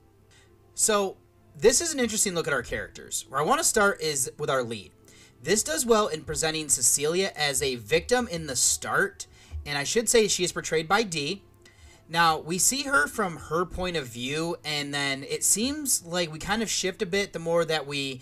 So 0.73 1.17
this 1.55 1.81
is 1.81 1.93
an 1.93 1.99
interesting 1.99 2.33
look 2.33 2.47
at 2.47 2.53
our 2.53 2.63
characters. 2.63 3.25
Where 3.29 3.39
I 3.39 3.43
want 3.43 3.59
to 3.59 3.63
start 3.63 4.01
is 4.01 4.31
with 4.39 4.49
our 4.49 4.63
lead. 4.63 4.91
This 5.43 5.61
does 5.61 5.85
well 5.85 6.07
in 6.07 6.23
presenting 6.23 6.67
Cecilia 6.67 7.31
as 7.35 7.61
a 7.61 7.75
victim 7.75 8.27
in 8.27 8.47
the 8.47 8.55
start, 8.55 9.27
and 9.67 9.77
I 9.77 9.83
should 9.83 10.09
say 10.09 10.27
she 10.27 10.43
is 10.43 10.51
portrayed 10.51 10.87
by 10.87 11.03
Dee. 11.03 11.43
Now, 12.07 12.37
we 12.37 12.59
see 12.59 12.83
her 12.83 13.07
from 13.07 13.37
her 13.37 13.65
point 13.65 13.97
of 13.97 14.07
view, 14.07 14.57
and 14.63 14.93
then 14.93 15.23
it 15.23 15.43
seems 15.43 16.03
like 16.05 16.31
we 16.31 16.37
kind 16.37 16.61
of 16.61 16.69
shift 16.69 17.01
a 17.01 17.05
bit 17.05 17.33
the 17.33 17.39
more 17.39 17.65
that 17.65 17.87
we 17.87 18.21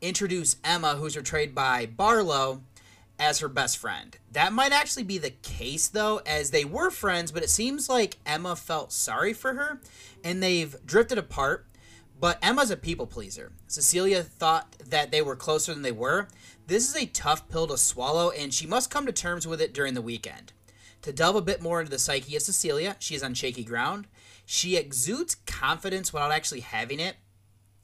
introduce 0.00 0.56
Emma, 0.62 0.94
who's 0.94 1.14
portrayed 1.14 1.54
by 1.54 1.86
Barlow, 1.86 2.62
as 3.18 3.40
her 3.40 3.48
best 3.48 3.78
friend. 3.78 4.16
That 4.32 4.52
might 4.52 4.72
actually 4.72 5.04
be 5.04 5.18
the 5.18 5.30
case, 5.30 5.88
though, 5.88 6.20
as 6.26 6.50
they 6.50 6.64
were 6.64 6.90
friends, 6.90 7.32
but 7.32 7.42
it 7.42 7.50
seems 7.50 7.88
like 7.88 8.18
Emma 8.24 8.56
felt 8.56 8.92
sorry 8.92 9.32
for 9.32 9.54
her, 9.54 9.80
and 10.22 10.42
they've 10.42 10.76
drifted 10.86 11.18
apart. 11.18 11.66
But 12.20 12.38
Emma's 12.40 12.70
a 12.70 12.76
people 12.76 13.06
pleaser. 13.06 13.52
Cecilia 13.66 14.22
thought 14.22 14.76
that 14.78 15.10
they 15.10 15.20
were 15.20 15.36
closer 15.36 15.74
than 15.74 15.82
they 15.82 15.92
were. 15.92 16.28
This 16.66 16.88
is 16.88 16.96
a 16.96 17.06
tough 17.06 17.48
pill 17.48 17.66
to 17.66 17.76
swallow, 17.76 18.30
and 18.30 18.54
she 18.54 18.66
must 18.66 18.90
come 18.90 19.06
to 19.06 19.12
terms 19.12 19.46
with 19.46 19.60
it 19.60 19.74
during 19.74 19.94
the 19.94 20.00
weekend. 20.00 20.52
To 21.04 21.12
delve 21.12 21.36
a 21.36 21.42
bit 21.42 21.60
more 21.60 21.80
into 21.80 21.90
the 21.90 21.98
psyche 21.98 22.34
of 22.34 22.40
Cecilia, 22.40 22.96
she 22.98 23.14
is 23.14 23.22
on 23.22 23.34
shaky 23.34 23.62
ground. 23.62 24.06
She 24.46 24.78
exudes 24.78 25.34
confidence 25.46 26.14
without 26.14 26.32
actually 26.32 26.60
having 26.60 26.98
it. 26.98 27.16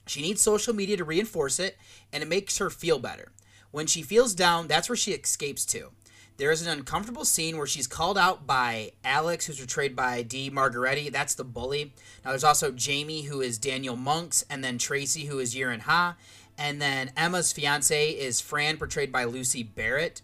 She 0.07 0.23
needs 0.23 0.41
social 0.41 0.75
media 0.75 0.97
to 0.97 1.05
reinforce 1.05 1.61
it, 1.61 1.77
and 2.15 2.23
it 2.23 2.31
makes 2.31 2.57
her 2.57 2.71
feel 2.71 2.99
better. 2.99 3.33
When 3.73 3.87
she 3.87 4.01
feels 4.01 4.35
down, 4.35 4.69
that's 4.69 4.89
where 4.89 4.97
she 4.97 5.13
escapes 5.13 5.67
to. 5.67 5.91
There 6.39 6.51
is 6.51 6.63
an 6.63 6.73
uncomfortable 6.73 7.27
scene 7.27 7.59
where 7.59 7.67
she's 7.67 7.87
called 7.87 8.17
out 8.17 8.47
by 8.47 8.93
Alex, 9.05 9.45
who's 9.45 9.59
portrayed 9.59 9.95
by 9.95 10.23
De 10.23 10.49
Margheriti. 10.49 11.13
That's 11.13 11.35
the 11.35 11.45
bully. 11.45 11.93
Now, 12.25 12.31
there's 12.31 12.43
also 12.43 12.71
Jamie, 12.71 13.25
who 13.25 13.43
is 13.43 13.59
Daniel 13.59 13.97
Monks, 13.97 14.47
and 14.49 14.65
then 14.65 14.79
Tracy, 14.79 15.27
who 15.27 15.41
is 15.41 15.55
Yerin 15.55 15.81
Ha. 15.81 16.17
And 16.57 16.81
then 16.81 17.13
Emma's 17.19 17.53
fiance 17.53 18.13
is 18.13 18.41
Fran, 18.41 18.79
portrayed 18.79 19.13
by 19.13 19.25
Lucy 19.25 19.63
Barrett. 19.63 20.23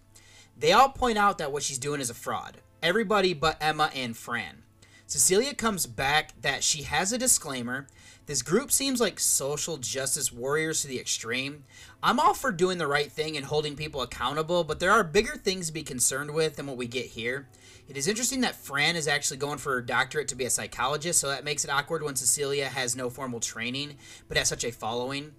They 0.57 0.73
all 0.73 0.89
point 0.89 1.19
out 1.19 1.37
that 1.37 1.53
what 1.53 1.63
she's 1.63 1.77
doing 1.77 2.01
is 2.01 2.09
a 2.09 2.15
fraud 2.15 2.63
everybody 2.87 3.35
but 3.35 3.57
Emma 3.61 3.91
and 3.97 4.17
Fran. 4.17 4.63
Cecilia 5.09 5.55
comes 5.55 5.87
back 5.87 6.41
that 6.41 6.63
she 6.63 6.85
has 6.85 7.13
a 7.13 7.19
disclaimer. 7.19 7.89
This 8.27 8.43
group 8.43 8.71
seems 8.71 9.01
like 9.01 9.19
social 9.19 9.77
justice 9.77 10.31
warriors 10.31 10.83
to 10.83 10.87
the 10.87 11.01
extreme. 11.01 11.65
I'm 12.01 12.21
all 12.21 12.33
for 12.33 12.53
doing 12.53 12.79
the 12.79 12.87
right 12.87 13.11
thing 13.11 13.37
and 13.37 13.45
holding 13.45 13.75
people 13.75 14.03
accountable, 14.03 14.63
but 14.63 14.79
there 14.79 14.93
are 14.93 15.03
bigger 15.03 15.37
things 15.37 15.67
to 15.67 15.73
be 15.73 15.83
concerned 15.83 16.31
with 16.31 16.55
than 16.55 16.69
what 16.69 16.77
we 16.77 16.87
get 16.87 17.07
here. 17.07 17.49
It 17.89 17.97
is 17.97 18.07
interesting 18.07 18.43
that 18.43 18.55
Fran 18.55 18.95
is 18.95 19.09
actually 19.09 19.39
going 19.39 19.59
for 19.59 19.73
her 19.73 19.83
doctorate 19.83 20.29
to 20.29 20.37
be 20.37 20.45
a 20.45 20.51
psychologist, 20.51 21.19
so 21.19 21.27
that 21.27 21.43
makes 21.43 21.65
it 21.65 21.73
awkward 21.73 22.05
when 22.05 22.15
Cecilia 22.15 22.67
has 22.67 22.95
no 22.95 23.11
formal 23.11 23.41
training 23.41 23.97
but 24.29 24.37
has 24.37 24.49
such 24.49 24.63
a 24.63 24.71
following. 24.71 25.33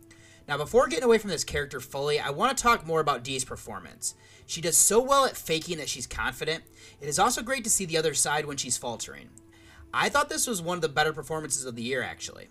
Now, 0.50 0.58
before 0.58 0.88
getting 0.88 1.04
away 1.04 1.18
from 1.18 1.30
this 1.30 1.44
character 1.44 1.80
fully, 1.80 2.20
I 2.20 2.30
want 2.30 2.58
to 2.58 2.62
talk 2.62 2.86
more 2.86 3.02
about 3.02 3.24
Dee's 3.24 3.44
performance. 3.44 4.16
She 4.48 4.62
does 4.62 4.78
so 4.78 5.00
well 5.00 5.26
at 5.26 5.38
faking 5.38 5.78
that 5.78 5.90
she's 5.90 6.08
confident. 6.08 6.64
It 7.00 7.08
is 7.08 7.20
also 7.20 7.44
great 7.44 7.64
to 7.66 7.70
see 7.70 7.86
the 7.86 7.98
other 7.98 8.14
side 8.14 8.46
when 8.46 8.58
she's 8.58 8.78
faltering. 8.78 9.30
I 9.94 10.10
thought 10.10 10.30
this 10.30 10.48
was 10.48 10.62
one 10.62 10.78
of 10.78 10.82
the 10.82 10.90
better 10.90 11.14
performances 11.14 11.66
of 11.66 11.76
the 11.76 11.84
year, 11.84 12.02
actually. 12.02 12.48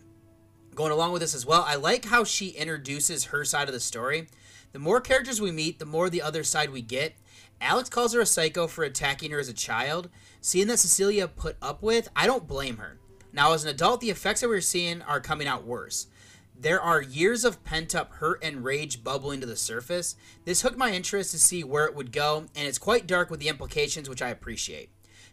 Going 0.74 0.92
along 0.92 1.12
with 1.12 1.22
this 1.22 1.34
as 1.34 1.46
well, 1.46 1.64
I 1.66 1.76
like 1.76 2.04
how 2.04 2.22
she 2.22 2.48
introduces 2.48 3.24
her 3.24 3.44
side 3.44 3.66
of 3.66 3.74
the 3.74 3.80
story. 3.80 4.28
The 4.72 4.78
more 4.78 5.00
characters 5.00 5.40
we 5.40 5.50
meet, 5.50 5.78
the 5.78 5.86
more 5.86 6.10
the 6.10 6.20
other 6.20 6.44
side 6.44 6.70
we 6.70 6.82
get. 6.82 7.16
Alex 7.62 7.88
calls 7.88 8.12
her 8.12 8.20
a 8.20 8.26
psycho 8.26 8.66
for 8.66 8.84
attacking 8.84 9.30
her 9.30 9.38
as 9.38 9.48
a 9.48 9.54
child. 9.54 10.10
Seeing 10.42 10.66
that 10.66 10.78
Cecilia 10.78 11.26
put 11.28 11.56
up 11.62 11.82
with, 11.82 12.10
I 12.14 12.26
don't 12.26 12.46
blame 12.46 12.76
her. 12.76 12.98
Now, 13.32 13.54
as 13.54 13.64
an 13.64 13.70
adult, 13.70 14.02
the 14.02 14.10
effects 14.10 14.42
that 14.42 14.48
we're 14.48 14.60
seeing 14.60 15.00
are 15.02 15.20
coming 15.20 15.46
out 15.46 15.64
worse. 15.64 16.08
There 16.58 16.80
are 16.80 17.02
years 17.02 17.44
of 17.44 17.62
pent 17.64 17.94
up 17.94 18.14
hurt 18.14 18.42
and 18.42 18.64
rage 18.64 19.04
bubbling 19.04 19.40
to 19.40 19.46
the 19.46 19.56
surface. 19.56 20.16
This 20.46 20.62
hooked 20.62 20.78
my 20.78 20.90
interest 20.90 21.32
to 21.32 21.38
see 21.38 21.62
where 21.62 21.84
it 21.84 21.94
would 21.94 22.12
go, 22.12 22.46
and 22.56 22.66
it's 22.66 22.78
quite 22.78 23.06
dark 23.06 23.30
with 23.30 23.40
the 23.40 23.48
implications, 23.48 24.08
which 24.08 24.22
I 24.22 24.30
appreciate. 24.30 24.88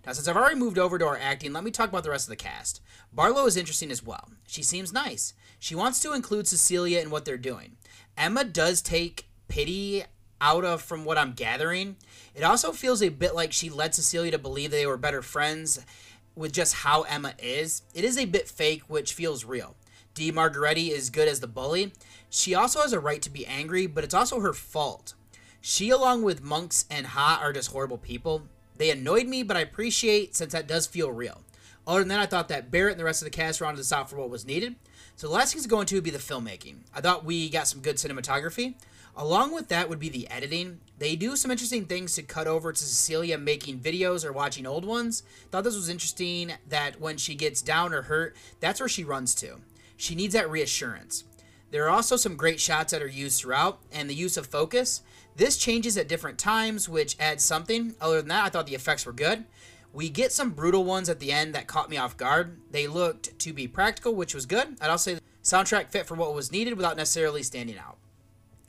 Now, 0.06 0.12
since 0.12 0.28
I've 0.28 0.36
already 0.36 0.60
moved 0.60 0.78
over 0.78 1.00
to 1.00 1.06
our 1.06 1.18
acting, 1.18 1.54
let 1.54 1.64
me 1.64 1.72
talk 1.72 1.88
about 1.88 2.04
the 2.04 2.10
rest 2.10 2.26
of 2.26 2.32
the 2.32 2.36
cast. 2.36 2.82
Barlow 3.14 3.46
is 3.46 3.56
interesting 3.56 3.90
as 3.90 4.04
well. 4.04 4.32
She 4.46 4.62
seems 4.62 4.92
nice. 4.92 5.34
She 5.60 5.76
wants 5.76 6.02
to 6.02 6.12
include 6.12 6.46
Cecilia 6.46 7.00
in 7.00 7.10
what 7.10 7.24
they're 7.24 7.38
doing. 7.38 7.78
Emma 8.18 8.44
does 8.44 8.82
take 8.82 9.30
pity 9.48 10.04
out 10.42 10.66
of 10.66 10.82
from 10.82 11.06
what 11.06 11.18
I'm 11.18 11.32
gathering. 11.32 11.96
It 12.36 12.44
also 12.44 12.74
feels 12.74 13.02
a 13.02 13.08
bit 13.08 13.34
like 13.34 13.54
she 13.54 13.70
led 13.70 13.96
Cecilia 13.96 14.32
to 14.32 14.38
believe 14.38 14.72
they 14.72 14.86
were 14.86 14.98
better 14.98 15.22
friends 15.22 15.80
with 16.36 16.52
just 16.52 16.74
how 16.74 17.04
Emma 17.04 17.34
is. 17.40 17.84
It 17.94 18.04
is 18.04 18.18
a 18.18 18.26
bit 18.26 18.50
fake, 18.50 18.84
which 18.90 19.14
feels 19.14 19.46
real. 19.46 19.78
De 20.16 20.32
Margheriti 20.32 20.90
is 20.90 21.10
good 21.10 21.28
as 21.28 21.40
the 21.40 21.48
bully. 21.48 21.92
She 22.30 22.54
also 22.54 22.82
has 22.82 22.94
a 22.94 23.00
right 23.00 23.22
to 23.22 23.30
be 23.30 23.46
angry, 23.48 23.88
but 23.88 24.04
it's 24.04 24.14
also 24.14 24.40
her 24.40 24.54
fault. 24.54 25.14
She, 25.62 25.90
along 25.90 26.24
with 26.24 26.44
Monks 26.44 26.86
and 26.90 27.08
Ha, 27.08 27.40
are 27.42 27.54
just 27.54 27.72
horrible 27.72 27.98
people. 27.98 28.44
They 28.78 28.90
annoyed 28.90 29.28
me, 29.28 29.44
but 29.44 29.58
I 29.58 29.62
appreciate 29.62 30.36
since 30.36 30.52
that 30.54 30.68
does 30.68 30.86
feel 30.86 31.12
real. 31.12 31.42
Other 31.88 32.00
than 32.00 32.10
that, 32.10 32.20
I 32.20 32.26
thought 32.26 32.48
that 32.50 32.72
Barrett 32.72 32.94
and 32.94 33.00
the 33.00 33.06
rest 33.06 33.22
of 33.22 33.26
the 33.26 33.32
cast 33.32 33.62
rounded 33.62 33.80
this 33.80 33.92
out 33.92 34.10
for 34.10 34.18
what 34.18 34.30
was 34.30 34.46
needed. 34.46 34.76
So 35.16 35.28
the 35.28 35.34
last 35.34 35.54
thing 35.54 35.62
to 35.62 35.68
go 35.68 35.82
into 35.82 35.96
would 35.96 36.04
be 36.04 36.10
the 36.10 36.18
filmmaking. 36.18 36.78
I 36.94 37.02
thought 37.02 37.26
we 37.26 37.50
got 37.50 37.68
some 37.68 37.82
good 37.82 37.98
cinematography. 37.98 38.76
Along 39.16 39.54
with 39.54 39.68
that 39.68 39.90
would 39.90 40.00
be 40.00 40.10
the 40.10 40.28
editing. 40.30 40.80
They 40.98 41.16
do 41.16 41.36
some 41.36 41.52
interesting 41.52 41.86
things 41.86 42.16
to 42.16 42.24
cut 42.24 42.48
over 42.48 42.74
to 42.74 42.80
Cecilia 42.80 43.38
making 43.38 43.80
videos 43.80 44.26
or 44.26 44.34
watching 44.34 44.66
old 44.66 44.86
ones. 44.86 45.22
Thought 45.52 45.66
this 45.66 45.76
was 45.76 45.90
interesting 45.90 46.54
that 46.68 47.00
when 47.00 47.18
she 47.18 47.36
gets 47.36 47.62
down 47.62 47.94
or 47.94 48.04
hurt, 48.04 48.36
that's 48.60 48.80
where 48.80 48.90
she 48.90 49.04
runs 49.04 49.36
to. 49.36 49.60
She 50.04 50.16
needs 50.16 50.34
that 50.34 50.50
reassurance. 50.50 51.24
There 51.72 51.86
are 51.86 51.90
also 51.90 52.18
some 52.18 52.36
great 52.36 52.60
shots 52.60 52.92
that 52.92 53.02
are 53.02 53.08
used 53.08 53.40
throughout, 53.40 53.80
and 53.90 54.10
the 54.10 54.14
use 54.14 54.36
of 54.36 54.46
focus. 54.46 55.02
This 55.38 55.56
changes 55.56 55.96
at 55.96 56.10
different 56.10 56.38
times, 56.38 56.90
which 56.90 57.16
adds 57.22 57.42
something. 57.42 57.96
Other 58.02 58.18
than 58.18 58.28
that, 58.28 58.44
I 58.44 58.50
thought 58.50 58.68
the 58.68 58.76
effects 58.76 59.06
were 59.06 59.14
good. 59.14 59.46
We 59.94 60.10
get 60.10 60.34
some 60.34 60.50
brutal 60.52 60.84
ones 60.84 61.08
at 61.08 61.22
the 61.22 61.32
end 61.32 61.56
that 61.56 61.68
caught 61.68 61.90
me 61.90 61.96
off 61.96 62.18
guard. 62.18 62.60
They 62.70 62.86
looked 62.86 63.40
to 63.40 63.54
be 63.54 63.66
practical, 63.66 64.14
which 64.14 64.36
was 64.36 64.46
good. 64.46 64.76
I'd 64.82 64.90
also 64.90 65.12
say 65.12 65.16
the 65.16 65.22
soundtrack 65.42 65.90
fit 65.90 66.06
for 66.06 66.16
what 66.16 66.36
was 66.36 66.52
needed 66.52 66.76
without 66.76 66.98
necessarily 66.98 67.42
standing 67.42 67.78
out. 67.78 67.96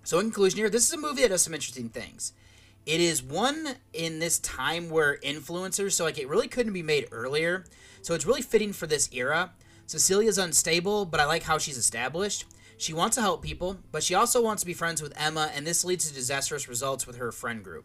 So, 0.04 0.20
in 0.20 0.26
conclusion, 0.26 0.58
here, 0.58 0.70
this 0.70 0.86
is 0.86 0.94
a 0.94 0.98
movie 0.98 1.22
that 1.22 1.30
does 1.30 1.42
some 1.42 1.54
interesting 1.54 1.88
things. 1.88 2.32
It 2.86 3.00
is 3.00 3.24
one 3.24 3.74
in 3.92 4.20
this 4.20 4.38
time 4.38 4.88
where 4.88 5.18
influencers, 5.18 5.94
so 5.94 6.04
like 6.04 6.16
it 6.16 6.28
really 6.28 6.46
couldn't 6.46 6.74
be 6.74 6.82
made 6.84 7.08
earlier. 7.10 7.64
So, 8.02 8.14
it's 8.14 8.24
really 8.24 8.42
fitting 8.42 8.72
for 8.72 8.86
this 8.86 9.10
era. 9.12 9.50
Cecilia's 9.86 10.38
unstable, 10.38 11.04
but 11.04 11.20
I 11.20 11.24
like 11.24 11.42
how 11.42 11.58
she's 11.58 11.76
established. 11.76 12.44
She 12.76 12.92
wants 12.92 13.16
to 13.16 13.22
help 13.22 13.42
people, 13.42 13.78
but 13.92 14.02
she 14.02 14.14
also 14.14 14.42
wants 14.42 14.62
to 14.62 14.66
be 14.66 14.74
friends 14.74 15.00
with 15.00 15.12
Emma, 15.16 15.50
and 15.54 15.66
this 15.66 15.84
leads 15.84 16.08
to 16.08 16.14
disastrous 16.14 16.68
results 16.68 17.06
with 17.06 17.16
her 17.16 17.30
friend 17.30 17.62
group. 17.62 17.84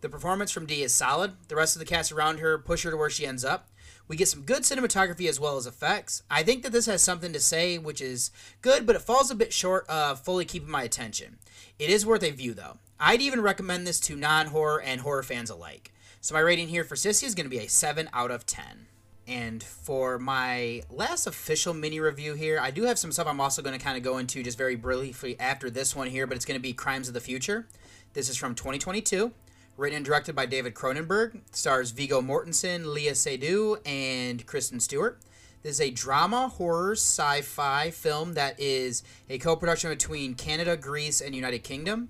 The 0.00 0.08
performance 0.08 0.50
from 0.50 0.66
Dee 0.66 0.82
is 0.82 0.92
solid. 0.92 1.34
The 1.48 1.56
rest 1.56 1.76
of 1.76 1.80
the 1.80 1.86
cast 1.86 2.10
around 2.10 2.38
her 2.40 2.58
push 2.58 2.82
her 2.82 2.90
to 2.90 2.96
where 2.96 3.10
she 3.10 3.26
ends 3.26 3.44
up. 3.44 3.68
We 4.08 4.16
get 4.16 4.28
some 4.28 4.42
good 4.42 4.62
cinematography 4.62 5.28
as 5.28 5.38
well 5.38 5.56
as 5.56 5.66
effects. 5.66 6.22
I 6.30 6.42
think 6.42 6.62
that 6.62 6.72
this 6.72 6.86
has 6.86 7.02
something 7.02 7.32
to 7.32 7.40
say, 7.40 7.78
which 7.78 8.00
is 8.00 8.30
good, 8.62 8.84
but 8.84 8.96
it 8.96 9.02
falls 9.02 9.30
a 9.30 9.36
bit 9.36 9.52
short 9.52 9.86
of 9.88 10.20
fully 10.20 10.44
keeping 10.44 10.70
my 10.70 10.82
attention. 10.82 11.38
It 11.78 11.88
is 11.88 12.04
worth 12.04 12.24
a 12.24 12.30
view, 12.30 12.52
though. 12.52 12.78
I'd 12.98 13.22
even 13.22 13.40
recommend 13.40 13.86
this 13.86 14.00
to 14.00 14.16
non 14.16 14.46
horror 14.46 14.80
and 14.80 15.00
horror 15.00 15.22
fans 15.22 15.50
alike. 15.50 15.92
So 16.20 16.34
my 16.34 16.40
rating 16.40 16.68
here 16.68 16.84
for 16.84 16.94
Sissy 16.94 17.24
is 17.24 17.34
going 17.34 17.46
to 17.46 17.50
be 17.50 17.58
a 17.58 17.68
7 17.68 18.08
out 18.12 18.30
of 18.30 18.46
10. 18.46 18.86
And 19.26 19.62
for 19.62 20.18
my 20.18 20.82
last 20.90 21.26
official 21.26 21.74
mini 21.74 22.00
review 22.00 22.34
here, 22.34 22.58
I 22.60 22.70
do 22.70 22.84
have 22.84 22.98
some 22.98 23.12
stuff 23.12 23.26
I'm 23.26 23.40
also 23.40 23.62
going 23.62 23.78
to 23.78 23.84
kind 23.84 23.96
of 23.96 24.02
go 24.02 24.18
into 24.18 24.42
just 24.42 24.58
very 24.58 24.74
briefly 24.74 25.38
after 25.38 25.70
this 25.70 25.94
one 25.94 26.08
here, 26.08 26.26
but 26.26 26.36
it's 26.36 26.44
going 26.44 26.58
to 26.58 26.62
be 26.62 26.72
Crimes 26.72 27.08
of 27.08 27.14
the 27.14 27.20
Future. 27.20 27.66
This 28.14 28.28
is 28.28 28.36
from 28.36 28.54
2022, 28.54 29.32
written 29.76 29.96
and 29.96 30.04
directed 30.04 30.34
by 30.34 30.46
David 30.46 30.74
Cronenberg. 30.74 31.40
Stars 31.52 31.92
Viggo 31.92 32.20
Mortensen, 32.20 32.84
Léa 32.84 33.12
Seydoux, 33.12 33.78
and 33.86 34.44
Kristen 34.44 34.80
Stewart. 34.80 35.20
This 35.62 35.76
is 35.76 35.80
a 35.80 35.90
drama, 35.90 36.48
horror, 36.48 36.92
sci 36.92 37.42
fi 37.42 37.90
film 37.90 38.34
that 38.34 38.58
is 38.58 39.04
a 39.30 39.38
co 39.38 39.54
production 39.54 39.90
between 39.90 40.34
Canada, 40.34 40.76
Greece, 40.76 41.20
and 41.20 41.36
United 41.36 41.60
Kingdom. 41.60 42.08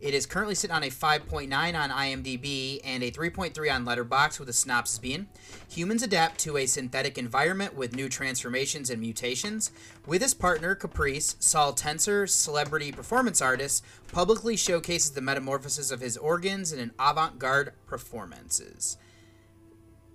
It 0.00 0.14
is 0.14 0.24
currently 0.24 0.54
sitting 0.54 0.74
on 0.74 0.82
a 0.82 0.88
5.9 0.88 1.52
on 1.52 1.90
IMDb 1.90 2.80
and 2.82 3.02
a 3.02 3.10
3.3 3.10 3.74
on 3.74 3.84
Letterboxd 3.84 4.40
with 4.40 4.48
a 4.48 4.52
synopsis 4.54 4.98
being 4.98 5.28
Humans 5.68 6.02
adapt 6.02 6.40
to 6.40 6.56
a 6.56 6.66
synthetic 6.66 7.18
environment 7.18 7.76
with 7.76 7.94
new 7.94 8.08
transformations 8.08 8.88
and 8.88 9.00
mutations. 9.00 9.70
With 10.06 10.22
his 10.22 10.32
partner, 10.32 10.74
Caprice, 10.74 11.36
Saul 11.38 11.74
Tenser, 11.74 12.26
celebrity 12.26 12.92
performance 12.92 13.42
artist, 13.42 13.84
publicly 14.10 14.56
showcases 14.56 15.10
the 15.10 15.20
metamorphosis 15.20 15.90
of 15.90 16.00
his 16.00 16.16
organs 16.16 16.72
in 16.72 16.80
an 16.80 16.92
avant 16.98 17.38
garde 17.38 17.72
performances. 17.86 18.96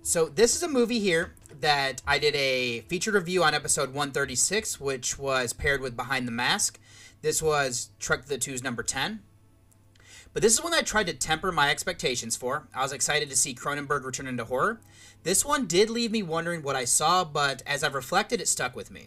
So 0.02 0.26
this 0.26 0.54
is 0.54 0.62
a 0.62 0.68
movie 0.68 1.00
here 1.00 1.32
that 1.60 2.02
I 2.06 2.18
did 2.18 2.34
a 2.34 2.80
featured 2.82 3.14
review 3.14 3.42
on 3.42 3.54
episode 3.54 3.88
136, 3.88 4.80
which 4.80 5.18
was 5.18 5.52
paired 5.52 5.80
with 5.80 5.96
Behind 5.96 6.28
the 6.28 6.32
Mask. 6.32 6.78
This 7.22 7.40
was 7.40 7.90
Trek 7.98 8.26
the 8.26 8.36
Two's 8.36 8.62
number 8.62 8.82
10. 8.82 9.20
But 10.36 10.42
this 10.42 10.52
is 10.52 10.62
one 10.62 10.74
I 10.74 10.82
tried 10.82 11.06
to 11.06 11.14
temper 11.14 11.50
my 11.50 11.70
expectations 11.70 12.36
for. 12.36 12.68
I 12.74 12.82
was 12.82 12.92
excited 12.92 13.30
to 13.30 13.36
see 13.36 13.54
Cronenberg 13.54 14.04
return 14.04 14.26
into 14.26 14.44
horror. 14.44 14.82
This 15.22 15.46
one 15.46 15.64
did 15.64 15.88
leave 15.88 16.12
me 16.12 16.22
wondering 16.22 16.60
what 16.60 16.76
I 16.76 16.84
saw, 16.84 17.24
but 17.24 17.62
as 17.66 17.82
I've 17.82 17.94
reflected, 17.94 18.42
it 18.42 18.46
stuck 18.46 18.76
with 18.76 18.90
me. 18.90 19.06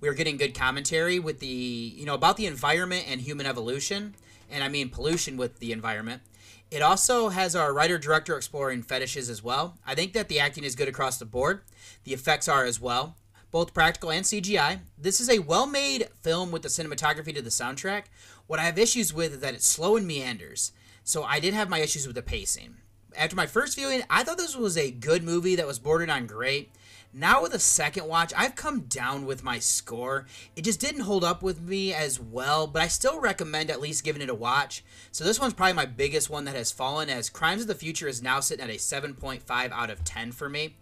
We 0.00 0.08
were 0.08 0.14
getting 0.14 0.36
good 0.36 0.54
commentary 0.54 1.18
with 1.18 1.40
the, 1.40 1.48
you 1.48 2.06
know, 2.06 2.14
about 2.14 2.36
the 2.36 2.46
environment 2.46 3.06
and 3.08 3.20
human 3.20 3.44
evolution, 3.44 4.14
and 4.48 4.62
I 4.62 4.68
mean 4.68 4.88
pollution 4.88 5.36
with 5.36 5.58
the 5.58 5.72
environment. 5.72 6.22
It 6.70 6.80
also 6.80 7.30
has 7.30 7.56
our 7.56 7.74
writer 7.74 7.98
director 7.98 8.36
exploring 8.36 8.84
fetishes 8.84 9.28
as 9.28 9.42
well. 9.42 9.78
I 9.84 9.96
think 9.96 10.12
that 10.12 10.28
the 10.28 10.38
acting 10.38 10.62
is 10.62 10.76
good 10.76 10.86
across 10.86 11.18
the 11.18 11.24
board. 11.24 11.62
The 12.04 12.14
effects 12.14 12.46
are 12.46 12.64
as 12.64 12.80
well, 12.80 13.16
both 13.50 13.74
practical 13.74 14.12
and 14.12 14.24
CGI. 14.24 14.78
This 14.96 15.20
is 15.20 15.28
a 15.28 15.40
well 15.40 15.66
made 15.66 16.06
film 16.22 16.52
with 16.52 16.62
the 16.62 16.68
cinematography 16.68 17.34
to 17.34 17.42
the 17.42 17.50
soundtrack. 17.50 18.04
What 18.48 18.58
I 18.58 18.64
have 18.64 18.78
issues 18.78 19.12
with 19.12 19.34
is 19.34 19.38
that 19.40 19.52
it's 19.52 19.66
slow 19.66 19.96
and 19.96 20.06
meanders. 20.06 20.72
So 21.04 21.22
I 21.22 21.38
did 21.38 21.52
have 21.52 21.68
my 21.68 21.80
issues 21.80 22.06
with 22.06 22.16
the 22.16 22.22
pacing. 22.22 22.76
After 23.14 23.36
my 23.36 23.46
first 23.46 23.76
viewing, 23.76 24.02
I 24.08 24.24
thought 24.24 24.38
this 24.38 24.56
was 24.56 24.78
a 24.78 24.90
good 24.90 25.22
movie 25.22 25.54
that 25.56 25.66
was 25.66 25.78
bordered 25.78 26.08
on 26.08 26.26
great. 26.26 26.70
Now 27.12 27.42
with 27.42 27.52
a 27.52 27.58
second 27.58 28.06
watch, 28.06 28.32
I've 28.34 28.56
come 28.56 28.80
down 28.80 29.26
with 29.26 29.44
my 29.44 29.58
score. 29.58 30.26
It 30.56 30.62
just 30.62 30.80
didn't 30.80 31.02
hold 31.02 31.24
up 31.24 31.42
with 31.42 31.60
me 31.60 31.92
as 31.92 32.18
well, 32.18 32.66
but 32.66 32.80
I 32.80 32.88
still 32.88 33.20
recommend 33.20 33.70
at 33.70 33.82
least 33.82 34.02
giving 34.02 34.22
it 34.22 34.30
a 34.30 34.34
watch. 34.34 34.82
So 35.12 35.24
this 35.24 35.38
one's 35.38 35.52
probably 35.52 35.74
my 35.74 35.86
biggest 35.86 36.30
one 36.30 36.46
that 36.46 36.56
has 36.56 36.72
fallen 36.72 37.10
as 37.10 37.28
Crimes 37.28 37.62
of 37.62 37.68
the 37.68 37.74
Future 37.74 38.08
is 38.08 38.22
now 38.22 38.40
sitting 38.40 38.64
at 38.64 38.70
a 38.70 38.78
7.5 38.78 39.72
out 39.72 39.90
of 39.90 40.04
10 40.04 40.32
for 40.32 40.48
me. 40.48 40.76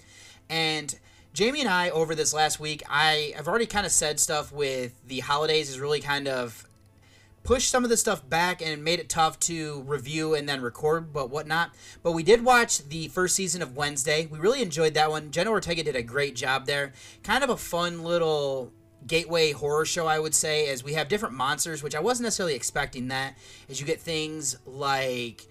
And 0.48 0.96
Jamie 1.32 1.62
and 1.62 1.68
I 1.68 1.90
over 1.90 2.14
this 2.14 2.32
last 2.32 2.60
week, 2.60 2.84
I 2.88 3.32
have 3.34 3.48
already 3.48 3.66
kind 3.66 3.86
of 3.86 3.92
said 3.92 4.20
stuff 4.20 4.52
with 4.52 5.00
the 5.06 5.18
holidays 5.20 5.68
is 5.68 5.80
really 5.80 6.00
kind 6.00 6.28
of 6.28 6.68
pushed 7.47 7.70
some 7.70 7.84
of 7.84 7.90
the 7.90 7.97
stuff 7.97 8.28
back 8.28 8.61
and 8.61 8.82
made 8.82 8.99
it 8.99 9.09
tough 9.09 9.38
to 9.38 9.82
review 9.82 10.34
and 10.34 10.49
then 10.49 10.61
record, 10.61 11.12
but 11.12 11.30
whatnot. 11.30 11.70
But 12.03 12.11
we 12.11 12.24
did 12.24 12.44
watch 12.44 12.86
the 12.88 13.07
first 13.07 13.36
season 13.36 13.62
of 13.62 13.76
Wednesday. 13.76 14.26
We 14.26 14.40
really 14.40 14.62
enjoyed 14.62 14.94
that 14.94 15.11
one. 15.11 15.30
Jenna 15.30 15.51
Ortega 15.51 15.84
did 15.84 15.94
a 15.94 16.03
great 16.03 16.34
job 16.34 16.66
there. 16.66 16.92
Kind 17.22 17.44
of 17.44 17.51
a 17.51 17.57
fun 17.57 18.03
little 18.03 18.72
gateway 19.07 19.53
horror 19.53 19.84
show, 19.84 20.09
I 20.09 20.18
would 20.18 20.34
say, 20.34 20.68
as 20.68 20.82
we 20.82 20.94
have 20.94 21.07
different 21.07 21.36
monsters, 21.36 21.84
which 21.84 21.94
I 21.94 22.01
wasn't 22.01 22.24
necessarily 22.24 22.57
expecting 22.57 23.09
that. 23.09 23.38
As 23.70 23.80
you 23.80 23.86
get 23.86 24.01
things 24.01 24.57
like. 24.66 25.47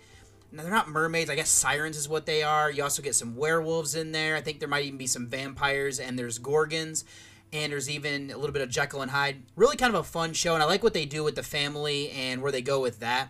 Now, 0.51 0.63
they're 0.63 0.71
not 0.71 0.89
mermaids. 0.89 1.29
I 1.29 1.35
guess 1.35 1.49
sirens 1.49 1.95
is 1.97 2.09
what 2.09 2.25
they 2.25 2.43
are. 2.43 2.69
You 2.69 2.83
also 2.83 3.01
get 3.01 3.15
some 3.15 3.37
werewolves 3.37 3.95
in 3.95 4.11
there. 4.11 4.35
I 4.35 4.41
think 4.41 4.59
there 4.59 4.69
might 4.69 4.83
even 4.83 4.97
be 4.97 5.07
some 5.07 5.27
vampires, 5.27 5.99
and 5.99 6.19
there's 6.19 6.39
gorgons 6.39 7.05
and 7.55 7.71
there's 7.71 7.89
even 7.89 8.31
a 8.31 8.37
little 8.37 8.53
bit 8.53 8.61
of 8.61 8.69
Jekyll 8.69 9.01
and 9.01 9.11
Hyde. 9.11 9.43
Really 9.55 9.77
kind 9.77 9.93
of 9.93 9.99
a 9.99 10.03
fun 10.03 10.33
show, 10.33 10.53
and 10.53 10.61
I 10.61 10.65
like 10.65 10.83
what 10.83 10.93
they 10.93 11.05
do 11.05 11.23
with 11.23 11.35
the 11.35 11.43
family 11.43 12.11
and 12.11 12.41
where 12.41 12.51
they 12.51 12.61
go 12.61 12.81
with 12.81 12.99
that. 12.99 13.29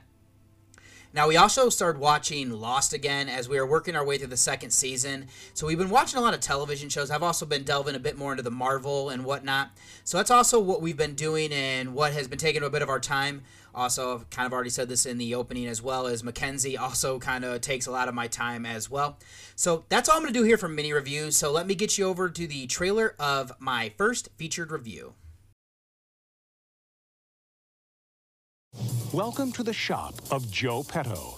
Now, 1.15 1.29
we 1.29 1.37
also 1.37 1.69
started 1.69 1.97
watching 1.97 2.51
Lost 2.51 2.91
again 2.91 3.29
as 3.29 3.47
we 3.47 3.57
are 3.57 3.65
working 3.65 3.95
our 3.95 4.05
way 4.05 4.17
through 4.17 4.27
the 4.27 4.35
second 4.35 4.71
season. 4.71 5.27
So, 5.53 5.65
we've 5.65 5.77
been 5.77 5.89
watching 5.89 6.19
a 6.19 6.21
lot 6.21 6.33
of 6.33 6.41
television 6.41 6.89
shows. 6.89 7.09
I've 7.09 7.23
also 7.23 7.45
been 7.45 7.63
delving 7.63 7.95
a 7.95 7.99
bit 7.99 8.17
more 8.17 8.31
into 8.31 8.43
the 8.43 8.51
Marvel 8.51 9.09
and 9.09 9.23
whatnot. 9.23 9.71
So, 10.03 10.17
that's 10.17 10.29
also 10.29 10.59
what 10.59 10.81
we've 10.81 10.97
been 10.97 11.15
doing 11.15 11.53
and 11.53 11.93
what 11.93 12.11
has 12.11 12.27
been 12.27 12.37
taking 12.37 12.63
a 12.63 12.69
bit 12.69 12.81
of 12.81 12.89
our 12.89 12.99
time. 12.99 13.43
Also, 13.73 14.13
I've 14.13 14.29
kind 14.29 14.45
of 14.45 14.51
already 14.51 14.69
said 14.69 14.89
this 14.89 15.05
in 15.05 15.17
the 15.17 15.35
opening 15.35 15.67
as 15.67 15.81
well, 15.81 16.05
as 16.05 16.21
Mackenzie 16.21 16.77
also 16.77 17.17
kind 17.17 17.45
of 17.45 17.61
takes 17.61 17.87
a 17.87 17.91
lot 17.91 18.09
of 18.09 18.13
my 18.13 18.27
time 18.27 18.65
as 18.65 18.91
well. 18.91 19.17
So 19.55 19.85
that's 19.87 20.09
all 20.09 20.17
I'm 20.17 20.23
going 20.23 20.33
to 20.33 20.39
do 20.39 20.43
here 20.43 20.57
for 20.57 20.67
mini 20.67 20.91
reviews. 20.91 21.37
So 21.37 21.49
let 21.49 21.65
me 21.65 21.75
get 21.75 21.97
you 21.97 22.07
over 22.07 22.29
to 22.29 22.45
the 22.45 22.67
trailer 22.67 23.15
of 23.19 23.53
my 23.57 23.93
first 23.97 24.27
featured 24.35 24.69
review. 24.69 25.13
Welcome 29.13 29.51
to 29.53 29.63
the 29.63 29.73
shop 29.73 30.15
of 30.31 30.49
Joe 30.51 30.83
Petto. 30.83 31.35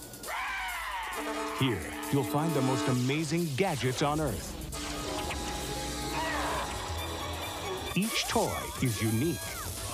Here, 1.58 1.82
you'll 2.12 2.24
find 2.24 2.52
the 2.54 2.62
most 2.62 2.86
amazing 2.88 3.48
gadgets 3.56 4.02
on 4.02 4.20
Earth. 4.20 4.54
Each 7.96 8.26
toy 8.28 8.52
is 8.82 9.02
unique. 9.02 9.38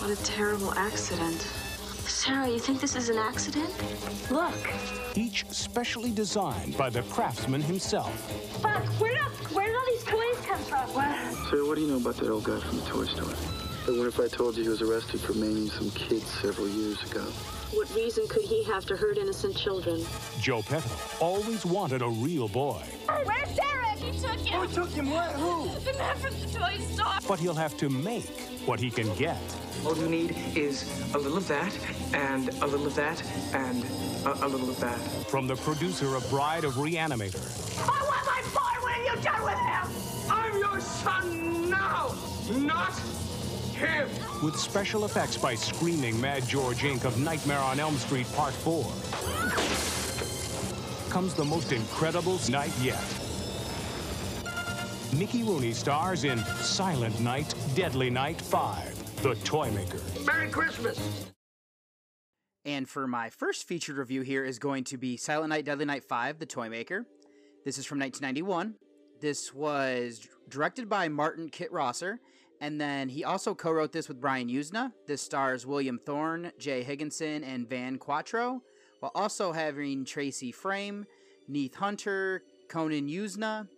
What 0.00 0.10
a 0.10 0.22
terrible 0.24 0.72
accident. 0.74 1.40
Sarah, 2.08 2.48
you 2.48 2.58
think 2.58 2.80
this 2.80 2.96
is 2.96 3.08
an 3.08 3.18
accident? 3.18 3.70
Look. 4.30 4.54
Each 5.14 5.44
specially 5.50 6.10
designed 6.10 6.76
by 6.76 6.90
the 6.90 7.02
craftsman 7.02 7.60
himself. 7.60 8.14
Fuck, 8.62 8.84
where, 9.00 9.22
where 9.52 9.66
did 9.66 9.76
all 9.76 9.86
these 9.86 10.04
toys 10.04 10.46
come 10.46 10.58
from? 10.60 10.88
What? 10.94 11.50
Sarah, 11.50 11.66
what 11.66 11.74
do 11.76 11.82
you 11.82 11.88
know 11.88 11.96
about 11.96 12.16
that 12.16 12.30
old 12.30 12.44
guy 12.44 12.60
from 12.60 12.80
the 12.80 12.86
toy 12.86 13.04
store? 13.04 13.63
I 13.86 13.90
wonder 13.90 14.08
if 14.08 14.18
I 14.18 14.28
told 14.28 14.56
you 14.56 14.62
he 14.62 14.68
was 14.70 14.80
arrested 14.80 15.20
for 15.20 15.34
maiming 15.34 15.68
some 15.68 15.90
kids 15.90 16.24
several 16.24 16.68
years 16.68 17.02
ago. 17.02 17.20
What 17.72 17.94
reason 17.94 18.26
could 18.28 18.42
he 18.42 18.64
have 18.64 18.86
to 18.86 18.96
hurt 18.96 19.18
innocent 19.18 19.54
children? 19.58 20.02
Joe 20.40 20.62
Petto 20.62 20.88
always 21.20 21.66
wanted 21.66 22.00
a 22.00 22.08
real 22.08 22.48
boy. 22.48 22.80
Where's 23.06 23.54
Derek? 23.54 23.98
He 23.98 24.18
took 24.18 24.40
him. 24.40 24.54
Oh, 24.54 24.66
Who 24.66 24.74
took 24.74 24.88
him? 24.90 25.10
Where? 25.10 25.32
Who? 25.32 25.68
The 25.80 25.98
man 25.98 26.16
from 26.16 26.32
the 26.40 26.46
toy 26.58 26.78
store. 26.94 27.18
But 27.28 27.38
he'll 27.38 27.52
have 27.54 27.76
to 27.76 27.90
make 27.90 28.24
what 28.64 28.80
he 28.80 28.90
can 28.90 29.14
get. 29.16 29.36
All 29.84 29.94
you 29.98 30.08
need 30.08 30.34
is 30.56 30.88
a 31.12 31.18
little 31.18 31.36
of 31.36 31.46
that, 31.48 31.76
and 32.14 32.48
a 32.62 32.66
little 32.66 32.86
of 32.86 32.94
that, 32.94 33.22
and 33.52 33.84
a, 34.24 34.46
a 34.46 34.48
little 34.48 34.70
of 34.70 34.80
that. 34.80 34.98
From 35.28 35.46
the 35.46 35.56
producer 35.56 36.14
of 36.14 36.26
Bride 36.30 36.64
of 36.64 36.74
Reanimator. 36.74 37.44
I 37.82 38.02
want 38.02 38.24
my 38.24 38.40
boy! 38.54 38.82
What 38.82 38.94
have 38.94 39.16
you 39.16 39.22
done 39.22 39.42
with 39.44 39.58
him? 39.58 40.32
I'm 40.32 40.58
your 40.58 40.80
son 40.80 41.68
now, 41.68 42.14
not 42.50 42.94
him. 43.74 44.08
With 44.42 44.56
special 44.56 45.04
effects 45.04 45.36
by 45.36 45.54
Screaming 45.54 46.20
Mad 46.20 46.46
George 46.48 46.78
Inc. 46.78 47.04
of 47.04 47.18
Nightmare 47.18 47.58
on 47.58 47.80
Elm 47.80 47.96
Street 47.96 48.26
Part 48.34 48.54
4. 48.54 48.84
Comes 51.10 51.34
the 51.34 51.44
most 51.44 51.72
incredible 51.72 52.38
night 52.48 52.72
yet. 52.80 53.02
Mickey 55.16 55.44
Rooney 55.44 55.72
stars 55.72 56.24
in 56.24 56.38
Silent 56.38 57.20
Night, 57.20 57.54
Deadly 57.76 58.10
Night 58.10 58.40
5, 58.40 59.22
The 59.22 59.34
Toy 59.36 59.70
Maker. 59.70 60.00
Merry 60.26 60.50
Christmas! 60.50 61.26
And 62.64 62.88
for 62.88 63.06
my 63.06 63.30
first 63.30 63.68
featured 63.68 63.96
review 63.96 64.22
here 64.22 64.44
is 64.44 64.58
going 64.58 64.84
to 64.84 64.96
be 64.96 65.16
Silent 65.16 65.50
Night, 65.50 65.66
Deadly 65.66 65.84
Night 65.84 66.02
5, 66.02 66.38
The 66.40 66.46
Toy 66.46 66.68
Maker. 66.68 67.06
This 67.64 67.78
is 67.78 67.86
from 67.86 68.00
1991. 68.00 68.74
This 69.20 69.54
was 69.54 70.26
directed 70.48 70.88
by 70.88 71.08
Martin 71.08 71.48
Kitrosser, 71.48 72.18
and 72.60 72.80
then 72.80 73.08
he 73.08 73.24
also 73.24 73.54
co 73.54 73.70
wrote 73.70 73.92
this 73.92 74.08
with 74.08 74.20
Brian 74.20 74.48
Yuzna. 74.48 74.92
This 75.06 75.22
stars 75.22 75.66
William 75.66 75.98
Thorne, 75.98 76.52
Jay 76.58 76.82
Higginson, 76.82 77.44
and 77.44 77.68
Van 77.68 77.98
Quattro, 77.98 78.62
while 79.00 79.12
also 79.14 79.52
having 79.52 80.04
Tracy 80.04 80.52
Fraim, 80.52 81.04
Neith 81.48 81.74
Hunter, 81.74 82.42
Conan 82.68 83.08
Yuzna, 83.08 83.68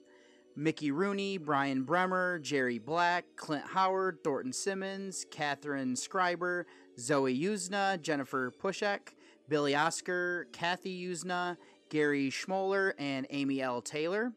Mickey 0.54 0.90
Rooney, 0.90 1.36
Brian 1.36 1.82
Bremer, 1.82 2.38
Jerry 2.38 2.78
Black, 2.78 3.24
Clint 3.36 3.64
Howard, 3.66 4.18
Thornton 4.24 4.52
Simmons, 4.52 5.26
Catherine 5.30 5.96
Schreiber, 5.96 6.66
Zoe 6.98 7.38
Yuzna, 7.38 8.00
Jennifer 8.00 8.50
Pushek, 8.50 9.14
Billy 9.48 9.74
Oscar, 9.74 10.46
Kathy 10.52 11.06
Yuzna, 11.06 11.56
Gary 11.90 12.30
Schmoller, 12.30 12.92
and 12.98 13.26
Amy 13.30 13.60
L. 13.60 13.82
Taylor. 13.82 14.32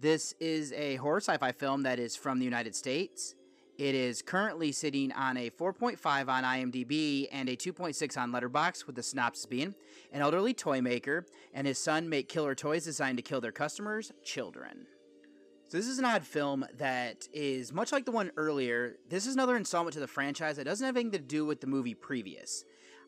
This 0.00 0.34
is 0.40 0.72
a 0.72 0.96
horror 0.96 1.20
sci 1.20 1.36
fi 1.36 1.52
film 1.52 1.82
that 1.82 1.98
is 1.98 2.14
from 2.16 2.38
the 2.38 2.44
United 2.44 2.74
States. 2.74 3.34
It 3.78 3.94
is 3.94 4.22
currently 4.22 4.72
sitting 4.72 5.12
on 5.12 5.36
a 5.36 5.50
4.5 5.50 6.28
on 6.28 6.42
IMDb 6.42 7.28
and 7.30 7.48
a 7.48 7.54
2.6 7.54 8.18
on 8.20 8.32
Letterboxd, 8.32 8.88
with 8.88 8.96
the 8.96 9.04
synopsis 9.04 9.46
being 9.46 9.72
an 10.12 10.20
elderly 10.20 10.52
toy 10.52 10.80
maker 10.80 11.24
and 11.54 11.64
his 11.64 11.78
son 11.78 12.08
make 12.08 12.28
killer 12.28 12.56
toys 12.56 12.84
designed 12.84 13.18
to 13.18 13.22
kill 13.22 13.40
their 13.40 13.52
customers, 13.52 14.10
children. 14.24 14.88
So 15.68 15.76
this 15.76 15.86
is 15.86 16.00
an 16.00 16.04
odd 16.04 16.24
film 16.24 16.66
that 16.78 17.28
is 17.32 17.72
much 17.72 17.92
like 17.92 18.04
the 18.04 18.10
one 18.10 18.32
earlier. 18.36 18.96
This 19.08 19.28
is 19.28 19.34
another 19.34 19.56
installment 19.56 19.94
to 19.94 20.00
the 20.00 20.08
franchise 20.08 20.56
that 20.56 20.64
doesn't 20.64 20.84
have 20.84 20.96
anything 20.96 21.12
to 21.12 21.18
do 21.20 21.46
with 21.46 21.60
the 21.60 21.68
movie 21.68 21.94
previous. 21.94 22.64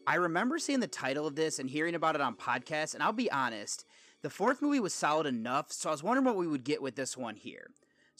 I 0.06 0.14
remember 0.14 0.60
seeing 0.60 0.78
the 0.78 0.86
title 0.86 1.26
of 1.26 1.34
this 1.34 1.58
and 1.58 1.68
hearing 1.68 1.96
about 1.96 2.14
it 2.14 2.20
on 2.20 2.36
podcasts, 2.36 2.94
and 2.94 3.02
I'll 3.02 3.12
be 3.12 3.30
honest, 3.32 3.84
the 4.22 4.30
fourth 4.30 4.62
movie 4.62 4.78
was 4.78 4.94
solid 4.94 5.26
enough, 5.26 5.72
so 5.72 5.88
I 5.88 5.92
was 5.92 6.04
wondering 6.04 6.26
what 6.26 6.36
we 6.36 6.46
would 6.46 6.62
get 6.62 6.80
with 6.80 6.94
this 6.94 7.16
one 7.16 7.34
here. 7.34 7.70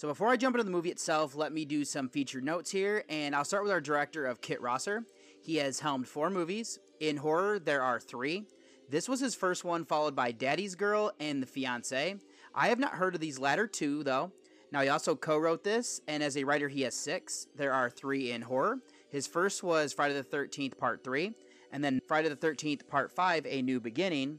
So 0.01 0.09
before 0.09 0.28
I 0.28 0.38
jump 0.38 0.57
into 0.57 0.64
the 0.64 0.70
movie 0.70 0.88
itself, 0.88 1.36
let 1.36 1.53
me 1.53 1.66
do 1.66 1.84
some 1.84 2.09
feature 2.09 2.40
notes 2.40 2.70
here, 2.70 3.05
and 3.11 3.36
I'll 3.36 3.44
start 3.44 3.64
with 3.64 3.70
our 3.70 3.82
director 3.82 4.24
of 4.24 4.40
Kitrosser. 4.40 5.05
He 5.42 5.57
has 5.57 5.80
helmed 5.80 6.09
four 6.09 6.30
movies. 6.30 6.78
In 7.01 7.18
horror, 7.18 7.59
there 7.59 7.82
are 7.82 8.01
three. 8.01 8.46
This 8.88 9.11
was 9.11 9.20
his 9.20 9.34
first 9.34 9.62
one, 9.62 9.84
followed 9.84 10.16
by 10.16 10.32
Daddy's 10.32 10.74
Girl 10.74 11.12
and 11.20 11.42
The 11.42 11.46
Fiance. 11.46 12.16
I 12.55 12.68
have 12.68 12.78
not 12.78 12.92
heard 12.92 13.14
of 13.14 13.20
these 13.20 13.38
latter 13.38 13.66
two, 13.66 14.03
though. 14.03 14.32
Now, 14.72 14.80
he 14.80 14.88
also 14.88 15.14
co 15.14 15.36
wrote 15.36 15.64
this, 15.64 16.01
and 16.09 16.22
as 16.22 16.34
a 16.34 16.44
writer, 16.44 16.68
he 16.68 16.80
has 16.80 16.94
six. 16.94 17.46
There 17.55 17.74
are 17.74 17.90
three 17.90 18.30
in 18.32 18.40
horror. 18.40 18.78
His 19.11 19.26
first 19.26 19.62
was 19.62 19.92
Friday 19.92 20.14
the 20.14 20.24
13th, 20.24 20.78
Part 20.78 21.05
3, 21.05 21.34
and 21.72 21.84
then 21.84 22.01
Friday 22.09 22.30
the 22.30 22.36
13th, 22.36 22.88
Part 22.88 23.12
5, 23.12 23.44
A 23.44 23.61
New 23.61 23.80
Beginning, 23.80 24.38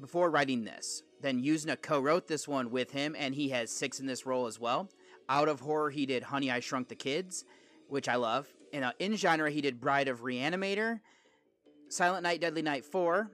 before 0.00 0.30
writing 0.30 0.64
this. 0.64 1.02
Then 1.22 1.42
Yuzna 1.42 1.80
co-wrote 1.80 2.26
this 2.26 2.48
one 2.48 2.70
with 2.70 2.90
him, 2.90 3.14
and 3.16 3.34
he 3.34 3.50
has 3.50 3.70
six 3.70 4.00
in 4.00 4.06
this 4.06 4.26
role 4.26 4.46
as 4.46 4.58
well. 4.58 4.90
Out 5.28 5.48
of 5.48 5.60
horror, 5.60 5.90
he 5.90 6.04
did 6.04 6.24
Honey, 6.24 6.50
I 6.50 6.58
Shrunk 6.58 6.88
the 6.88 6.96
Kids, 6.96 7.44
which 7.88 8.08
I 8.08 8.16
love. 8.16 8.48
And 8.72 8.84
uh, 8.84 8.92
in 8.98 9.16
genre, 9.16 9.50
he 9.50 9.60
did 9.60 9.80
Bride 9.80 10.08
of 10.08 10.22
Reanimator, 10.22 11.00
Silent 11.88 12.24
Night, 12.24 12.40
Deadly 12.40 12.62
Night 12.62 12.84
4, 12.84 13.30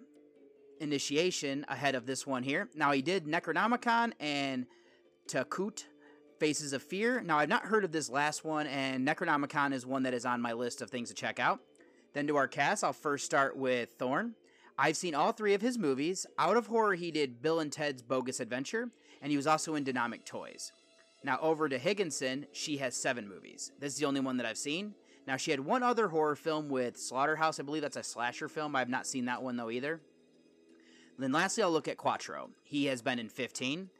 Initiation, 0.80 1.64
ahead 1.68 1.94
of 1.94 2.04
this 2.04 2.26
one 2.26 2.42
here. 2.42 2.68
Now, 2.74 2.92
he 2.92 3.00
did 3.00 3.24
Necronomicon 3.24 4.12
and 4.20 4.66
Takut, 5.26 5.84
Faces 6.38 6.74
of 6.74 6.82
Fear. 6.82 7.22
Now, 7.22 7.38
I've 7.38 7.48
not 7.48 7.64
heard 7.64 7.84
of 7.84 7.92
this 7.92 8.10
last 8.10 8.44
one, 8.44 8.66
and 8.66 9.06
Necronomicon 9.08 9.72
is 9.72 9.86
one 9.86 10.02
that 10.02 10.12
is 10.12 10.26
on 10.26 10.42
my 10.42 10.52
list 10.52 10.82
of 10.82 10.90
things 10.90 11.08
to 11.08 11.14
check 11.14 11.40
out. 11.40 11.60
Then 12.12 12.26
to 12.26 12.36
our 12.36 12.48
cast, 12.48 12.84
I'll 12.84 12.92
first 12.92 13.24
start 13.24 13.56
with 13.56 13.92
Thorne. 13.92 14.34
I've 14.78 14.96
seen 14.96 15.14
all 15.14 15.32
three 15.32 15.54
of 15.54 15.60
his 15.60 15.76
movies. 15.76 16.24
Out 16.38 16.56
of 16.56 16.68
horror, 16.68 16.94
he 16.94 17.10
did 17.10 17.42
Bill 17.42 17.58
and 17.58 17.72
Ted's 17.72 18.00
Bogus 18.00 18.38
Adventure, 18.38 18.90
and 19.20 19.30
he 19.30 19.36
was 19.36 19.48
also 19.48 19.74
in 19.74 19.82
Dynamic 19.82 20.24
Toys. 20.24 20.72
Now, 21.24 21.38
over 21.42 21.68
to 21.68 21.78
Higginson, 21.78 22.46
she 22.52 22.76
has 22.76 22.94
seven 22.94 23.28
movies. 23.28 23.72
This 23.80 23.94
is 23.94 23.98
the 23.98 24.06
only 24.06 24.20
one 24.20 24.36
that 24.36 24.46
I've 24.46 24.56
seen. 24.56 24.94
Now, 25.26 25.36
she 25.36 25.50
had 25.50 25.60
one 25.60 25.82
other 25.82 26.08
horror 26.08 26.36
film 26.36 26.68
with 26.68 26.96
Slaughterhouse. 26.96 27.58
I 27.58 27.64
believe 27.64 27.82
that's 27.82 27.96
a 27.96 28.04
slasher 28.04 28.48
film. 28.48 28.76
I've 28.76 28.88
not 28.88 29.06
seen 29.06 29.24
that 29.24 29.42
one, 29.42 29.56
though, 29.56 29.68
either. 29.68 30.00
Then, 31.18 31.32
lastly, 31.32 31.64
I'll 31.64 31.72
look 31.72 31.88
at 31.88 31.96
Quattro. 31.96 32.50
He 32.62 32.86
has 32.86 33.02
been 33.02 33.18
in 33.18 33.28
15. 33.28 33.90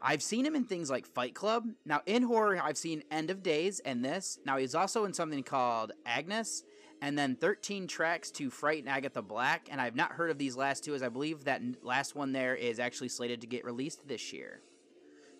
I've 0.00 0.22
seen 0.22 0.46
him 0.46 0.54
in 0.54 0.64
things 0.64 0.88
like 0.88 1.04
Fight 1.04 1.34
Club. 1.34 1.64
Now, 1.84 2.02
in 2.06 2.22
horror, 2.22 2.60
I've 2.62 2.78
seen 2.78 3.02
End 3.10 3.30
of 3.30 3.42
Days 3.42 3.80
and 3.80 4.04
this. 4.04 4.38
Now, 4.46 4.56
he's 4.56 4.76
also 4.76 5.04
in 5.04 5.12
something 5.12 5.42
called 5.42 5.90
Agnes, 6.06 6.62
and 7.00 7.18
then 7.18 7.36
13 7.36 7.86
tracks 7.86 8.30
to 8.32 8.50
Frighten 8.50 8.88
Agatha 8.88 9.22
Black. 9.22 9.68
And 9.70 9.80
I've 9.80 9.96
not 9.96 10.12
heard 10.12 10.30
of 10.30 10.38
these 10.38 10.56
last 10.56 10.84
two, 10.84 10.94
as 10.94 11.02
I 11.02 11.08
believe 11.08 11.44
that 11.44 11.62
last 11.82 12.14
one 12.14 12.32
there 12.32 12.54
is 12.54 12.78
actually 12.78 13.08
slated 13.08 13.40
to 13.40 13.46
get 13.46 13.64
released 13.64 14.06
this 14.08 14.32
year. 14.32 14.60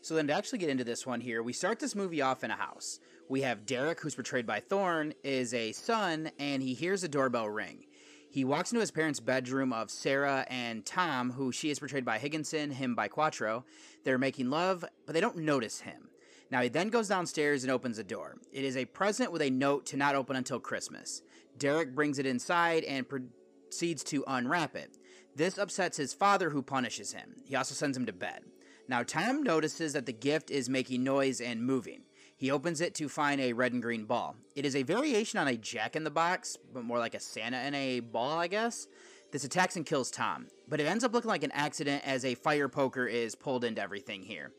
So 0.00 0.14
then 0.14 0.28
to 0.28 0.32
actually 0.32 0.58
get 0.58 0.70
into 0.70 0.84
this 0.84 1.06
one 1.06 1.20
here, 1.20 1.42
we 1.42 1.52
start 1.52 1.80
this 1.80 1.94
movie 1.94 2.22
off 2.22 2.44
in 2.44 2.50
a 2.50 2.56
house. 2.56 3.00
We 3.28 3.42
have 3.42 3.66
Derek, 3.66 4.00
who's 4.00 4.14
portrayed 4.14 4.46
by 4.46 4.60
Thorne, 4.60 5.12
is 5.24 5.52
a 5.52 5.72
son, 5.72 6.30
and 6.38 6.62
he 6.62 6.74
hears 6.74 7.02
a 7.02 7.08
doorbell 7.08 7.48
ring. 7.48 7.84
He 8.30 8.44
walks 8.44 8.70
into 8.70 8.80
his 8.80 8.90
parents' 8.90 9.20
bedroom 9.20 9.72
of 9.72 9.90
Sarah 9.90 10.46
and 10.48 10.84
Tom, 10.84 11.32
who 11.32 11.50
she 11.50 11.70
is 11.70 11.78
portrayed 11.78 12.04
by 12.04 12.18
Higginson, 12.18 12.70
him 12.70 12.94
by 12.94 13.08
Quattro. 13.08 13.64
They're 14.04 14.18
making 14.18 14.50
love, 14.50 14.84
but 15.06 15.14
they 15.14 15.20
don't 15.20 15.38
notice 15.38 15.80
him. 15.80 16.08
Now 16.50 16.62
he 16.62 16.68
then 16.68 16.88
goes 16.88 17.08
downstairs 17.08 17.64
and 17.64 17.70
opens 17.70 17.96
the 17.96 18.04
door. 18.04 18.36
It 18.52 18.64
is 18.64 18.76
a 18.76 18.84
present 18.86 19.32
with 19.32 19.42
a 19.42 19.50
note 19.50 19.86
to 19.86 19.96
not 19.96 20.14
open 20.14 20.36
until 20.36 20.60
Christmas. 20.60 21.22
Derek 21.58 21.94
brings 21.94 22.18
it 22.18 22.26
inside 22.26 22.84
and 22.84 23.06
proceeds 23.08 24.04
to 24.04 24.24
unwrap 24.26 24.76
it. 24.76 24.96
This 25.36 25.58
upsets 25.58 25.96
his 25.96 26.14
father, 26.14 26.50
who 26.50 26.62
punishes 26.62 27.12
him. 27.12 27.36
He 27.44 27.54
also 27.54 27.74
sends 27.74 27.96
him 27.96 28.06
to 28.06 28.12
bed. 28.12 28.42
Now, 28.88 29.02
Tom 29.02 29.42
notices 29.42 29.92
that 29.92 30.06
the 30.06 30.12
gift 30.12 30.50
is 30.50 30.68
making 30.68 31.04
noise 31.04 31.40
and 31.40 31.62
moving. 31.62 32.02
He 32.36 32.50
opens 32.50 32.80
it 32.80 32.94
to 32.94 33.08
find 33.08 33.40
a 33.40 33.52
red 33.52 33.72
and 33.72 33.82
green 33.82 34.04
ball. 34.04 34.36
It 34.56 34.64
is 34.64 34.76
a 34.76 34.82
variation 34.82 35.38
on 35.38 35.48
a 35.48 35.56
jack 35.56 35.96
in 35.96 36.04
the 36.04 36.10
box, 36.10 36.56
but 36.72 36.84
more 36.84 36.98
like 36.98 37.14
a 37.14 37.20
Santa 37.20 37.60
in 37.66 37.74
a 37.74 38.00
ball, 38.00 38.38
I 38.38 38.46
guess. 38.46 38.86
This 39.30 39.44
attacks 39.44 39.76
and 39.76 39.84
kills 39.84 40.10
Tom, 40.10 40.46
but 40.68 40.80
it 40.80 40.86
ends 40.86 41.04
up 41.04 41.12
looking 41.12 41.28
like 41.28 41.42
an 41.42 41.52
accident 41.52 42.02
as 42.06 42.24
a 42.24 42.34
fire 42.34 42.68
poker 42.68 43.06
is 43.06 43.34
pulled 43.34 43.64
into 43.64 43.82
everything 43.82 44.22
here. 44.22 44.52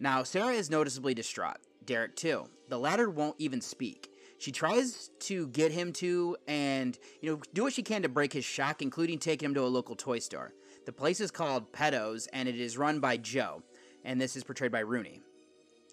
Now, 0.00 0.22
Sarah 0.24 0.54
is 0.54 0.70
noticeably 0.70 1.14
distraught. 1.14 1.58
Derek, 1.84 2.16
too. 2.16 2.46
The 2.68 2.78
latter 2.78 3.08
won't 3.08 3.36
even 3.38 3.60
speak. 3.60 4.10
She 4.38 4.52
tries 4.52 5.10
to 5.20 5.48
get 5.48 5.72
him 5.72 5.92
to 5.94 6.36
and, 6.46 6.96
you 7.20 7.30
know, 7.30 7.40
do 7.52 7.64
what 7.64 7.72
she 7.72 7.82
can 7.82 8.02
to 8.02 8.08
break 8.08 8.32
his 8.32 8.44
shock, 8.44 8.80
including 8.82 9.18
taking 9.18 9.46
him 9.46 9.54
to 9.54 9.62
a 9.62 9.66
local 9.66 9.96
toy 9.96 10.20
store. 10.20 10.52
The 10.86 10.92
place 10.92 11.20
is 11.20 11.30
called 11.30 11.72
Petto's, 11.72 12.28
and 12.32 12.48
it 12.48 12.58
is 12.58 12.78
run 12.78 13.00
by 13.00 13.16
Joe, 13.16 13.62
and 14.04 14.20
this 14.20 14.36
is 14.36 14.44
portrayed 14.44 14.72
by 14.72 14.80
Rooney. 14.80 15.20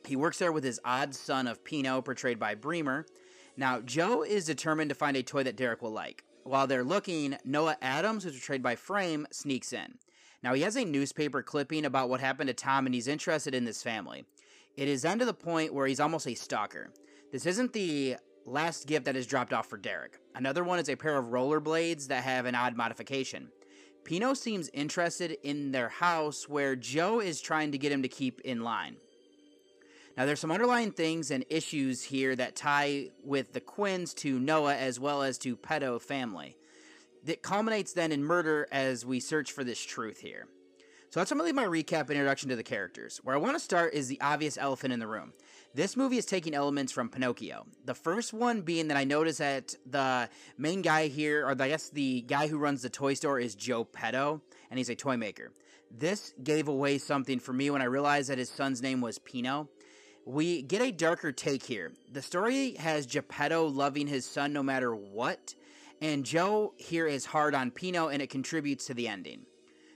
He 0.06 0.16
works 0.16 0.38
there 0.38 0.52
with 0.52 0.64
his 0.64 0.80
odd 0.86 1.16
son 1.16 1.48
of 1.48 1.64
Pino, 1.64 2.02
portrayed 2.02 2.40
by 2.40 2.54
Bremer. 2.54 3.08
Now, 3.58 3.82
Joe 3.82 4.24
is 4.24 4.46
determined 4.46 4.90
to 4.90 4.96
find 4.96 5.18
a 5.18 5.24
toy 5.24 5.44
that 5.44 5.56
Derek 5.56 5.82
will 5.82 5.92
like. 5.92 6.24
While 6.44 6.68
they're 6.68 6.84
looking, 6.84 7.38
Noah 7.44 7.78
Adams, 7.82 8.24
who's 8.24 8.34
portrayed 8.34 8.62
by 8.62 8.76
Fraim, 8.76 9.26
sneaks 9.32 9.74
in. 9.74 9.98
Now, 10.44 10.54
he 10.54 10.62
has 10.62 10.76
a 10.76 10.86
newspaper 10.86 11.42
clipping 11.42 11.86
about 11.86 12.08
what 12.08 12.20
happened 12.20 12.50
to 12.50 12.54
Tom, 12.54 12.86
and 12.86 12.94
he's 12.94 13.08
interested 13.08 13.56
in 13.56 13.66
this 13.66 13.82
family. 13.82 14.26
It 14.78 14.88
is 14.88 15.02
then 15.02 15.18
to 15.18 15.26
the 15.26 15.34
point 15.34 15.74
where 15.74 15.88
he's 15.88 16.00
almost 16.00 16.28
a 16.28 16.36
stalker. 16.36 16.92
This 17.32 17.48
isn't 17.48 17.74
the 17.74 18.18
last 18.46 18.88
gift 18.88 19.06
that 19.06 19.16
is 19.16 19.28
dropped 19.28 19.54
off 19.54 19.68
for 19.68 19.78
Derek. 19.78 20.20
Another 20.36 20.64
one 20.64 20.80
is 20.80 20.90
a 20.90 20.96
pair 20.96 21.18
of 21.18 21.26
rollerblades 21.26 22.08
that 22.08 22.24
have 22.24 22.46
an 22.46 22.56
odd 22.56 22.76
modification. 22.76 23.50
Pino 24.04 24.36
seems 24.36 24.70
interested 24.70 25.36
in 25.44 25.72
their 25.72 25.90
house 25.90 26.48
where 26.48 26.76
Joe 26.76 27.20
is 27.20 27.42
trying 27.42 27.72
to 27.72 27.78
get 27.78 27.92
him 27.92 28.04
to 28.04 28.08
keep 28.08 28.40
in 28.42 28.64
line. 28.64 28.98
Now, 30.16 30.26
there's 30.26 30.40
some 30.40 30.52
underlying 30.52 30.92
things 30.92 31.32
and 31.32 31.44
issues 31.50 32.04
here 32.04 32.36
that 32.36 32.56
tie 32.56 33.10
with 33.24 33.52
the 33.52 33.60
Quinns 33.60 34.14
to 34.16 34.40
Noah 34.40 34.76
as 34.76 35.00
well 35.00 35.24
as 35.24 35.38
to 35.40 35.58
Petto 35.58 36.00
family. 36.00 36.56
That 37.26 37.42
culminates 37.42 37.94
then 37.94 38.12
in 38.12 38.24
murder 38.24 38.68
as 38.72 39.06
we 39.06 39.20
search 39.20 39.52
for 39.52 39.64
this 39.64 39.84
truth 39.84 40.20
here. 40.20 40.48
So 41.10 41.20
that's 41.20 41.32
really 41.32 41.52
my 41.52 41.66
recap 41.66 42.02
and 42.02 42.12
introduction 42.12 42.50
to 42.50 42.56
the 42.56 42.64
characters. 42.64 43.20
Where 43.24 43.36
I 43.36 43.40
want 43.40 43.56
to 43.56 43.60
start 43.60 43.94
is 43.94 44.08
the 44.08 44.22
obvious 44.22 44.58
elephant 44.58 44.94
in 44.94 45.00
the 45.00 45.08
room. 45.08 45.34
This 45.76 45.98
movie 45.98 46.18
is 46.18 46.26
taking 46.26 46.54
elements 46.54 46.94
from 46.94 47.10
Pinocchio. 47.10 47.66
The 47.84 47.94
first 47.94 48.32
one 48.32 48.62
being 48.62 48.88
that 48.88 48.96
I 48.96 49.04
noticed 49.04 49.40
that 49.40 49.76
the 49.86 50.30
main 50.58 50.82
guy 50.82 51.08
here, 51.08 51.46
or 51.46 51.52
I 51.62 51.68
guess 51.68 51.90
the 51.90 52.22
guy 52.22 52.48
who 52.48 52.58
runs 52.58 52.82
the 52.82 52.90
toy 52.90 53.14
store, 53.14 53.42
is 53.42 53.56
Joe 53.56 53.84
Petto, 53.84 54.42
and 54.70 54.78
he's 54.78 54.88
a 54.88 54.96
toy 54.96 55.18
maker. 55.18 55.52
This 55.92 56.34
gave 56.42 56.70
away 56.70 56.98
something 56.98 57.40
for 57.40 57.52
me 57.52 57.70
when 57.70 57.82
I 57.82 57.86
realized 57.86 58.30
that 58.30 58.38
his 58.38 58.50
son's 58.50 58.82
name 58.82 59.02
was 59.02 59.20
Pino. 59.20 59.68
We 60.24 60.62
get 60.62 60.82
a 60.82 60.94
darker 60.94 61.34
take 61.34 61.64
here. 61.64 61.92
The 62.10 62.22
story 62.22 62.76
has 62.76 63.06
Geppetto 63.06 63.68
loving 63.68 64.08
his 64.08 64.26
son 64.26 64.54
no 64.54 64.64
matter 64.64 64.96
what, 64.96 65.56
and 66.02 66.24
Joe 66.24 66.74
here 66.78 67.06
is 67.06 67.26
hard 67.26 67.54
on 67.54 67.70
Pino, 67.70 68.08
and 68.08 68.22
it 68.22 68.30
contributes 68.30 68.86
to 68.86 68.94
the 68.94 69.10
ending. 69.10 69.42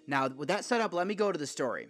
Now, 0.07 0.27
with 0.27 0.49
that 0.49 0.65
set 0.65 0.81
up, 0.81 0.91
let 0.91 1.07
me 1.07 1.15
go 1.15 1.31
to 1.31 1.39
the 1.39 1.47
story. 1.47 1.87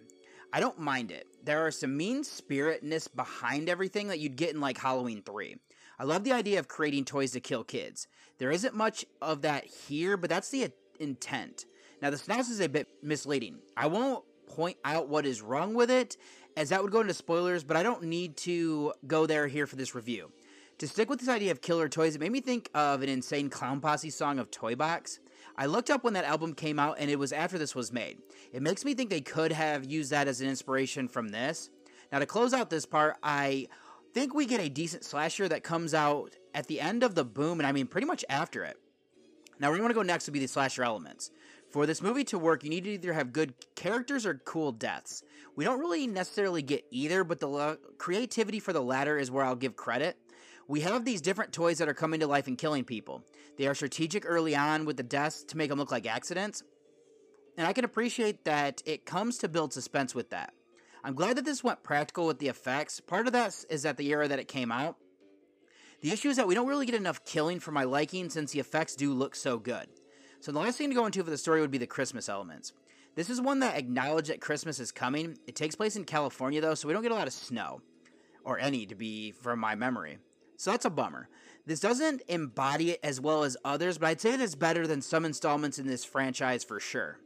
I 0.52 0.60
don't 0.60 0.78
mind 0.78 1.10
it. 1.10 1.26
There 1.44 1.66
are 1.66 1.70
some 1.70 1.96
mean 1.96 2.22
spiritness 2.22 3.08
behind 3.14 3.68
everything 3.68 4.08
that 4.08 4.18
you'd 4.18 4.36
get 4.36 4.54
in 4.54 4.60
like 4.60 4.78
Halloween 4.78 5.22
3. 5.22 5.56
I 5.98 6.04
love 6.04 6.24
the 6.24 6.32
idea 6.32 6.58
of 6.58 6.68
creating 6.68 7.04
toys 7.04 7.32
to 7.32 7.40
kill 7.40 7.64
kids. 7.64 8.06
There 8.38 8.50
isn't 8.50 8.74
much 8.74 9.04
of 9.20 9.42
that 9.42 9.64
here, 9.64 10.16
but 10.16 10.30
that's 10.30 10.50
the 10.50 10.70
intent. 10.98 11.66
Now, 12.02 12.10
the 12.10 12.18
synopsis 12.18 12.54
is 12.54 12.60
a 12.60 12.68
bit 12.68 12.88
misleading. 13.02 13.58
I 13.76 13.86
won't 13.86 14.24
point 14.46 14.78
out 14.84 15.08
what 15.08 15.26
is 15.26 15.42
wrong 15.42 15.74
with 15.74 15.90
it, 15.90 16.16
as 16.56 16.70
that 16.70 16.82
would 16.82 16.92
go 16.92 17.00
into 17.00 17.14
spoilers, 17.14 17.64
but 17.64 17.76
I 17.76 17.82
don't 17.82 18.04
need 18.04 18.36
to 18.38 18.92
go 19.06 19.26
there 19.26 19.46
here 19.46 19.66
for 19.66 19.76
this 19.76 19.94
review. 19.94 20.32
To 20.78 20.88
stick 20.88 21.10
with 21.10 21.20
this 21.20 21.28
idea 21.28 21.50
of 21.50 21.60
killer 21.60 21.88
toys, 21.88 22.14
it 22.14 22.20
made 22.20 22.32
me 22.32 22.40
think 22.40 22.70
of 22.74 23.02
an 23.02 23.08
insane 23.10 23.50
clown 23.50 23.80
posse 23.80 24.10
song 24.10 24.38
of 24.38 24.50
Toy 24.50 24.74
Box. 24.74 25.20
I 25.60 25.66
looked 25.66 25.90
up 25.90 26.04
when 26.04 26.14
that 26.14 26.24
album 26.24 26.54
came 26.54 26.78
out, 26.78 26.96
and 26.98 27.10
it 27.10 27.18
was 27.18 27.34
after 27.34 27.58
this 27.58 27.74
was 27.74 27.92
made. 27.92 28.16
It 28.50 28.62
makes 28.62 28.82
me 28.82 28.94
think 28.94 29.10
they 29.10 29.20
could 29.20 29.52
have 29.52 29.84
used 29.84 30.10
that 30.10 30.26
as 30.26 30.40
an 30.40 30.48
inspiration 30.48 31.06
from 31.06 31.28
this. 31.28 31.68
Now, 32.10 32.18
to 32.18 32.24
close 32.24 32.54
out 32.54 32.70
this 32.70 32.86
part, 32.86 33.18
I 33.22 33.68
think 34.14 34.32
we 34.32 34.46
get 34.46 34.62
a 34.62 34.70
decent 34.70 35.04
slasher 35.04 35.48
that 35.48 35.62
comes 35.62 35.92
out 35.92 36.34
at 36.54 36.66
the 36.66 36.80
end 36.80 37.02
of 37.02 37.14
the 37.14 37.26
boom, 37.26 37.60
and 37.60 37.66
I 37.66 37.72
mean 37.72 37.88
pretty 37.88 38.06
much 38.06 38.24
after 38.30 38.64
it. 38.64 38.78
Now, 39.58 39.68
where 39.68 39.74
we 39.74 39.82
want 39.82 39.90
to 39.90 39.94
go 39.94 40.02
next 40.02 40.26
would 40.26 40.32
be 40.32 40.40
the 40.40 40.48
slasher 40.48 40.82
elements. 40.82 41.30
For 41.68 41.84
this 41.84 42.00
movie 42.00 42.24
to 42.24 42.38
work, 42.38 42.64
you 42.64 42.70
need 42.70 42.84
to 42.84 42.92
either 42.92 43.12
have 43.12 43.30
good 43.30 43.52
characters 43.74 44.24
or 44.24 44.40
cool 44.46 44.72
deaths. 44.72 45.22
We 45.56 45.66
don't 45.66 45.78
really 45.78 46.06
necessarily 46.06 46.62
get 46.62 46.86
either, 46.90 47.22
but 47.22 47.38
the 47.38 47.78
creativity 47.98 48.60
for 48.60 48.72
the 48.72 48.82
latter 48.82 49.18
is 49.18 49.30
where 49.30 49.44
I'll 49.44 49.56
give 49.56 49.76
credit. 49.76 50.16
We 50.70 50.82
have 50.82 51.04
these 51.04 51.20
different 51.20 51.52
toys 51.52 51.78
that 51.78 51.88
are 51.88 51.94
coming 51.94 52.20
to 52.20 52.28
life 52.28 52.46
and 52.46 52.56
killing 52.56 52.84
people. 52.84 53.24
They 53.58 53.66
are 53.66 53.74
strategic 53.74 54.22
early 54.24 54.54
on 54.54 54.84
with 54.84 54.96
the 54.96 55.02
deaths 55.02 55.42
to 55.48 55.56
make 55.56 55.68
them 55.68 55.80
look 55.80 55.90
like 55.90 56.06
accidents. 56.06 56.62
And 57.58 57.66
I 57.66 57.72
can 57.72 57.84
appreciate 57.84 58.44
that 58.44 58.80
it 58.86 59.04
comes 59.04 59.38
to 59.38 59.48
build 59.48 59.72
suspense 59.72 60.14
with 60.14 60.30
that. 60.30 60.54
I'm 61.02 61.16
glad 61.16 61.36
that 61.38 61.44
this 61.44 61.64
went 61.64 61.82
practical 61.82 62.24
with 62.24 62.38
the 62.38 62.46
effects. 62.46 63.00
Part 63.00 63.26
of 63.26 63.32
that 63.32 63.64
is 63.68 63.82
that 63.82 63.96
the 63.96 64.12
era 64.12 64.28
that 64.28 64.38
it 64.38 64.46
came 64.46 64.70
out. 64.70 64.94
The 66.02 66.12
issue 66.12 66.28
is 66.28 66.36
that 66.36 66.46
we 66.46 66.54
don't 66.54 66.68
really 66.68 66.86
get 66.86 66.94
enough 66.94 67.24
killing 67.24 67.58
for 67.58 67.72
my 67.72 67.82
liking 67.82 68.30
since 68.30 68.52
the 68.52 68.60
effects 68.60 68.94
do 68.94 69.12
look 69.12 69.34
so 69.34 69.58
good. 69.58 69.88
So 70.38 70.52
the 70.52 70.60
last 70.60 70.78
thing 70.78 70.90
to 70.90 70.94
go 70.94 71.04
into 71.04 71.24
for 71.24 71.30
the 71.30 71.36
story 71.36 71.60
would 71.60 71.72
be 71.72 71.78
the 71.78 71.86
Christmas 71.88 72.28
elements. 72.28 72.74
This 73.16 73.28
is 73.28 73.40
one 73.40 73.58
that 73.58 73.76
acknowledges 73.76 74.28
that 74.28 74.40
Christmas 74.40 74.78
is 74.78 74.92
coming. 74.92 75.36
It 75.48 75.56
takes 75.56 75.74
place 75.74 75.96
in 75.96 76.04
California 76.04 76.60
though, 76.60 76.76
so 76.76 76.86
we 76.86 76.94
don't 76.94 77.02
get 77.02 77.10
a 77.10 77.16
lot 77.16 77.26
of 77.26 77.32
snow. 77.32 77.82
Or 78.44 78.60
any 78.60 78.86
to 78.86 78.94
be 78.94 79.32
from 79.32 79.58
my 79.58 79.74
memory. 79.74 80.18
So 80.60 80.72
that's 80.72 80.84
a 80.84 80.90
bummer. 80.90 81.28
This 81.64 81.80
doesn't 81.80 82.20
embody 82.28 82.90
it 82.90 83.00
as 83.02 83.18
well 83.18 83.44
as 83.44 83.56
others, 83.64 83.96
but 83.96 84.08
I'd 84.08 84.20
say 84.20 84.34
it 84.34 84.40
is 84.40 84.54
better 84.54 84.86
than 84.86 85.00
some 85.00 85.24
installments 85.24 85.78
in 85.78 85.86
this 85.86 86.04
franchise 86.04 86.64
for 86.64 86.78
sure. 86.78 87.18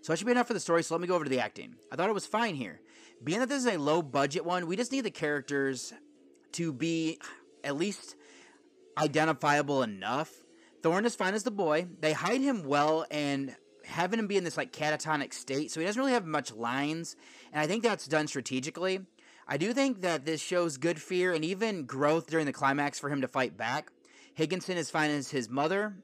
So 0.00 0.12
that 0.12 0.16
should 0.16 0.26
be 0.26 0.32
enough 0.32 0.46
for 0.46 0.54
the 0.54 0.60
story, 0.60 0.82
so 0.82 0.94
let 0.94 1.02
me 1.02 1.06
go 1.06 1.14
over 1.14 1.24
to 1.24 1.30
the 1.30 1.40
acting. 1.40 1.74
I 1.92 1.96
thought 1.96 2.08
it 2.08 2.14
was 2.14 2.24
fine 2.24 2.54
here. 2.54 2.80
Being 3.22 3.40
that 3.40 3.50
this 3.50 3.64
is 3.64 3.74
a 3.74 3.76
low 3.76 4.00
budget 4.00 4.46
one, 4.46 4.66
we 4.66 4.76
just 4.76 4.92
need 4.92 5.02
the 5.02 5.10
characters 5.10 5.92
to 6.52 6.72
be 6.72 7.18
at 7.62 7.76
least 7.76 8.16
identifiable 8.96 9.82
enough 9.82 10.32
Thorne 10.82 11.04
is 11.04 11.14
fine 11.14 11.34
as 11.34 11.44
the 11.44 11.50
boy. 11.50 11.86
They 12.00 12.12
hide 12.12 12.40
him 12.40 12.64
well, 12.64 13.06
and 13.10 13.54
having 13.84 14.18
him 14.18 14.26
be 14.26 14.36
in 14.36 14.44
this 14.44 14.56
like 14.56 14.72
catatonic 14.72 15.32
state, 15.32 15.70
so 15.70 15.80
he 15.80 15.86
doesn't 15.86 16.00
really 16.00 16.12
have 16.12 16.26
much 16.26 16.52
lines, 16.52 17.14
and 17.52 17.60
I 17.60 17.66
think 17.66 17.82
that's 17.82 18.06
done 18.06 18.26
strategically. 18.26 19.00
I 19.46 19.56
do 19.56 19.72
think 19.72 20.02
that 20.02 20.24
this 20.24 20.40
shows 20.40 20.76
good 20.76 21.00
fear 21.00 21.32
and 21.32 21.44
even 21.44 21.84
growth 21.84 22.28
during 22.28 22.46
the 22.46 22.52
climax 22.52 22.98
for 22.98 23.10
him 23.10 23.22
to 23.22 23.28
fight 23.28 23.56
back. 23.56 23.90
Higginson 24.34 24.76
is 24.76 24.90
fine 24.90 25.10
as 25.10 25.30
his 25.30 25.48
mother. 25.48 25.96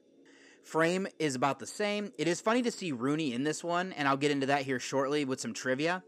Fraim 0.69 1.07
is 1.17 1.35
about 1.35 1.59
the 1.59 1.65
same. 1.65 2.11
It 2.17 2.27
is 2.27 2.41
funny 2.41 2.61
to 2.61 2.71
see 2.71 2.91
Rooney 2.91 3.33
in 3.33 3.43
this 3.43 3.63
one, 3.63 3.93
and 3.93 4.07
I'll 4.07 4.17
get 4.17 4.31
into 4.31 4.47
that 4.47 4.63
here 4.63 4.79
shortly 4.79 5.25
with 5.25 5.39
some 5.39 5.53
trivia. 5.53 6.03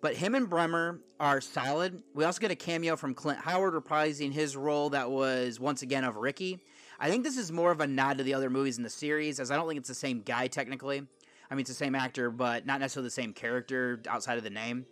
But 0.00 0.14
him 0.14 0.34
and 0.34 0.48
Bremer 0.48 1.00
are 1.18 1.40
solid. 1.40 2.02
We 2.14 2.24
also 2.24 2.40
get 2.40 2.50
a 2.50 2.56
cameo 2.56 2.96
from 2.96 3.14
Clint 3.14 3.40
Howard 3.40 3.74
reprising 3.74 4.32
his 4.32 4.56
role 4.56 4.90
that 4.90 5.10
was 5.10 5.58
once 5.58 5.82
again 5.82 6.04
of 6.04 6.16
Ricky. 6.16 6.60
I 7.00 7.10
think 7.10 7.24
this 7.24 7.36
is 7.36 7.50
more 7.50 7.72
of 7.72 7.80
a 7.80 7.86
nod 7.86 8.18
to 8.18 8.24
the 8.24 8.34
other 8.34 8.48
movies 8.48 8.78
in 8.78 8.84
the 8.84 8.90
series, 8.90 9.40
as 9.40 9.50
I 9.50 9.56
don't 9.56 9.66
think 9.66 9.78
it's 9.78 9.88
the 9.88 9.94
same 9.94 10.22
guy 10.22 10.46
technically. 10.46 11.02
I 11.50 11.54
mean, 11.54 11.60
it's 11.60 11.70
the 11.70 11.74
same 11.74 11.94
actor, 11.94 12.30
but 12.30 12.66
not 12.66 12.80
necessarily 12.80 13.06
the 13.06 13.12
same 13.12 13.32
character 13.32 14.00
outside 14.08 14.38
of 14.38 14.44
the 14.44 14.50
name. 14.50 14.86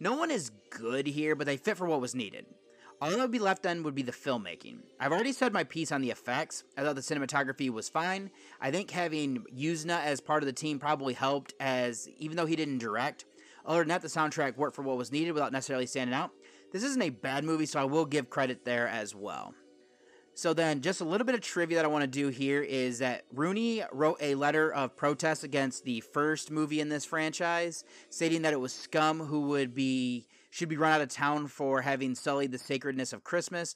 No 0.00 0.14
one 0.16 0.30
is 0.30 0.50
good 0.70 1.06
here, 1.06 1.34
but 1.34 1.46
they 1.46 1.56
fit 1.56 1.76
for 1.76 1.86
what 1.86 2.00
was 2.00 2.14
needed. 2.14 2.46
All 3.00 3.10
that 3.10 3.18
would 3.18 3.30
be 3.30 3.38
left 3.38 3.62
then 3.62 3.82
would 3.84 3.94
be 3.94 4.02
the 4.02 4.12
filmmaking. 4.12 4.78
I've 4.98 5.12
already 5.12 5.32
said 5.32 5.52
my 5.52 5.62
piece 5.64 5.92
on 5.92 6.00
the 6.00 6.10
effects. 6.10 6.64
I 6.76 6.82
thought 6.82 6.96
the 6.96 7.00
cinematography 7.00 7.70
was 7.70 7.88
fine. 7.88 8.30
I 8.60 8.70
think 8.70 8.90
having 8.90 9.44
Yuzna 9.56 10.02
as 10.04 10.20
part 10.20 10.42
of 10.42 10.46
the 10.46 10.52
team 10.52 10.78
probably 10.78 11.14
helped, 11.14 11.54
as 11.60 12.08
even 12.18 12.36
though 12.36 12.46
he 12.46 12.56
didn't 12.56 12.78
direct, 12.78 13.24
other 13.64 13.80
than 13.80 13.88
that, 13.88 14.02
the 14.02 14.08
soundtrack 14.08 14.56
worked 14.56 14.74
for 14.74 14.82
what 14.82 14.96
was 14.96 15.12
needed 15.12 15.32
without 15.32 15.52
necessarily 15.52 15.86
standing 15.86 16.14
out. 16.14 16.32
This 16.72 16.82
isn't 16.82 17.02
a 17.02 17.10
bad 17.10 17.44
movie, 17.44 17.66
so 17.66 17.80
I 17.80 17.84
will 17.84 18.04
give 18.04 18.30
credit 18.30 18.64
there 18.64 18.88
as 18.88 19.14
well. 19.14 19.54
So 20.38 20.54
then, 20.54 20.82
just 20.82 21.00
a 21.00 21.04
little 21.04 21.24
bit 21.24 21.34
of 21.34 21.40
trivia 21.40 21.78
that 21.78 21.84
I 21.84 21.88
want 21.88 22.02
to 22.02 22.06
do 22.06 22.28
here 22.28 22.62
is 22.62 23.00
that 23.00 23.24
Rooney 23.34 23.82
wrote 23.90 24.18
a 24.20 24.36
letter 24.36 24.72
of 24.72 24.94
protest 24.94 25.42
against 25.42 25.82
the 25.82 25.98
first 25.98 26.52
movie 26.52 26.78
in 26.78 26.88
this 26.88 27.04
franchise, 27.04 27.82
stating 28.08 28.42
that 28.42 28.52
it 28.52 28.60
was 28.60 28.72
scum 28.72 29.18
who 29.18 29.48
would 29.48 29.74
be 29.74 30.28
should 30.50 30.68
be 30.68 30.76
run 30.76 30.92
out 30.92 31.00
of 31.00 31.08
town 31.08 31.48
for 31.48 31.82
having 31.82 32.14
sullied 32.14 32.52
the 32.52 32.58
sacredness 32.58 33.12
of 33.12 33.24
Christmas. 33.24 33.74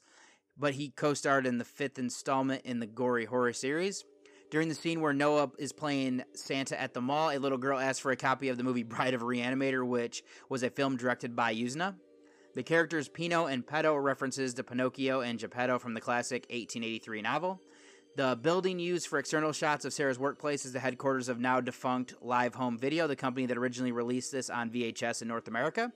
But 0.57 0.75
he 0.75 0.91
co-starred 0.91 1.45
in 1.45 1.57
the 1.57 1.65
fifth 1.65 1.99
installment 1.99 2.61
in 2.63 2.79
the 2.79 2.87
gory 2.87 3.25
horror 3.25 3.51
series. 3.51 4.05
During 4.49 4.69
the 4.69 4.75
scene 4.75 5.01
where 5.01 5.11
Noah 5.11 5.51
is 5.59 5.73
playing 5.73 6.23
Santa 6.33 6.79
at 6.79 6.93
the 6.93 7.01
mall, 7.01 7.29
a 7.31 7.39
little 7.39 7.57
girl 7.57 7.77
asks 7.77 7.99
for 7.99 8.11
a 8.11 8.15
copy 8.15 8.47
of 8.47 8.55
the 8.55 8.63
movie 8.63 8.83
Bride 8.83 9.13
of 9.13 9.21
a 9.21 9.25
Reanimator, 9.25 9.85
which 9.85 10.23
was 10.47 10.63
a 10.63 10.69
film 10.69 10.95
directed 10.95 11.35
by 11.35 11.53
Yuzna. 11.53 11.95
The 12.53 12.63
characters 12.63 13.07
Pino 13.07 13.47
and 13.47 13.65
Petto 13.65 13.95
are 13.95 14.01
references 14.01 14.53
to 14.53 14.63
Pinocchio 14.63 15.21
and 15.21 15.39
Geppetto 15.39 15.79
from 15.79 15.95
the 15.95 16.01
classic 16.01 16.43
1883 16.51 17.21
novel. 17.21 17.59
The 18.15 18.37
building 18.39 18.77
used 18.77 19.07
for 19.07 19.17
external 19.17 19.53
shots 19.53 19.85
of 19.85 19.93
Sarah's 19.93 20.19
workplace 20.19 20.63
is 20.63 20.71
the 20.71 20.79
headquarters 20.79 21.29
of 21.29 21.39
now 21.39 21.61
defunct 21.61 22.13
Live 22.21 22.53
Home 22.53 22.77
Video, 22.77 23.07
the 23.07 23.15
company 23.15 23.47
that 23.47 23.57
originally 23.57 23.91
released 23.91 24.31
this 24.31 24.51
on 24.51 24.69
VHS 24.69 25.23
in 25.23 25.27
North 25.27 25.47
America. 25.47 25.91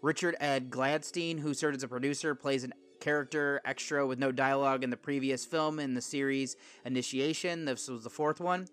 Richard 0.00 0.36
Ed 0.38 0.70
Gladstein, 0.70 1.40
who 1.40 1.52
served 1.52 1.76
as 1.76 1.82
a 1.82 1.88
producer, 1.88 2.36
plays 2.36 2.62
an 2.62 2.74
character 3.00 3.60
extra 3.64 4.06
with 4.06 4.20
no 4.20 4.30
dialogue 4.30 4.84
in 4.84 4.90
the 4.90 4.96
previous 4.96 5.44
film 5.44 5.80
in 5.80 5.94
the 5.94 6.00
series 6.00 6.56
Initiation. 6.84 7.64
This 7.64 7.88
was 7.88 8.04
the 8.04 8.10
fourth 8.10 8.40
one. 8.40 8.68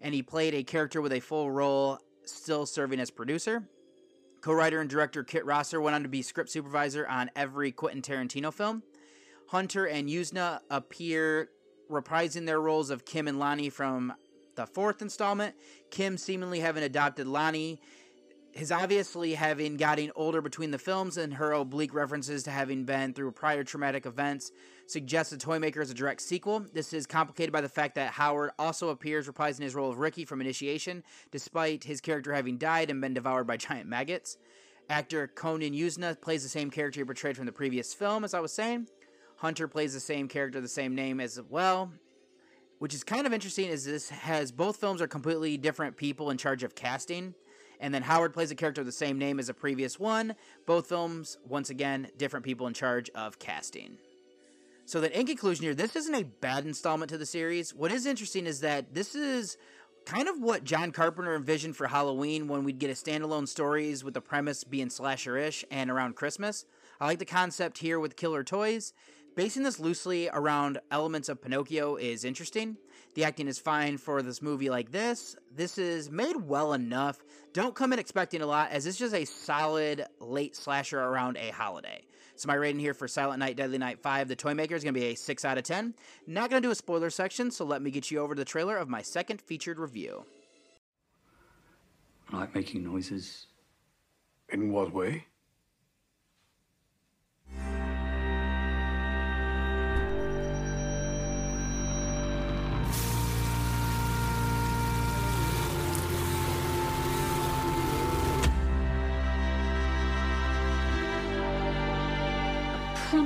And 0.00 0.14
he 0.14 0.22
played 0.22 0.54
a 0.54 0.62
character 0.62 1.00
with 1.00 1.12
a 1.12 1.20
full 1.20 1.50
role, 1.50 1.98
still 2.24 2.66
serving 2.66 3.00
as 3.00 3.10
producer. 3.10 3.68
Co 4.40 4.52
writer 4.52 4.80
and 4.80 4.88
director 4.88 5.24
Kitrosser 5.24 5.82
went 5.82 5.94
on 5.94 6.02
to 6.02 6.08
be 6.08 6.22
script 6.22 6.50
supervisor 6.50 7.06
on 7.06 7.30
every 7.34 7.72
Quentin 7.72 8.02
Tarantino 8.02 8.52
film. 8.52 8.82
Hunter 9.48 9.86
and 9.86 10.08
Yuzna 10.08 10.60
appear 10.70 11.48
reprising 11.90 12.46
their 12.46 12.60
roles 12.60 12.90
of 12.90 13.04
Kim 13.04 13.26
and 13.26 13.38
Lonnie 13.38 13.70
from 13.70 14.12
the 14.54 14.66
fourth 14.66 15.02
installment. 15.02 15.54
Kim 15.90 16.18
seemingly 16.18 16.60
having 16.60 16.82
adopted 16.82 17.26
Lonnie, 17.26 17.80
his 18.52 18.70
obviously 18.70 19.34
having 19.34 19.76
gotten 19.76 20.12
older 20.14 20.40
between 20.40 20.70
the 20.70 20.78
films, 20.78 21.16
and 21.16 21.34
her 21.34 21.52
oblique 21.52 21.94
references 21.94 22.42
to 22.44 22.50
having 22.50 22.84
been 22.84 23.14
through 23.14 23.32
prior 23.32 23.64
traumatic 23.64 24.06
events 24.06 24.52
suggests 24.90 25.30
the 25.30 25.38
Toymaker 25.38 25.80
is 25.80 25.90
a 25.90 25.94
direct 25.94 26.22
sequel. 26.22 26.64
This 26.72 26.92
is 26.92 27.06
complicated 27.06 27.52
by 27.52 27.60
the 27.60 27.68
fact 27.68 27.94
that 27.96 28.12
Howard 28.12 28.50
also 28.58 28.88
appears 28.88 29.28
reprising 29.28 29.62
his 29.62 29.74
role 29.74 29.90
of 29.90 29.98
Ricky 29.98 30.24
from 30.24 30.40
Initiation, 30.40 31.04
despite 31.30 31.84
his 31.84 32.00
character 32.00 32.32
having 32.32 32.56
died 32.56 32.90
and 32.90 33.00
been 33.00 33.14
devoured 33.14 33.46
by 33.46 33.58
giant 33.58 33.88
maggots. 33.88 34.38
Actor 34.88 35.28
Conan 35.34 35.74
Yuzna 35.74 36.18
plays 36.18 36.42
the 36.42 36.48
same 36.48 36.70
character 36.70 37.00
he 37.00 37.04
portrayed 37.04 37.36
from 37.36 37.44
the 37.44 37.52
previous 37.52 37.92
film, 37.92 38.24
as 38.24 38.32
I 38.32 38.40
was 38.40 38.52
saying. 38.52 38.88
Hunter 39.36 39.68
plays 39.68 39.92
the 39.92 40.00
same 40.00 40.26
character, 40.26 40.60
the 40.60 40.68
same 40.68 40.94
name 40.94 41.20
as 41.20 41.38
well. 41.48 41.92
Which 42.78 42.94
is 42.94 43.04
kind 43.04 43.26
of 43.26 43.32
interesting, 43.32 43.68
is 43.68 43.84
this 43.84 44.08
has 44.08 44.50
both 44.50 44.76
films 44.76 45.02
are 45.02 45.08
completely 45.08 45.58
different 45.58 45.96
people 45.96 46.30
in 46.30 46.38
charge 46.38 46.62
of 46.62 46.74
casting. 46.74 47.34
And 47.80 47.92
then 47.92 48.02
Howard 48.02 48.32
plays 48.32 48.50
a 48.50 48.54
character 48.54 48.80
of 48.80 48.86
the 48.86 48.92
same 48.92 49.18
name 49.18 49.38
as 49.38 49.48
the 49.48 49.54
previous 49.54 50.00
one. 50.00 50.34
Both 50.64 50.88
films, 50.88 51.38
once 51.46 51.70
again, 51.70 52.08
different 52.16 52.44
people 52.44 52.66
in 52.66 52.74
charge 52.74 53.10
of 53.10 53.38
casting. 53.38 53.98
So 54.88 55.02
that 55.02 55.12
in 55.12 55.26
conclusion 55.26 55.64
here, 55.64 55.74
this 55.74 55.96
isn't 55.96 56.14
a 56.14 56.24
bad 56.24 56.64
installment 56.64 57.10
to 57.10 57.18
the 57.18 57.26
series. 57.26 57.74
What 57.74 57.92
is 57.92 58.06
interesting 58.06 58.46
is 58.46 58.60
that 58.60 58.94
this 58.94 59.14
is 59.14 59.58
kind 60.06 60.28
of 60.28 60.40
what 60.40 60.64
John 60.64 60.92
Carpenter 60.92 61.36
envisioned 61.36 61.76
for 61.76 61.88
Halloween 61.88 62.48
when 62.48 62.64
we'd 62.64 62.78
get 62.78 62.88
a 62.88 62.94
standalone 62.94 63.46
stories 63.46 64.02
with 64.02 64.14
the 64.14 64.22
premise 64.22 64.64
being 64.64 64.88
slasher-ish 64.88 65.62
and 65.70 65.90
around 65.90 66.16
Christmas. 66.16 66.64
I 67.02 67.04
like 67.04 67.18
the 67.18 67.26
concept 67.26 67.76
here 67.76 68.00
with 68.00 68.16
Killer 68.16 68.42
Toys. 68.42 68.94
Basing 69.38 69.62
this 69.62 69.78
loosely 69.78 70.28
around 70.32 70.80
elements 70.90 71.28
of 71.28 71.40
Pinocchio 71.40 71.94
is 71.94 72.24
interesting. 72.24 72.76
The 73.14 73.22
acting 73.22 73.46
is 73.46 73.56
fine 73.56 73.96
for 73.96 74.20
this 74.20 74.42
movie 74.42 74.68
like 74.68 74.90
this. 74.90 75.36
This 75.54 75.78
is 75.78 76.10
made 76.10 76.34
well 76.34 76.72
enough. 76.72 77.20
Don't 77.52 77.72
come 77.72 77.92
in 77.92 78.00
expecting 78.00 78.42
a 78.42 78.46
lot, 78.46 78.72
as 78.72 78.84
it's 78.84 78.98
just 78.98 79.14
a 79.14 79.24
solid 79.24 80.04
late 80.18 80.56
slasher 80.56 80.98
around 80.98 81.36
a 81.36 81.50
holiday. 81.50 82.02
So 82.34 82.48
my 82.48 82.54
rating 82.54 82.80
here 82.80 82.94
for 82.94 83.06
Silent 83.06 83.38
Night, 83.38 83.54
Deadly 83.54 83.78
Night 83.78 84.00
5, 84.00 84.26
The 84.26 84.34
Toymaker, 84.34 84.74
is 84.74 84.82
going 84.82 84.94
to 84.94 85.00
be 85.00 85.06
a 85.06 85.14
6 85.14 85.44
out 85.44 85.56
of 85.56 85.62
10. 85.62 85.94
Not 86.26 86.50
going 86.50 86.60
to 86.60 86.66
do 86.66 86.72
a 86.72 86.74
spoiler 86.74 87.08
section, 87.08 87.52
so 87.52 87.64
let 87.64 87.80
me 87.80 87.92
get 87.92 88.10
you 88.10 88.18
over 88.18 88.34
to 88.34 88.40
the 88.40 88.44
trailer 88.44 88.76
of 88.76 88.88
my 88.88 89.02
second 89.02 89.40
featured 89.40 89.78
review. 89.78 90.24
I 92.32 92.38
like 92.38 92.56
making 92.56 92.82
noises. 92.82 93.46
In 94.48 94.72
what 94.72 94.92
way? 94.92 95.27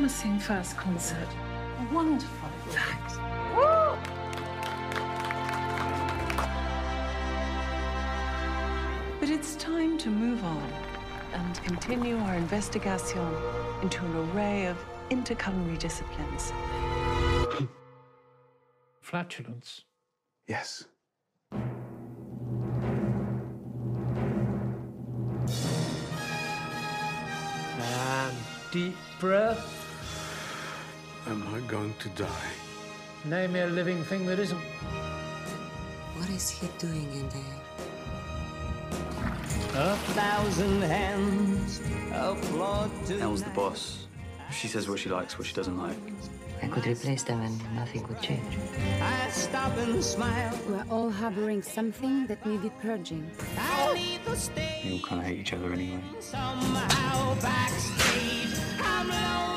Promising 0.02 0.36
first 0.40 0.76
concert. 0.76 1.28
A 1.78 1.94
Wonderful. 1.94 2.48
Thanks. 2.70 3.18
But 9.20 9.30
it's 9.30 9.54
time 9.54 9.96
to 9.98 10.10
move 10.10 10.42
on 10.44 10.72
and 11.34 11.62
continue 11.62 12.18
our 12.18 12.34
investigation 12.34 13.24
into 13.80 14.04
an 14.04 14.30
array 14.30 14.66
of 14.66 14.76
interculinary 15.10 15.78
disciplines. 15.78 16.52
Flatulence? 19.00 19.82
Yes. 20.48 20.84
And 27.78 28.36
deep 28.72 28.96
breath. 29.20 29.81
Am 31.26 31.42
I 31.54 31.60
going 31.68 31.94
to 32.00 32.08
die? 32.10 32.50
Name 33.24 33.52
me 33.52 33.60
a 33.60 33.66
living 33.66 34.02
thing 34.04 34.26
that 34.26 34.38
isn't. 34.38 34.58
What 36.16 36.28
is 36.30 36.50
he 36.50 36.68
doing 36.78 37.10
in 37.12 37.28
there? 37.28 37.60
A 39.74 39.96
thousand 40.14 40.82
hands 40.82 41.80
applaud 42.12 42.90
to 43.06 43.18
Elle's 43.20 43.42
the 43.42 43.50
boss. 43.50 44.06
She 44.50 44.68
says 44.68 44.88
what 44.88 44.98
she 44.98 45.08
likes, 45.08 45.38
what 45.38 45.46
she 45.46 45.54
doesn't 45.54 45.78
like. 45.78 45.96
I 46.62 46.68
could 46.68 46.86
replace 46.86 47.22
them 47.22 47.40
and 47.40 47.74
nothing 47.74 48.06
would 48.08 48.20
change. 48.20 48.58
I 49.00 49.30
stop 49.30 49.76
and 49.78 50.02
smile. 50.02 50.58
We're 50.68 50.84
all 50.90 51.10
harboring 51.10 51.62
something 51.62 52.26
that 52.26 52.44
needed 52.44 52.72
purging. 52.80 53.30
I 53.58 53.92
leave 53.92 54.24
the 54.24 54.36
stage. 54.36 54.84
We 54.84 54.92
all 54.92 55.00
kind 55.00 55.20
of 55.20 55.26
hate 55.26 55.38
each 55.38 55.52
other 55.52 55.72
anyway. 55.72 56.00
Somehow 56.20 57.34
backstage, 57.40 58.58
I'm 58.80 59.08
lonely. 59.08 59.51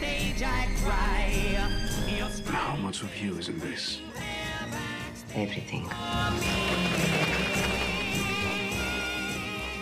Backstage, 0.00 0.42
I 0.42 0.66
cry. 0.82 1.26
How 2.46 2.76
much 2.76 3.02
of 3.02 3.14
you 3.22 3.36
is 3.36 3.48
in 3.48 3.58
this? 3.58 4.00
Everything. 5.34 5.88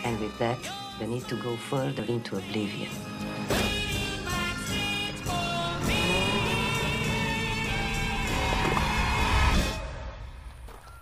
And 0.05 0.19
with 0.21 0.37
that, 0.39 0.59
the 0.99 1.07
need 1.07 1.29
to 1.29 1.37
go 1.37 1.57
further 1.57 2.03
into 2.05 2.37
oblivion. 2.37 2.91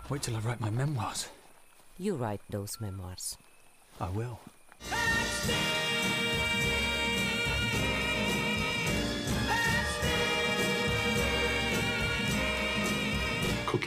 Wait 0.09 0.21
till 0.21 0.35
I 0.35 0.39
write 0.39 0.61
my 0.61 0.69
memoirs. 0.69 1.29
You 1.97 2.15
write 2.15 2.41
those 2.49 2.79
memoirs. 2.79 3.37
I 3.99 4.09
will. 4.09 4.39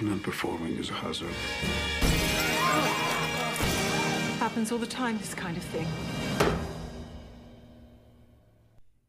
Cooking 0.01 0.15
and 0.15 0.23
performing 0.23 0.79
is 0.79 0.89
a 0.89 0.95
hazard. 0.95 1.29
Happens 4.39 4.73
all 4.73 4.79
the 4.79 4.87
time, 4.87 5.19
this 5.19 5.35
kind 5.35 5.59
of 5.59 5.63
thing. 5.65 5.87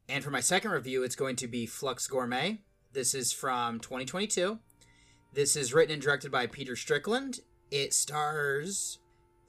And 0.09 0.21
for 0.21 0.31
my 0.31 0.41
second 0.41 0.71
review, 0.71 1.03
it's 1.03 1.15
going 1.15 1.37
to 1.37 1.47
be 1.47 1.65
Flux 1.65 2.07
Gourmet. 2.07 2.59
This 2.91 3.15
is 3.15 3.31
from 3.31 3.79
2022. 3.79 4.59
This 5.33 5.55
is 5.55 5.73
written 5.73 5.93
and 5.93 6.01
directed 6.01 6.29
by 6.29 6.45
Peter 6.45 6.75
Strickland. 6.75 7.39
It 7.71 7.93
stars 7.93 8.99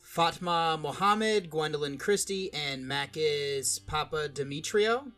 Fatma 0.01 0.79
Mohamed, 0.81 1.51
Gwendoline 1.51 1.99
Christie, 1.99 2.55
and 2.55 2.85
Makis 2.85 3.81
Papadimitriou, 3.81 5.11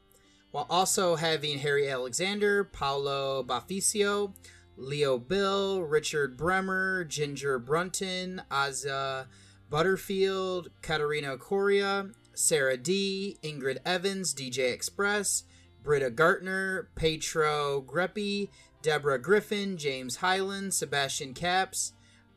while 0.52 0.66
also 0.70 1.16
having 1.16 1.58
Harry 1.58 1.90
Alexander, 1.90 2.64
Paolo 2.64 3.44
Baficio, 3.44 4.32
Leo 4.76 5.18
Bill, 5.18 5.82
Richard 5.82 6.36
Bremmer, 6.36 7.06
Ginger 7.06 7.58
Brunton, 7.58 8.42
Asa 8.50 9.28
Butterfield, 9.70 10.70
Katarina 10.82 11.36
Coria, 11.36 12.10
Sarah 12.34 12.76
D, 12.76 13.38
Ingrid 13.42 13.78
Evans, 13.84 14.34
DJ 14.34 14.72
Express, 14.72 15.44
Britta 15.82 16.10
Gartner, 16.10 16.88
Petro 16.94 17.82
Greppi, 17.86 18.48
Deborah 18.82 19.18
Griffin, 19.18 19.76
James 19.76 20.16
Highland, 20.16 20.74
Sebastian 20.74 21.34
Caps, 21.34 21.92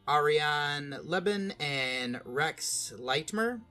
Ariane 0.07 0.97
Labed, 1.03 1.55
and 1.59 2.21
Rex 2.23 2.93
Leitmer. 2.97 3.61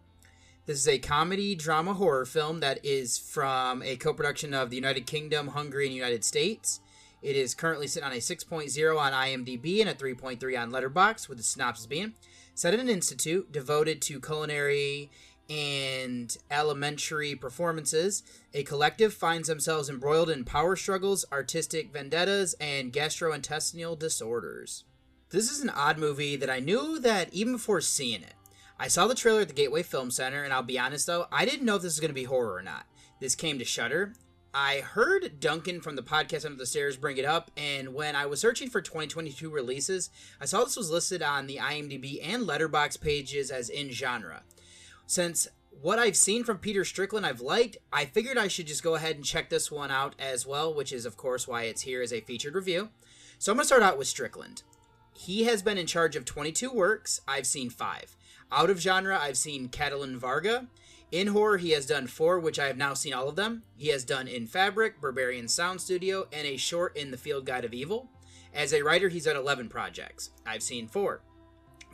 This 0.67 0.79
is 0.79 0.89
a 0.89 0.99
comedy 0.99 1.55
drama 1.55 1.95
horror 1.95 2.27
film 2.27 2.61
that 2.61 2.85
is 2.85 3.17
from 3.17 3.83
a 3.83 3.97
co 3.97 4.12
production 4.12 4.53
of 4.53 4.71
the 4.71 4.77
United 4.77 5.07
Kingdom, 5.07 5.49
Hungary, 5.49 5.87
and 5.87 5.95
United 5.95 6.25
States. 6.25 6.81
It 7.27 7.35
is 7.35 7.57
currently 7.57 7.89
sitting 7.89 8.07
on 8.07 8.12
a 8.12 8.18
6.0 8.18 9.01
on 9.01 9.12
IMDb 9.12 9.81
and 9.81 9.91
a 9.91 9.95
3.3 9.95 10.62
on 10.62 10.70
Letterboxd, 10.70 11.29
with 11.29 11.39
the 11.39 11.43
synopsis 11.43 11.87
being 11.87 12.14
set 12.55 12.72
in 12.72 12.79
an 12.79 12.89
institute 12.89 13.51
devoted 13.51 14.01
to 14.03 14.20
culinary 14.20 15.11
and 15.51 16.39
elementary 16.53 17.35
performances, 17.35 18.22
a 18.55 18.62
collective 18.62 19.12
finds 19.12 19.49
themselves 19.49 19.91
embroiled 19.91 20.31
in 20.31 20.45
power 20.45 20.77
struggles, 20.77 21.24
artistic 21.33 21.93
vendettas, 21.93 22.55
and 22.61 22.93
gastrointestinal 22.93 23.99
disorders. 23.99 24.85
This 25.31 25.51
is 25.51 25.61
an 25.61 25.70
odd 25.70 25.99
movie 25.99 26.37
that 26.37 26.49
I 26.49 26.61
knew 26.61 27.01
that 27.01 27.35
even 27.35 27.55
before 27.55 27.81
seeing 27.81 28.22
it. 28.22 28.35
I 28.79 28.87
saw 28.87 29.09
the 29.09 29.16
trailer 29.16 29.41
at 29.41 29.49
the 29.49 29.55
Gateway 29.55 29.83
Film 29.83 30.12
Center, 30.12 30.45
and 30.45 30.53
I'll 30.53 30.62
be 30.62 30.79
honest 30.79 31.09
though, 31.09 31.27
I 31.33 31.45
didn't 31.45 31.66
know 31.66 31.74
if 31.74 31.83
this 31.83 31.95
was 31.95 32.01
going 32.01 32.11
to 32.11 32.14
be 32.14 32.22
horror 32.22 32.55
or 32.55 32.62
not. 32.62 32.87
This 33.18 33.35
came 33.35 33.59
to 33.59 33.64
Shudder. 33.64 34.12
I 34.55 34.81
heard 34.81 35.39
Duncan 35.39 35.81
from 35.81 35.97
the 35.97 36.03
podcast 36.03 36.47
Under 36.47 36.57
the 36.57 36.67
Stairs 36.67 36.97
bring 36.97 37.19
it 37.19 37.25
up, 37.25 37.51
and 37.57 37.93
when 37.93 38.17
I 38.17 38.27
was 38.27 38.41
searching 38.41 38.71
for 38.71 38.81
2022 38.81 39.51
releases, 39.51 40.11
I 40.41 40.47
saw 40.47 40.65
this 40.65 40.77
was 40.77 40.91
listed 40.91 41.23
on 41.23 41.47
the 41.47 41.59
IMDb 41.59 42.21
and 42.23 42.47
Letterboxd 42.47 43.01
pages 43.01 43.51
as 43.51 43.69
in 43.69 43.91
genre. 43.91 44.43
Since 45.07 45.49
what 45.83 45.99
I've 45.99 46.17
seen 46.17 46.43
from 46.43 46.59
Peter 46.59 46.85
Strickland 46.85 47.27
I've 47.27 47.41
liked, 47.41 47.77
I 47.93 48.07
figured 48.07 48.39
I 48.39 48.49
should 48.49 48.67
just 48.67 48.83
go 48.83 48.95
ahead 48.95 49.17
and 49.17 49.25
check 49.25 49.51
this 49.51 49.71
one 49.71 49.91
out 49.91 50.15
as 50.19 50.47
well, 50.47 50.73
which 50.73 50.93
is, 50.93 51.05
of 51.05 51.17
course, 51.17 51.47
why 51.47 51.65
it's 51.65 51.83
here 51.83 52.01
as 52.01 52.13
a 52.13 52.21
featured 52.23 52.55
review. 52.55 52.89
So 53.39 53.53
I'm 53.53 53.57
going 53.57 53.65
to 53.65 53.67
start 53.67 53.83
out 53.83 53.99
with 53.99 54.09
Strickland. 54.09 54.63
He 55.13 55.45
has 55.45 55.63
been 55.63 55.79
in 55.79 55.87
charge 55.87 56.17
of 56.17 56.25
22 56.25 56.71
works, 56.71 57.21
I've 57.29 57.47
seen 57.47 57.71
five. 57.71 58.17
Out 58.51 58.71
of 58.71 58.81
genre, 58.81 59.19
I've 59.19 59.37
seen 59.37 59.69
Katalin 59.69 60.17
Varga. 60.17 60.67
In 61.13 61.29
horror, 61.29 61.59
he 61.59 61.71
has 61.71 61.87
done 61.87 62.09
four, 62.09 62.41
which 62.41 62.59
I 62.59 62.67
have 62.67 62.77
now 62.77 62.95
seen 62.95 63.15
all 63.15 63.29
of 63.29 63.37
them. 63.37 63.63
He 63.77 63.89
has 63.89 64.05
done 64.05 64.27
In 64.27 64.47
Fabric, 64.47 65.01
Berberian 65.01 65.49
Sound 65.49 65.81
Studio, 65.81 66.27
and 66.33 66.47
a 66.47 66.57
short 66.57 66.97
in 66.97 67.13
The 67.13 67.17
Field 67.17 67.47
Guide 67.47 67.65
of 67.65 67.73
Evil. 67.73 68.11
As 68.53 68.73
a 68.73 68.83
writer, 68.83 69.09
he's 69.09 69.27
done 69.27 69.37
11 69.37 69.69
projects. 69.69 70.31
I've 70.45 70.63
seen 70.63 70.89
four. 70.89 71.21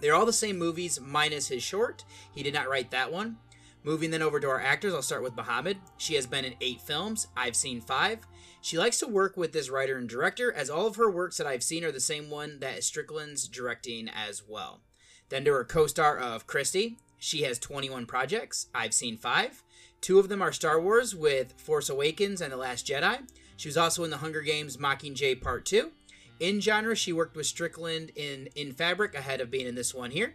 They're 0.01 0.15
all 0.15 0.27
the 0.27 0.33
same 0.33 0.59
movies, 0.59 0.99
minus 1.01 1.49
his 1.49 1.63
short. 1.63 2.05
He 2.35 2.43
did 2.43 2.55
not 2.55 2.69
write 2.69 2.91
that 2.91 3.13
one. 3.13 3.37
Moving 3.85 4.11
then 4.11 4.23
over 4.23 4.41
to 4.41 4.49
our 4.49 4.61
actors, 4.61 4.95
I'll 4.95 5.03
start 5.03 5.23
with 5.23 5.37
Mohamed. 5.37 5.79
She 5.99 6.15
has 6.15 6.27
been 6.27 6.45
in 6.45 6.55
eight 6.61 6.81
films. 6.81 7.27
I've 7.37 7.57
seen 7.57 7.81
five. 7.81 8.21
She 8.61 8.79
likes 8.79 8.99
to 9.01 9.09
work 9.09 9.37
with 9.37 9.53
this 9.53 9.71
writer 9.71 9.99
and 9.99 10.09
director, 10.09 10.53
as 10.53 10.71
all 10.71 10.87
of 10.87 10.97
her 10.97 11.11
works 11.11 11.37
that 11.37 11.49
I've 11.49 11.65
seen 11.65 11.85
are 11.85 11.93
the 11.93 12.01
same 12.01 12.31
one 12.31 12.61
that 12.61 12.85
Strickland's 12.85 13.49
directing 13.49 14.09
as 14.09 14.43
well. 14.47 14.81
Then 15.29 15.45
to 15.45 15.53
her 15.53 15.65
co 15.65 15.87
star 15.89 16.17
of 16.17 16.47
Christie. 16.47 16.97
She 17.23 17.43
has 17.43 17.61
21 17.61 18.07
projects. 18.07 18.67
I've 18.75 18.93
seen 18.93 19.17
five. 19.17 19.63
Two 20.01 20.19
of 20.19 20.29
them 20.29 20.43
are 20.43 20.51
Star 20.51 20.81
Wars 20.81 21.15
with 21.15 21.53
Force 21.57 21.89
Awakens 21.89 22.41
and 22.41 22.53
The 22.53 22.57
Last 22.57 22.85
Jedi. 22.85 23.21
She 23.57 23.69
was 23.69 23.77
also 23.77 24.03
in 24.03 24.11
The 24.11 24.17
Hunger 24.17 24.41
Games 24.41 24.77
Mockingjay 24.77 25.41
Part 25.41 25.65
2. 25.65 25.93
In 26.41 26.61
genre, 26.61 26.97
she 26.97 27.13
worked 27.13 27.37
with 27.37 27.47
Strickland 27.47 28.11
in 28.17 28.49
In 28.57 28.73
Fabric 28.73 29.15
ahead 29.15 29.41
of 29.41 29.53
being 29.53 29.69
in 29.69 29.77
this 29.77 29.95
one 29.95 30.11
here. 30.11 30.35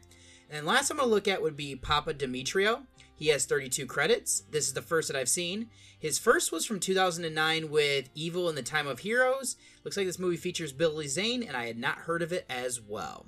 And 0.49 0.65
last 0.65 0.89
I'm 0.89 0.95
going 0.95 1.09
to 1.09 1.13
look 1.13 1.27
at 1.27 1.41
would 1.41 1.57
be 1.57 1.75
Papadimitriou. 1.75 2.83
He 3.17 3.27
has 3.27 3.43
32 3.43 3.85
credits. 3.85 4.43
This 4.51 4.67
is 4.67 4.73
the 4.73 4.81
first 4.81 5.09
that 5.09 5.17
I've 5.17 5.27
seen. 5.27 5.69
His 5.99 6.17
first 6.17 6.53
was 6.53 6.65
from 6.65 6.79
2009 6.79 7.69
with 7.69 8.07
Evil 8.15 8.47
in 8.47 8.55
the 8.55 8.63
Time 8.63 8.87
of 8.87 8.99
Heroes. 8.99 9.57
Looks 9.83 9.97
like 9.97 10.05
this 10.05 10.19
movie 10.19 10.37
features 10.37 10.71
Billy 10.71 11.09
Zane, 11.09 11.43
and 11.43 11.57
I 11.57 11.65
had 11.65 11.77
not 11.77 11.97
heard 11.97 12.21
of 12.21 12.31
it 12.31 12.45
as 12.49 12.79
well. 12.79 13.25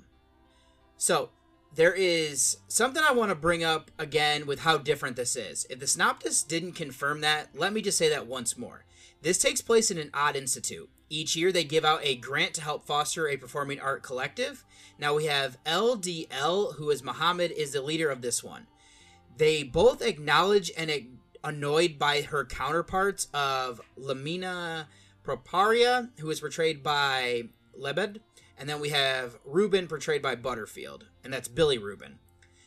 So, 0.96 1.28
there 1.74 1.92
is 1.92 2.58
something 2.68 3.02
I 3.02 3.12
want 3.12 3.30
to 3.30 3.36
bring 3.36 3.62
up 3.62 3.90
again 3.98 4.46
with 4.46 4.60
how 4.60 4.78
different 4.78 5.16
this 5.16 5.36
is. 5.36 5.66
If 5.70 5.78
the 5.78 5.86
synopsis 5.86 6.42
didn't 6.42 6.72
confirm 6.72 7.20
that, 7.20 7.48
let 7.54 7.72
me 7.72 7.80
just 7.80 7.98
say 7.98 8.08
that 8.08 8.26
once 8.26 8.58
more. 8.58 8.84
This 9.22 9.38
takes 9.38 9.60
place 9.60 9.90
in 9.90 9.98
an 9.98 10.10
odd 10.12 10.34
institute. 10.34 10.88
Each 11.08 11.36
year 11.36 11.52
they 11.52 11.64
give 11.64 11.84
out 11.84 12.00
a 12.02 12.16
grant 12.16 12.54
to 12.54 12.62
help 12.62 12.86
foster 12.86 13.28
a 13.28 13.36
performing 13.36 13.80
art 13.80 14.02
collective. 14.02 14.64
Now 14.98 15.14
we 15.14 15.26
have 15.26 15.62
LDL, 15.64 16.76
who 16.76 16.90
is 16.90 17.02
Mohamed, 17.02 17.52
is 17.52 17.72
the 17.72 17.82
leader 17.82 18.10
of 18.10 18.22
this 18.22 18.42
one. 18.42 18.66
They 19.36 19.62
both 19.62 20.02
acknowledge 20.02 20.70
and 20.76 20.90
ag- 20.90 21.10
annoyed 21.42 21.98
by 21.98 22.22
her 22.22 22.44
counterparts 22.44 23.28
of 23.32 23.80
Lamina 23.96 24.88
Propria, 25.22 26.10
who 26.18 26.30
is 26.30 26.40
portrayed 26.40 26.82
by 26.82 27.44
Labed, 27.74 28.20
and 28.58 28.68
then 28.68 28.80
we 28.80 28.90
have 28.90 29.38
Ruben, 29.44 29.86
portrayed 29.86 30.22
by 30.22 30.34
Butterfield, 30.34 31.06
and 31.24 31.32
that's 31.32 31.48
Billy 31.48 31.78
Rubin. 31.78 32.18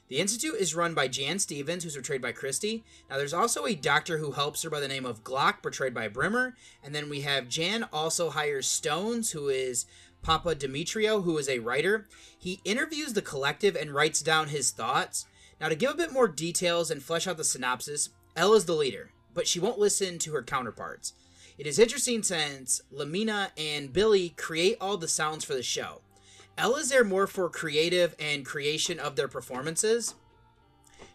The 0.09 0.19
Institute 0.19 0.55
is 0.55 0.75
run 0.75 0.93
by 0.93 1.07
Jan 1.07 1.39
Stevens, 1.39 1.83
who's 1.83 1.95
portrayed 1.95 2.21
by 2.21 2.33
Christie. 2.33 2.83
Now, 3.09 3.17
there's 3.17 3.33
also 3.33 3.65
a 3.65 3.73
doctor 3.73 4.17
who 4.17 4.33
helps 4.33 4.61
her 4.61 4.69
by 4.69 4.79
the 4.79 4.87
name 4.87 5.05
of 5.05 5.23
Glock, 5.23 5.61
portrayed 5.61 5.93
by 5.93 6.07
Bremmer. 6.09 6.53
And 6.83 6.93
then 6.93 7.09
we 7.09 7.21
have 7.21 7.49
Jan 7.49 7.85
also 7.91 8.29
hires 8.29 8.67
Stones, 8.67 9.31
who 9.31 9.47
is 9.47 9.85
Papadimitriou, 10.23 11.23
who 11.23 11.37
is 11.37 11.49
a 11.49 11.59
writer. 11.59 12.07
He 12.37 12.59
interviews 12.63 13.13
the 13.13 13.21
collective 13.21 13.75
and 13.75 13.91
writes 13.91 14.21
down 14.21 14.49
his 14.49 14.71
thoughts. 14.71 15.25
Now, 15.59 15.69
to 15.69 15.75
give 15.75 15.91
a 15.91 15.95
bit 15.95 16.11
more 16.11 16.27
details 16.27 16.91
and 16.91 17.01
flesh 17.01 17.25
out 17.25 17.37
the 17.37 17.43
synopsis, 17.43 18.09
Elle 18.35 18.53
is 18.53 18.65
the 18.65 18.73
leader, 18.73 19.11
but 19.33 19.47
she 19.47 19.59
won't 19.59 19.79
listen 19.79 20.19
to 20.19 20.33
her 20.33 20.43
counterparts. 20.43 21.13
It 21.57 21.65
is 21.65 21.79
interesting 21.79 22.23
since 22.23 22.81
Lamina 22.91 23.51
and 23.57 23.93
Billy 23.93 24.29
create 24.29 24.77
all 24.81 24.97
the 24.97 25.07
sounds 25.07 25.45
for 25.45 25.53
the 25.53 25.63
show. 25.63 26.01
Elle 26.57 26.75
is 26.75 26.89
there 26.89 27.03
more 27.03 27.27
for 27.27 27.49
creative 27.49 28.15
and 28.19 28.45
creation 28.45 28.99
of 28.99 29.15
their 29.15 29.27
performances. 29.27 30.15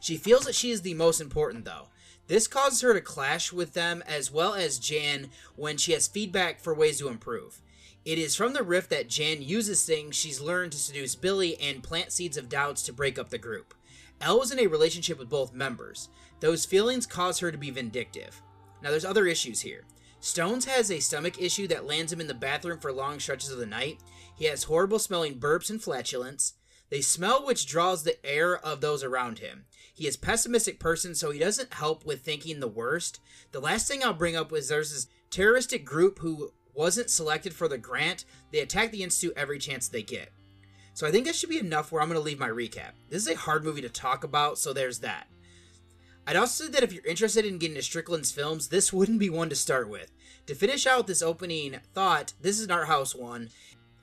She 0.00 0.16
feels 0.16 0.44
that 0.44 0.54
she 0.54 0.70
is 0.70 0.82
the 0.82 0.94
most 0.94 1.20
important, 1.20 1.64
though. 1.64 1.88
This 2.26 2.46
causes 2.46 2.82
her 2.82 2.92
to 2.92 3.00
clash 3.00 3.52
with 3.52 3.72
them 3.72 4.02
as 4.06 4.30
well 4.30 4.54
as 4.54 4.78
Jan 4.78 5.30
when 5.56 5.76
she 5.76 5.92
has 5.92 6.08
feedback 6.08 6.60
for 6.60 6.74
ways 6.74 6.98
to 6.98 7.08
improve. 7.08 7.62
It 8.04 8.18
is 8.18 8.36
from 8.36 8.52
the 8.52 8.62
rift 8.62 8.90
that 8.90 9.08
Jan 9.08 9.42
uses 9.42 9.84
things 9.84 10.16
she's 10.16 10.40
learned 10.40 10.72
to 10.72 10.78
seduce 10.78 11.14
Billy 11.14 11.58
and 11.60 11.82
plant 11.82 12.12
seeds 12.12 12.36
of 12.36 12.48
doubts 12.48 12.82
to 12.82 12.92
break 12.92 13.18
up 13.18 13.30
the 13.30 13.38
group. 13.38 13.74
Elle 14.20 14.38
was 14.38 14.50
in 14.50 14.58
a 14.58 14.66
relationship 14.66 15.18
with 15.18 15.28
both 15.28 15.54
members. 15.54 16.08
Those 16.40 16.66
feelings 16.66 17.06
cause 17.06 17.38
her 17.38 17.50
to 17.52 17.58
be 17.58 17.70
vindictive. 17.70 18.42
Now, 18.82 18.90
there's 18.90 19.04
other 19.04 19.26
issues 19.26 19.60
here. 19.60 19.84
Stones 20.20 20.64
has 20.64 20.90
a 20.90 21.00
stomach 21.00 21.40
issue 21.40 21.68
that 21.68 21.86
lands 21.86 22.12
him 22.12 22.20
in 22.20 22.26
the 22.26 22.34
bathroom 22.34 22.78
for 22.78 22.92
long 22.92 23.20
stretches 23.20 23.50
of 23.50 23.58
the 23.58 23.66
night. 23.66 24.00
He 24.38 24.44
has 24.44 24.64
horrible 24.64 24.98
smelling 24.98 25.40
burps 25.40 25.68
and 25.68 25.82
flatulence. 25.82 26.54
They 26.90 27.00
smell 27.00 27.44
which 27.44 27.66
draws 27.66 28.04
the 28.04 28.24
air 28.24 28.56
of 28.56 28.80
those 28.80 29.02
around 29.02 29.40
him. 29.40 29.64
He 29.92 30.06
is 30.06 30.16
pessimistic 30.16 30.78
person, 30.78 31.14
so 31.14 31.30
he 31.30 31.38
doesn't 31.38 31.74
help 31.74 32.06
with 32.06 32.22
thinking 32.22 32.60
the 32.60 32.68
worst. 32.68 33.20
The 33.50 33.60
last 33.60 33.88
thing 33.88 34.02
I'll 34.02 34.14
bring 34.14 34.36
up 34.36 34.52
is 34.52 34.68
there's 34.68 34.92
this 34.92 35.08
terroristic 35.30 35.84
group 35.84 36.20
who 36.20 36.52
wasn't 36.72 37.10
selected 37.10 37.52
for 37.52 37.66
the 37.66 37.78
grant. 37.78 38.24
They 38.52 38.60
attack 38.60 38.92
the 38.92 39.02
institute 39.02 39.34
every 39.36 39.58
chance 39.58 39.88
they 39.88 40.02
get. 40.02 40.30
So 40.94 41.06
I 41.06 41.10
think 41.10 41.26
that 41.26 41.34
should 41.34 41.50
be 41.50 41.58
enough 41.58 41.90
where 41.90 42.00
I'm 42.00 42.08
going 42.08 42.18
to 42.18 42.24
leave 42.24 42.38
my 42.38 42.48
recap. 42.48 42.92
This 43.10 43.22
is 43.22 43.28
a 43.28 43.36
hard 43.36 43.64
movie 43.64 43.82
to 43.82 43.88
talk 43.88 44.22
about, 44.24 44.56
so 44.56 44.72
there's 44.72 45.00
that. 45.00 45.26
I'd 46.26 46.36
also 46.36 46.64
say 46.64 46.70
that 46.72 46.82
if 46.82 46.92
you're 46.92 47.06
interested 47.06 47.44
in 47.44 47.58
getting 47.58 47.76
to 47.76 47.82
Strickland's 47.82 48.30
films, 48.30 48.68
this 48.68 48.92
wouldn't 48.92 49.18
be 49.18 49.30
one 49.30 49.48
to 49.48 49.56
start 49.56 49.88
with. 49.88 50.12
To 50.46 50.54
finish 50.54 50.86
out 50.86 51.06
this 51.06 51.22
opening 51.22 51.78
thought, 51.94 52.34
this 52.40 52.58
is 52.58 52.66
an 52.66 52.70
art 52.70 52.86
house 52.86 53.14
one. 53.14 53.48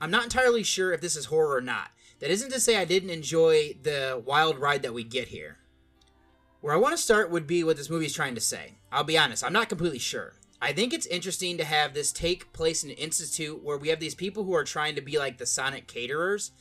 I'm 0.00 0.10
not 0.10 0.24
entirely 0.24 0.62
sure 0.62 0.92
if 0.92 1.00
this 1.00 1.16
is 1.16 1.26
horror 1.26 1.56
or 1.56 1.60
not. 1.60 1.90
That 2.20 2.30
isn't 2.30 2.50
to 2.52 2.60
say 2.60 2.76
I 2.76 2.84
didn't 2.84 3.10
enjoy 3.10 3.76
the 3.82 4.22
wild 4.24 4.58
ride 4.58 4.82
that 4.82 4.94
we 4.94 5.04
get 5.04 5.28
here. 5.28 5.58
Where 6.60 6.74
I 6.74 6.78
want 6.78 6.96
to 6.96 7.02
start 7.02 7.30
would 7.30 7.46
be 7.46 7.62
what 7.62 7.76
this 7.76 7.90
movie 7.90 8.06
is 8.06 8.14
trying 8.14 8.34
to 8.34 8.40
say. 8.40 8.78
I'll 8.90 9.04
be 9.04 9.18
honest, 9.18 9.44
I'm 9.44 9.52
not 9.52 9.68
completely 9.68 9.98
sure. 9.98 10.34
I 10.60 10.72
think 10.72 10.92
it's 10.92 11.06
interesting 11.06 11.58
to 11.58 11.64
have 11.64 11.92
this 11.92 12.12
take 12.12 12.52
place 12.52 12.82
in 12.82 12.90
an 12.90 12.96
institute 12.96 13.62
where 13.62 13.76
we 13.76 13.88
have 13.88 14.00
these 14.00 14.14
people 14.14 14.44
who 14.44 14.54
are 14.54 14.64
trying 14.64 14.94
to 14.94 15.02
be 15.02 15.18
like 15.18 15.36
the 15.36 15.46
Sonic 15.46 15.86
caterers. 15.86 16.52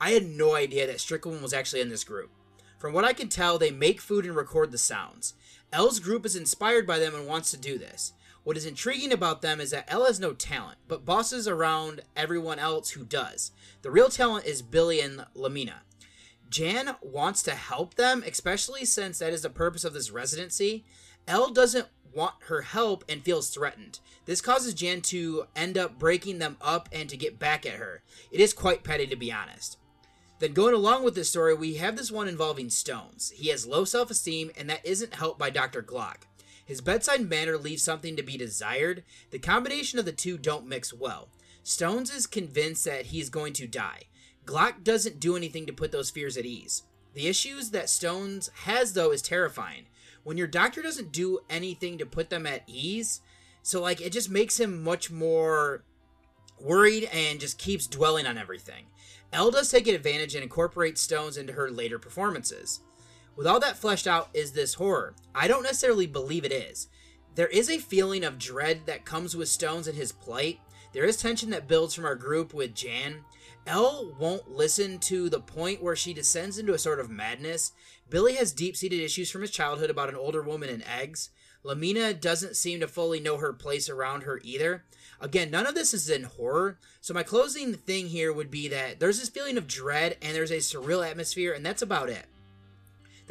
I 0.00 0.10
had 0.10 0.26
no 0.26 0.54
idea 0.54 0.86
that 0.86 1.00
Strickland 1.00 1.42
was 1.42 1.52
actually 1.52 1.82
in 1.82 1.90
this 1.90 2.04
group. 2.04 2.30
From 2.78 2.94
what 2.94 3.04
I 3.04 3.12
can 3.12 3.28
tell, 3.28 3.58
they 3.58 3.70
make 3.70 4.00
food 4.00 4.24
and 4.24 4.34
record 4.34 4.72
the 4.72 4.78
sounds. 4.78 5.34
Elle's 5.72 6.00
group 6.00 6.26
is 6.26 6.34
inspired 6.34 6.86
by 6.86 6.98
them 6.98 7.14
and 7.14 7.26
wants 7.26 7.50
to 7.50 7.56
do 7.56 7.78
this. 7.78 8.12
What 8.44 8.56
is 8.56 8.66
intriguing 8.66 9.12
about 9.12 9.40
them 9.40 9.60
is 9.60 9.70
that 9.70 9.84
Elle 9.86 10.06
has 10.06 10.18
no 10.18 10.32
talent, 10.32 10.78
but 10.88 11.04
bosses 11.04 11.46
around 11.46 12.00
everyone 12.16 12.58
else 12.58 12.90
who 12.90 13.04
does. 13.04 13.52
The 13.82 13.90
real 13.90 14.08
talent 14.08 14.46
is 14.46 14.62
Billy 14.62 15.00
and 15.00 15.24
Lamina. 15.34 15.82
Jan 16.50 16.96
wants 17.00 17.42
to 17.44 17.54
help 17.54 17.94
them, 17.94 18.24
especially 18.26 18.84
since 18.84 19.18
that 19.20 19.32
is 19.32 19.42
the 19.42 19.50
purpose 19.50 19.84
of 19.84 19.94
this 19.94 20.10
residency. 20.10 20.84
Elle 21.26 21.50
doesn't 21.50 21.86
want 22.12 22.34
her 22.48 22.62
help 22.62 23.04
and 23.08 23.22
feels 23.22 23.48
threatened. 23.48 24.00
This 24.26 24.40
causes 24.40 24.74
Jan 24.74 25.00
to 25.02 25.46
end 25.56 25.78
up 25.78 25.98
breaking 25.98 26.40
them 26.40 26.56
up 26.60 26.88
and 26.92 27.08
to 27.08 27.16
get 27.16 27.38
back 27.38 27.64
at 27.64 27.74
her. 27.74 28.02
It 28.30 28.40
is 28.40 28.52
quite 28.52 28.84
petty 28.84 29.06
to 29.06 29.16
be 29.16 29.32
honest. 29.32 29.78
Then 30.40 30.52
going 30.52 30.74
along 30.74 31.04
with 31.04 31.14
this 31.14 31.30
story, 31.30 31.54
we 31.54 31.74
have 31.74 31.96
this 31.96 32.10
one 32.10 32.28
involving 32.28 32.68
Stones. 32.68 33.30
He 33.30 33.48
has 33.50 33.66
low 33.66 33.84
self-esteem 33.84 34.50
and 34.56 34.68
that 34.68 34.84
isn't 34.84 35.14
helped 35.14 35.38
by 35.38 35.50
Dr. 35.50 35.82
Glock. 35.82 36.24
His 36.72 36.80
bedside 36.80 37.28
manner 37.28 37.58
leaves 37.58 37.82
something 37.82 38.16
to 38.16 38.22
be 38.22 38.38
desired. 38.38 39.04
The 39.30 39.38
combination 39.38 39.98
of 39.98 40.06
the 40.06 40.10
two 40.10 40.38
don't 40.38 40.66
mix 40.66 40.90
well. 40.90 41.28
Stones 41.62 42.10
is 42.10 42.26
convinced 42.26 42.86
that 42.86 43.04
he's 43.04 43.28
going 43.28 43.52
to 43.52 43.66
die. 43.66 44.04
Glock 44.46 44.82
doesn't 44.82 45.20
do 45.20 45.36
anything 45.36 45.66
to 45.66 45.74
put 45.74 45.92
those 45.92 46.08
fears 46.08 46.38
at 46.38 46.46
ease. 46.46 46.84
The 47.12 47.26
issues 47.26 47.72
that 47.72 47.90
Stones 47.90 48.48
has, 48.64 48.94
though, 48.94 49.12
is 49.12 49.20
terrifying. 49.20 49.84
When 50.24 50.38
your 50.38 50.46
doctor 50.46 50.80
doesn't 50.80 51.12
do 51.12 51.40
anything 51.50 51.98
to 51.98 52.06
put 52.06 52.30
them 52.30 52.46
at 52.46 52.62
ease, 52.66 53.20
so 53.62 53.82
like 53.82 54.00
it 54.00 54.14
just 54.14 54.30
makes 54.30 54.58
him 54.58 54.82
much 54.82 55.10
more 55.10 55.84
worried 56.58 57.04
and 57.12 57.38
just 57.38 57.58
keeps 57.58 57.86
dwelling 57.86 58.26
on 58.26 58.38
everything. 58.38 58.86
Elle 59.30 59.50
does 59.50 59.70
take 59.70 59.86
advantage 59.88 60.34
and 60.34 60.42
incorporate 60.42 60.96
Stones 60.96 61.36
into 61.36 61.52
her 61.52 61.70
later 61.70 61.98
performances. 61.98 62.80
With 63.36 63.46
all 63.46 63.60
that 63.60 63.78
fleshed 63.78 64.06
out, 64.06 64.28
is 64.34 64.52
this 64.52 64.74
horror? 64.74 65.14
I 65.34 65.48
don't 65.48 65.62
necessarily 65.62 66.06
believe 66.06 66.44
it 66.44 66.52
is. 66.52 66.88
There 67.34 67.48
is 67.48 67.70
a 67.70 67.78
feeling 67.78 68.24
of 68.24 68.38
dread 68.38 68.82
that 68.86 69.06
comes 69.06 69.34
with 69.34 69.48
Stones 69.48 69.88
and 69.88 69.96
his 69.96 70.12
plight. 70.12 70.60
There 70.92 71.04
is 71.04 71.16
tension 71.16 71.48
that 71.50 71.66
builds 71.66 71.94
from 71.94 72.04
our 72.04 72.14
group 72.14 72.52
with 72.52 72.74
Jan. 72.74 73.24
Elle 73.66 74.14
won't 74.18 74.50
listen 74.50 74.98
to 74.98 75.30
the 75.30 75.40
point 75.40 75.82
where 75.82 75.96
she 75.96 76.12
descends 76.12 76.58
into 76.58 76.74
a 76.74 76.78
sort 76.78 77.00
of 77.00 77.08
madness. 77.08 77.72
Billy 78.10 78.34
has 78.34 78.52
deep 78.52 78.76
seated 78.76 79.00
issues 79.00 79.30
from 79.30 79.40
his 79.40 79.50
childhood 79.50 79.88
about 79.88 80.10
an 80.10 80.16
older 80.16 80.42
woman 80.42 80.68
and 80.68 80.84
eggs. 80.84 81.30
Lamina 81.64 82.12
doesn't 82.12 82.56
seem 82.56 82.80
to 82.80 82.88
fully 82.88 83.20
know 83.20 83.38
her 83.38 83.52
place 83.52 83.88
around 83.88 84.24
her 84.24 84.40
either. 84.42 84.84
Again, 85.20 85.50
none 85.50 85.66
of 85.66 85.74
this 85.74 85.94
is 85.94 86.10
in 86.10 86.24
horror, 86.24 86.78
so 87.00 87.14
my 87.14 87.22
closing 87.22 87.72
thing 87.74 88.08
here 88.08 88.32
would 88.32 88.50
be 88.50 88.68
that 88.68 88.98
there's 88.98 89.20
this 89.20 89.28
feeling 89.28 89.56
of 89.56 89.68
dread 89.68 90.18
and 90.20 90.34
there's 90.34 90.50
a 90.50 90.56
surreal 90.56 91.08
atmosphere, 91.08 91.52
and 91.52 91.64
that's 91.64 91.80
about 91.80 92.10
it. 92.10 92.26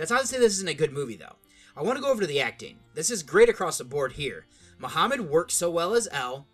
That's 0.01 0.09
not 0.09 0.21
to 0.21 0.27
say 0.27 0.39
this 0.39 0.53
isn't 0.53 0.67
a 0.67 0.73
good 0.73 0.93
movie, 0.93 1.15
though. 1.15 1.35
I 1.77 1.83
want 1.83 1.95
to 1.97 2.01
go 2.01 2.09
over 2.09 2.21
to 2.21 2.27
the 2.27 2.41
acting. 2.41 2.79
This 2.95 3.11
is 3.11 3.21
great 3.21 3.49
across 3.49 3.77
the 3.77 3.83
board 3.83 4.13
here. 4.13 4.47
Mohamed 4.79 5.29
works 5.29 5.53
so 5.53 5.69
well 5.69 5.93
as 5.93 6.07
Elle. 6.11 6.47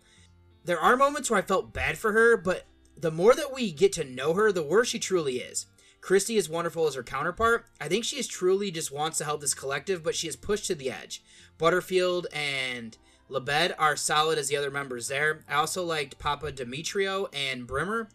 There 0.66 0.78
are 0.78 0.98
moments 0.98 1.30
where 1.30 1.38
I 1.38 1.42
felt 1.42 1.72
bad 1.72 1.96
for 1.96 2.12
her, 2.12 2.36
but 2.36 2.66
the 2.94 3.10
more 3.10 3.34
that 3.34 3.54
we 3.54 3.72
get 3.72 3.94
to 3.94 4.04
know 4.04 4.34
her, 4.34 4.52
the 4.52 4.62
worse 4.62 4.88
she 4.88 4.98
truly 4.98 5.38
is. 5.38 5.64
Christie 6.02 6.36
is 6.36 6.50
wonderful 6.50 6.86
as 6.86 6.94
her 6.94 7.02
counterpart. 7.02 7.64
I 7.80 7.88
think 7.88 8.04
she 8.04 8.18
is 8.18 8.26
truly 8.26 8.70
just 8.70 8.92
wants 8.92 9.16
to 9.16 9.24
help 9.24 9.40
this 9.40 9.54
collective, 9.54 10.02
but 10.02 10.14
she 10.14 10.28
is 10.28 10.36
pushed 10.36 10.66
to 10.66 10.74
the 10.74 10.90
edge. 10.90 11.24
Butterfield 11.56 12.26
and 12.34 12.98
Labed 13.30 13.72
are 13.78 13.96
solid 13.96 14.36
as 14.36 14.48
the 14.48 14.58
other 14.58 14.70
members 14.70 15.08
there. 15.08 15.40
I 15.48 15.54
also 15.54 15.82
liked 15.82 16.18
Papadimitriou 16.18 17.28
and 17.32 17.66
Bremmer. 17.66 18.10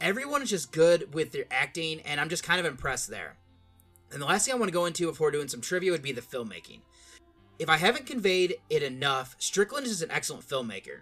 Everyone 0.00 0.40
is 0.40 0.50
just 0.50 0.70
good 0.70 1.12
with 1.14 1.32
their 1.32 1.46
acting, 1.50 2.00
and 2.02 2.20
I'm 2.20 2.28
just 2.28 2.44
kind 2.44 2.60
of 2.60 2.66
impressed 2.66 3.10
there. 3.10 3.38
And 4.12 4.22
the 4.22 4.26
last 4.26 4.46
thing 4.46 4.54
I 4.54 4.58
want 4.58 4.68
to 4.68 4.74
go 4.74 4.86
into 4.86 5.06
before 5.06 5.30
doing 5.30 5.48
some 5.48 5.60
trivia 5.60 5.90
would 5.90 6.02
be 6.02 6.12
the 6.12 6.20
filmmaking. 6.20 6.80
If 7.58 7.68
I 7.68 7.76
haven't 7.76 8.06
conveyed 8.06 8.56
it 8.70 8.82
enough, 8.82 9.36
Strickland 9.38 9.86
is 9.86 10.00
an 10.00 10.10
excellent 10.10 10.46
filmmaker. 10.46 11.00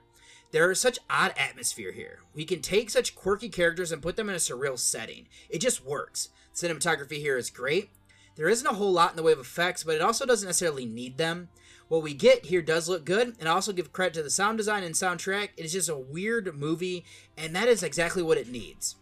There 0.53 0.71
is 0.71 0.81
such 0.81 0.99
odd 1.11 1.35
atmosphere 1.37 1.93
here. 1.93 2.21
We 2.35 2.45
can 2.45 2.63
take 2.63 2.89
such 2.89 3.15
quirky 3.15 3.49
characters 3.49 3.93
and 3.93 4.03
put 4.03 4.17
them 4.17 4.29
in 4.29 4.35
a 4.35 4.39
surreal 4.39 4.79
setting. 4.79 5.27
It 5.51 5.61
just 5.61 5.85
works. 5.85 6.31
Cinematography 6.55 7.19
here 7.19 7.37
is 7.37 7.51
great. 7.51 7.91
There 8.37 8.49
isn't 8.49 8.67
a 8.67 8.75
whole 8.75 8.93
lot 8.93 9.11
in 9.11 9.17
the 9.17 9.23
way 9.23 9.33
of 9.33 9.39
effects, 9.39 9.85
but 9.85 9.97
it 9.97 10.03
also 10.03 10.25
doesn't 10.25 10.47
necessarily 10.47 10.87
need 10.87 11.19
them. 11.19 11.49
What 11.89 12.03
we 12.03 12.15
get 12.15 12.47
here 12.47 12.63
does 12.63 12.89
look 12.89 13.05
good, 13.05 13.37
and 13.39 13.49
I 13.49 13.53
also 13.53 13.73
give 13.73 13.93
credit 13.93 14.15
to 14.15 14.23
the 14.23 14.31
sound 14.31 14.59
design 14.59 14.83
and 14.83 14.95
soundtrack. 14.95 15.51
It 15.57 15.65
is 15.65 15.73
just 15.73 15.89
a 15.89 15.97
weird 15.97 16.57
movie, 16.57 17.05
and 17.37 17.55
that 17.55 17.69
is 17.69 17.83
exactly 17.83 18.23
what 18.23 18.39
it 18.39 18.49
needs. 18.49 18.97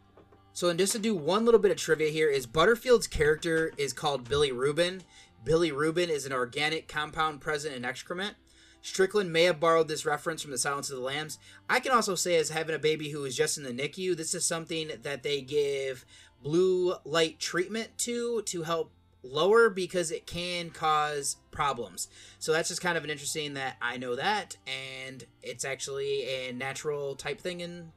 So, 0.54 0.68
and 0.68 0.78
just 0.78 0.92
to 0.92 1.00
do 1.00 1.16
one 1.16 1.44
little 1.44 1.58
bit 1.58 1.72
of 1.72 1.76
trivia 1.76 2.10
here, 2.10 2.28
is 2.28 2.46
Butterfield's 2.46 3.08
character 3.08 3.72
is 3.76 3.92
called 3.92 4.28
Billy 4.28 4.52
Rubin. 4.52 5.02
Bilirubin 5.44 6.08
is 6.08 6.26
an 6.26 6.32
organic 6.32 6.86
compound 6.86 7.40
present 7.40 7.74
in 7.74 7.84
excrement. 7.84 8.36
Strickland 8.80 9.32
may 9.32 9.42
have 9.44 9.58
borrowed 9.58 9.88
this 9.88 10.06
reference 10.06 10.42
from 10.42 10.52
The 10.52 10.58
Silence 10.58 10.90
of 10.90 10.96
the 10.96 11.02
Lambs. 11.02 11.38
I 11.68 11.80
can 11.80 11.90
also 11.90 12.14
say, 12.14 12.36
as 12.36 12.50
having 12.50 12.76
a 12.76 12.78
baby 12.78 13.10
who 13.10 13.24
is 13.24 13.36
just 13.36 13.58
in 13.58 13.64
the 13.64 13.72
NICU, 13.72 14.16
this 14.16 14.32
is 14.32 14.46
something 14.46 14.90
that 15.02 15.24
they 15.24 15.40
give 15.40 16.04
blue 16.40 16.94
light 17.04 17.40
treatment 17.40 17.98
to 17.98 18.42
to 18.42 18.62
help 18.62 18.92
lower 19.24 19.70
because 19.70 20.12
it 20.12 20.26
can 20.26 20.70
cause 20.70 21.36
problems. 21.50 22.06
So 22.38 22.52
that's 22.52 22.68
just 22.68 22.80
kind 22.82 22.96
of 22.96 23.02
an 23.02 23.10
interesting 23.10 23.54
that 23.54 23.76
I 23.82 23.96
know 23.96 24.14
that, 24.14 24.56
and 24.68 25.24
it's 25.42 25.64
actually 25.64 26.22
a 26.28 26.52
natural 26.52 27.16
type 27.16 27.40
thing 27.40 27.60
in 27.60 27.90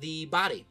the 0.00 0.26
body. 0.26 0.66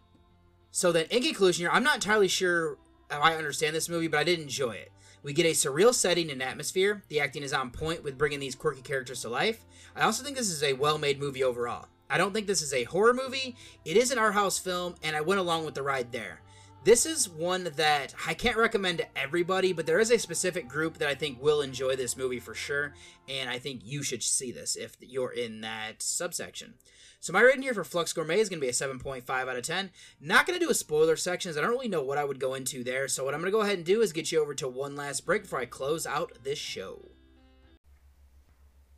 So 0.78 0.91
then, 0.91 1.07
in 1.09 1.23
conclusion, 1.23 1.63
here, 1.63 1.71
I'm 1.73 1.84
not 1.84 1.95
entirely 1.95 2.28
sure 2.28 2.78
how 3.09 3.21
I 3.21 3.36
understand 3.36 3.75
this 3.75 3.89
movie, 3.89 4.07
but 4.07 4.19
I 4.19 4.23
did 4.23 4.39
enjoy 4.39 4.73
it. 4.73 4.91
We 5.23 5.34
get 5.34 5.47
a 5.47 5.53
surreal 5.53 5.91
setting 5.91 6.30
and 6.30 6.39
atmosphere. 6.39 7.01
The 7.09 7.19
acting 7.19 7.41
is 7.41 7.51
on 7.51 7.71
point 7.71 8.03
with 8.03 8.15
bringing 8.15 8.39
these 8.39 8.53
quirky 8.53 8.84
characters 8.84 9.21
to 9.21 9.30
life. 9.30 9.65
I 9.95 10.03
also 10.03 10.23
think 10.23 10.38
this 10.38 10.51
is 10.51 10.61
a 10.61 10.73
well 10.73 10.99
made 10.99 11.19
movie 11.19 11.43
overall. 11.43 11.88
I 12.11 12.19
don't 12.19 12.32
think 12.32 12.45
this 12.45 12.61
is 12.61 12.75
a 12.75 12.84
horror 12.84 13.15
movie. 13.15 13.55
It 13.86 13.97
is 13.97 14.11
an 14.11 14.19
art 14.19 14.36
house 14.36 14.59
film, 14.59 14.93
and 15.01 15.15
I 15.15 15.21
went 15.21 15.39
along 15.39 15.65
with 15.65 15.73
the 15.73 15.82
ride 15.82 16.11
there. 16.11 16.41
This 16.84 17.07
is 17.07 17.28
one 17.28 17.71
that 17.75 18.13
I 18.28 18.36
can't 18.36 18.55
recommend 18.55 18.99
to 18.99 19.17
everybody, 19.17 19.73
but 19.73 19.88
there 19.88 19.99
is 19.99 20.11
a 20.11 20.19
specific 20.19 20.67
group 20.67 20.99
that 20.99 21.09
I 21.09 21.15
think 21.15 21.41
will 21.41 21.61
enjoy 21.61 21.95
this 21.95 22.15
movie 22.15 22.39
for 22.39 22.53
sure, 22.53 22.93
and 23.28 23.49
I 23.49 23.57
think 23.57 23.82
you 23.84 24.03
should 24.03 24.21
see 24.21 24.51
this 24.51 24.75
if 24.75 24.95
you're 25.01 25.34
in 25.34 25.61
that 25.61 26.03
subsection. 26.03 26.75
So 27.20 27.34
my 27.34 27.41
rating 27.41 27.63
here 27.63 27.74
for 27.74 27.84
Flux 27.84 28.13
Gourmet 28.13 28.39
is 28.39 28.47
going 28.47 28.59
to 28.59 28.65
be 28.65 28.70
a 28.70 28.74
7.5 28.74 29.30
out 29.30 29.57
of 29.57 29.63
10. 29.63 29.91
Not 30.22 30.45
going 30.45 30.57
to 30.57 30.65
do 30.65 30.72
a 30.72 30.76
spoiler 30.76 31.15
section, 31.15 31.49
as 31.49 31.57
I 31.57 31.61
don't 31.61 31.72
really 31.72 31.88
know 31.88 32.03
what 32.03 32.18
I 32.18 32.24
would 32.24 32.39
go 32.39 32.53
into 32.53 32.84
there. 32.84 33.07
So 33.07 33.26
what 33.26 33.34
I'm 33.34 33.41
going 33.41 33.51
to 33.51 33.57
go 33.57 33.63
ahead 33.63 33.78
and 33.78 33.86
do 33.86 34.01
is 34.01 34.13
get 34.13 34.32
you 34.32 34.41
over 34.41 34.53
to 34.55 34.68
one 34.68 34.95
last 34.95 35.26
break 35.26 35.43
before 35.43 35.59
I 35.59 35.65
close 35.65 36.05
out 36.05 36.32
this 36.43 36.59
show. 36.59 37.09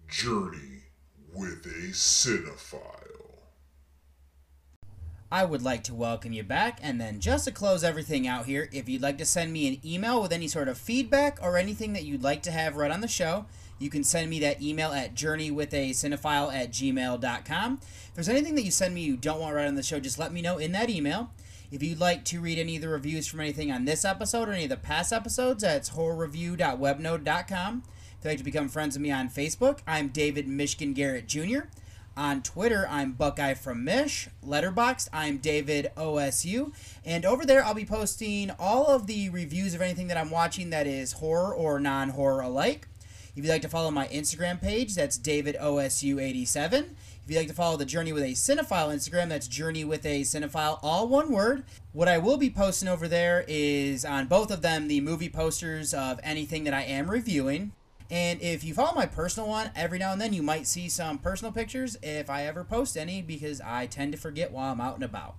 Journey 0.08 0.84
with 1.34 1.66
a 1.66 1.92
Cinephile. 1.92 3.20
I 5.32 5.46
would 5.46 5.62
like 5.62 5.84
to 5.84 5.94
welcome 5.94 6.34
you 6.34 6.42
back, 6.42 6.80
and 6.82 7.00
then 7.00 7.20
just 7.20 7.46
to 7.46 7.52
close 7.52 7.84
everything 7.84 8.28
out 8.28 8.48
here, 8.48 8.68
if 8.72 8.90
you'd 8.90 9.04
like 9.04 9.20
to 9.20 9.26
send 9.26 9.54
me 9.54 9.68
an 9.68 9.80
email 9.86 10.20
with 10.24 10.34
any 10.34 10.48
sort 10.48 10.68
of 10.68 10.76
feedback 10.76 11.38
or 11.42 11.56
anything 11.56 11.94
that 11.94 12.04
you'd 12.04 12.24
like 12.24 12.42
to 12.44 12.52
have 12.52 12.76
read 12.76 12.90
on 12.90 13.02
the 13.02 13.08
show, 13.08 13.46
you 13.78 13.92
can 13.92 14.04
send 14.04 14.30
me 14.30 14.40
that 14.40 14.62
email 14.62 14.92
at 14.92 15.14
journeywithacinephile 15.14 16.54
at 16.54 16.72
gmail.com. 16.72 17.80
If 18.20 18.26
there's 18.26 18.36
anything 18.36 18.56
that 18.56 18.66
you 18.66 18.72
send 18.72 18.94
me 18.94 19.00
you 19.00 19.16
don't 19.16 19.40
want 19.40 19.56
read 19.56 19.70
on 19.70 19.76
the 19.76 19.82
show, 19.82 19.98
just 19.98 20.20
let 20.20 20.34
me 20.34 20.42
know 20.42 20.58
in 20.58 20.74
that 20.74 20.90
email. 20.90 21.32
If 21.72 21.82
you'd 21.82 22.02
like 22.02 22.26
to 22.26 22.42
read 22.42 22.60
any 22.60 22.76
of 22.76 22.82
the 22.82 22.90
reviews 22.90 23.28
from 23.28 23.40
anything 23.40 23.72
on 23.72 23.86
this 23.86 24.04
episode 24.04 24.50
or 24.50 24.52
any 24.52 24.66
of 24.66 24.70
the 24.70 24.76
past 24.76 25.14
episodes, 25.14 25.64
that's 25.64 25.92
horrorreview.webnode.com. 25.92 27.84
If 27.86 28.26
you'd 28.26 28.30
like 28.30 28.38
to 28.40 28.44
become 28.44 28.68
friends 28.68 28.98
with 28.98 29.04
me 29.04 29.10
on 29.10 29.30
Facebook, 29.30 29.80
I'm 29.88 30.10
David 30.10 30.50
Michigan 30.50 30.92
Garrett 30.92 31.30
Jr. 31.30 31.60
On 32.18 32.42
Twitter, 32.42 32.86
I'm 32.90 33.14
Buckeye 33.14 33.54
from 33.54 33.86
Mish. 33.86 34.28
Letterboxd, 34.46 35.08
I'm 35.14 35.38
David 35.38 35.90
OSU. 35.96 36.74
And 37.06 37.24
over 37.24 37.46
there, 37.46 37.64
I'll 37.64 37.74
be 37.74 37.86
posting 37.86 38.52
all 38.60 38.88
of 38.88 39.08
the 39.08 39.30
reviews 39.30 39.74
of 39.74 39.82
anything 39.82 40.08
that 40.08 40.18
I'm 40.18 40.30
watching 40.30 40.72
that 40.72 40.88
is 40.88 41.14
horror 41.14 41.56
or 41.56 41.80
non 41.80 42.10
horror 42.10 42.42
alike. 42.42 42.90
If 43.40 43.46
you'd 43.46 43.52
like 43.52 43.62
to 43.62 43.70
follow 43.70 43.90
my 43.90 44.08
Instagram 44.10 44.60
page, 44.60 44.96
that's 44.96 45.18
David 45.18 45.56
OSU87. 45.62 46.90
If 47.30 47.34
you'd 47.34 47.42
like 47.42 47.48
to 47.50 47.54
follow 47.54 47.78
the 47.78 47.86
Journey 47.86 48.12
with 48.12 48.24
a 48.24 48.32
Cinephile 48.32 48.92
Instagram, 48.92 49.30
that's 49.30 49.48
Journey 49.48 49.86
with 49.86 50.04
a 50.04 50.22
Cinephile, 50.22 50.80
all 50.82 51.08
one 51.08 51.32
word. 51.32 51.64
What 51.94 52.08
I 52.08 52.18
will 52.18 52.38
be 52.38 52.50
posting 52.50 52.90
over 52.90 53.08
there 53.08 53.46
is 53.48 54.04
on 54.04 54.26
both 54.26 54.50
of 54.50 54.64
them 54.64 54.88
the 54.88 55.00
movie 55.00 55.30
posters 55.30 55.94
of 55.94 56.20
anything 56.24 56.64
that 56.64 56.74
I 56.74 56.82
am 56.82 57.12
reviewing. 57.12 57.72
And 58.10 58.42
if 58.42 58.64
you 58.64 58.74
follow 58.74 58.96
my 58.96 59.06
personal 59.06 59.48
one, 59.48 59.70
every 59.76 60.00
now 60.00 60.12
and 60.12 60.20
then 60.20 60.34
you 60.34 60.42
might 60.42 60.66
see 60.66 60.90
some 60.90 61.20
personal 61.20 61.52
pictures 61.52 61.96
if 62.02 62.32
I 62.32 62.48
ever 62.48 62.64
post 62.64 62.98
any 62.98 63.22
because 63.22 63.62
I 63.62 63.86
tend 63.86 64.12
to 64.14 64.18
forget 64.18 64.52
while 64.52 64.72
I'm 64.72 64.82
out 64.82 64.96
and 64.96 65.04
about. 65.04 65.36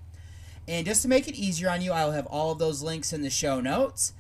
And 0.69 0.87
just 0.87 1.03
to 1.03 1.09
make 1.09 1.27
it 1.27 1.35
easier 1.35 1.71
on 1.71 1.83
you, 1.83 1.91
I 1.91 2.05
will 2.05 2.13
have 2.13 2.27
all 2.27 2.53
of 2.53 2.61
those 2.61 2.85
links 2.85 3.13
in 3.13 3.23
the 3.23 3.31
show 3.31 3.61
notes. 3.61 4.13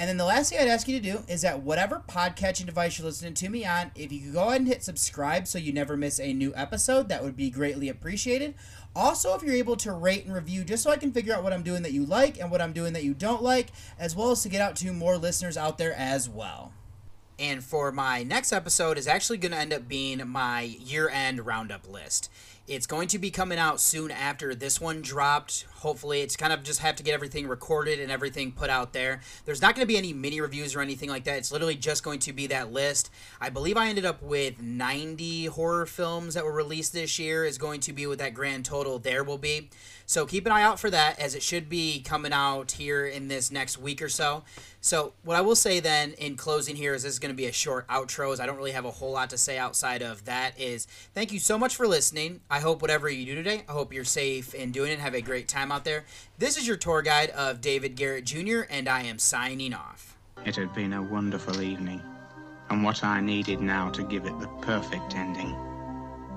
And 0.00 0.08
then 0.08 0.16
the 0.16 0.24
last 0.24 0.48
thing 0.48 0.58
I'd 0.58 0.66
ask 0.66 0.88
you 0.88 0.98
to 0.98 1.12
do 1.12 1.24
is 1.28 1.42
that 1.42 1.60
whatever 1.60 2.02
podcatching 2.08 2.64
device 2.64 2.98
you're 2.98 3.06
listening 3.06 3.34
to 3.34 3.50
me 3.50 3.66
on, 3.66 3.90
if 3.94 4.10
you 4.10 4.20
could 4.20 4.32
go 4.32 4.48
ahead 4.48 4.62
and 4.62 4.66
hit 4.66 4.82
subscribe 4.82 5.46
so 5.46 5.58
you 5.58 5.74
never 5.74 5.94
miss 5.94 6.18
a 6.18 6.32
new 6.32 6.54
episode, 6.56 7.10
that 7.10 7.22
would 7.22 7.36
be 7.36 7.50
greatly 7.50 7.90
appreciated. 7.90 8.54
Also, 8.96 9.34
if 9.34 9.42
you're 9.42 9.54
able 9.54 9.76
to 9.76 9.92
rate 9.92 10.24
and 10.24 10.32
review, 10.34 10.64
just 10.64 10.82
so 10.82 10.90
I 10.90 10.96
can 10.96 11.12
figure 11.12 11.34
out 11.34 11.42
what 11.42 11.52
I'm 11.52 11.62
doing 11.62 11.82
that 11.82 11.92
you 11.92 12.06
like 12.06 12.40
and 12.40 12.50
what 12.50 12.62
I'm 12.62 12.72
doing 12.72 12.94
that 12.94 13.04
you 13.04 13.12
don't 13.12 13.42
like, 13.42 13.72
as 13.98 14.16
well 14.16 14.30
as 14.30 14.42
to 14.42 14.48
get 14.48 14.62
out 14.62 14.74
to 14.76 14.90
more 14.94 15.18
listeners 15.18 15.58
out 15.58 15.76
there 15.76 15.92
as 15.92 16.30
well. 16.30 16.72
And 17.38 17.62
for 17.62 17.92
my 17.92 18.22
next 18.22 18.54
episode 18.54 18.96
is 18.96 19.06
actually 19.06 19.36
going 19.36 19.52
to 19.52 19.58
end 19.58 19.74
up 19.74 19.86
being 19.86 20.26
my 20.26 20.62
year-end 20.62 21.44
roundup 21.44 21.86
list. 21.86 22.30
It's 22.68 22.86
going 22.86 23.08
to 23.08 23.18
be 23.18 23.30
coming 23.30 23.58
out 23.58 23.80
soon 23.80 24.12
after 24.12 24.54
this 24.54 24.80
one 24.80 25.02
dropped. 25.02 25.66
Hopefully, 25.78 26.20
it's 26.20 26.36
kind 26.36 26.52
of 26.52 26.62
just 26.62 26.80
have 26.80 26.94
to 26.96 27.02
get 27.02 27.14
everything 27.14 27.48
recorded 27.48 27.98
and 27.98 28.12
everything 28.12 28.52
put 28.52 28.70
out 28.70 28.92
there. 28.92 29.22
There's 29.44 29.60
not 29.60 29.74
going 29.74 29.84
to 29.84 29.88
be 29.88 29.98
any 29.98 30.12
mini 30.12 30.40
reviews 30.40 30.76
or 30.76 30.80
anything 30.80 31.08
like 31.08 31.24
that. 31.24 31.38
It's 31.38 31.50
literally 31.50 31.74
just 31.74 32.04
going 32.04 32.20
to 32.20 32.32
be 32.32 32.46
that 32.48 32.72
list. 32.72 33.10
I 33.40 33.50
believe 33.50 33.76
I 33.76 33.88
ended 33.88 34.04
up 34.04 34.22
with 34.22 34.62
90 34.62 35.46
horror 35.46 35.86
films 35.86 36.34
that 36.34 36.44
were 36.44 36.52
released 36.52 36.92
this 36.92 37.18
year, 37.18 37.44
is 37.44 37.58
going 37.58 37.80
to 37.80 37.92
be 37.92 38.06
what 38.06 38.18
that 38.18 38.34
grand 38.34 38.64
total 38.64 39.00
there 39.00 39.24
will 39.24 39.38
be. 39.38 39.70
So 40.10 40.26
keep 40.26 40.44
an 40.44 40.50
eye 40.50 40.62
out 40.62 40.80
for 40.80 40.90
that 40.90 41.20
as 41.20 41.36
it 41.36 41.42
should 41.42 41.68
be 41.68 42.00
coming 42.00 42.32
out 42.32 42.72
here 42.72 43.06
in 43.06 43.28
this 43.28 43.52
next 43.52 43.78
week 43.78 44.02
or 44.02 44.08
so. 44.08 44.42
So 44.80 45.12
what 45.22 45.36
I 45.36 45.40
will 45.40 45.54
say 45.54 45.78
then 45.78 46.14
in 46.14 46.34
closing 46.34 46.74
here 46.74 46.94
is 46.94 47.04
this 47.04 47.12
is 47.12 47.20
going 47.20 47.30
to 47.30 47.36
be 47.36 47.46
a 47.46 47.52
short 47.52 47.86
outro 47.86 48.32
as 48.32 48.40
I 48.40 48.46
don't 48.46 48.56
really 48.56 48.72
have 48.72 48.84
a 48.84 48.90
whole 48.90 49.12
lot 49.12 49.30
to 49.30 49.38
say 49.38 49.56
outside 49.56 50.02
of 50.02 50.24
that 50.24 50.58
is 50.58 50.86
thank 51.14 51.30
you 51.30 51.38
so 51.38 51.56
much 51.56 51.76
for 51.76 51.86
listening. 51.86 52.40
I 52.50 52.58
hope 52.58 52.82
whatever 52.82 53.08
you 53.08 53.24
do 53.24 53.36
today, 53.36 53.62
I 53.68 53.72
hope 53.72 53.92
you're 53.92 54.02
safe 54.02 54.52
in 54.52 54.72
doing 54.72 54.90
it 54.90 54.94
and 54.94 55.02
have 55.02 55.14
a 55.14 55.20
great 55.20 55.46
time 55.46 55.70
out 55.70 55.84
there. 55.84 56.04
This 56.38 56.58
is 56.58 56.66
your 56.66 56.76
tour 56.76 57.02
guide 57.02 57.30
of 57.30 57.60
David 57.60 57.94
Garrett 57.94 58.24
Jr. 58.24 58.62
and 58.68 58.88
I 58.88 59.02
am 59.02 59.20
signing 59.20 59.72
off. 59.72 60.16
It 60.44 60.56
had 60.56 60.74
been 60.74 60.92
a 60.92 61.00
wonderful 61.00 61.62
evening 61.62 62.02
and 62.68 62.82
what 62.82 63.04
I 63.04 63.20
needed 63.20 63.60
now 63.60 63.90
to 63.90 64.02
give 64.02 64.26
it 64.26 64.36
the 64.40 64.48
perfect 64.60 65.14
ending 65.14 65.56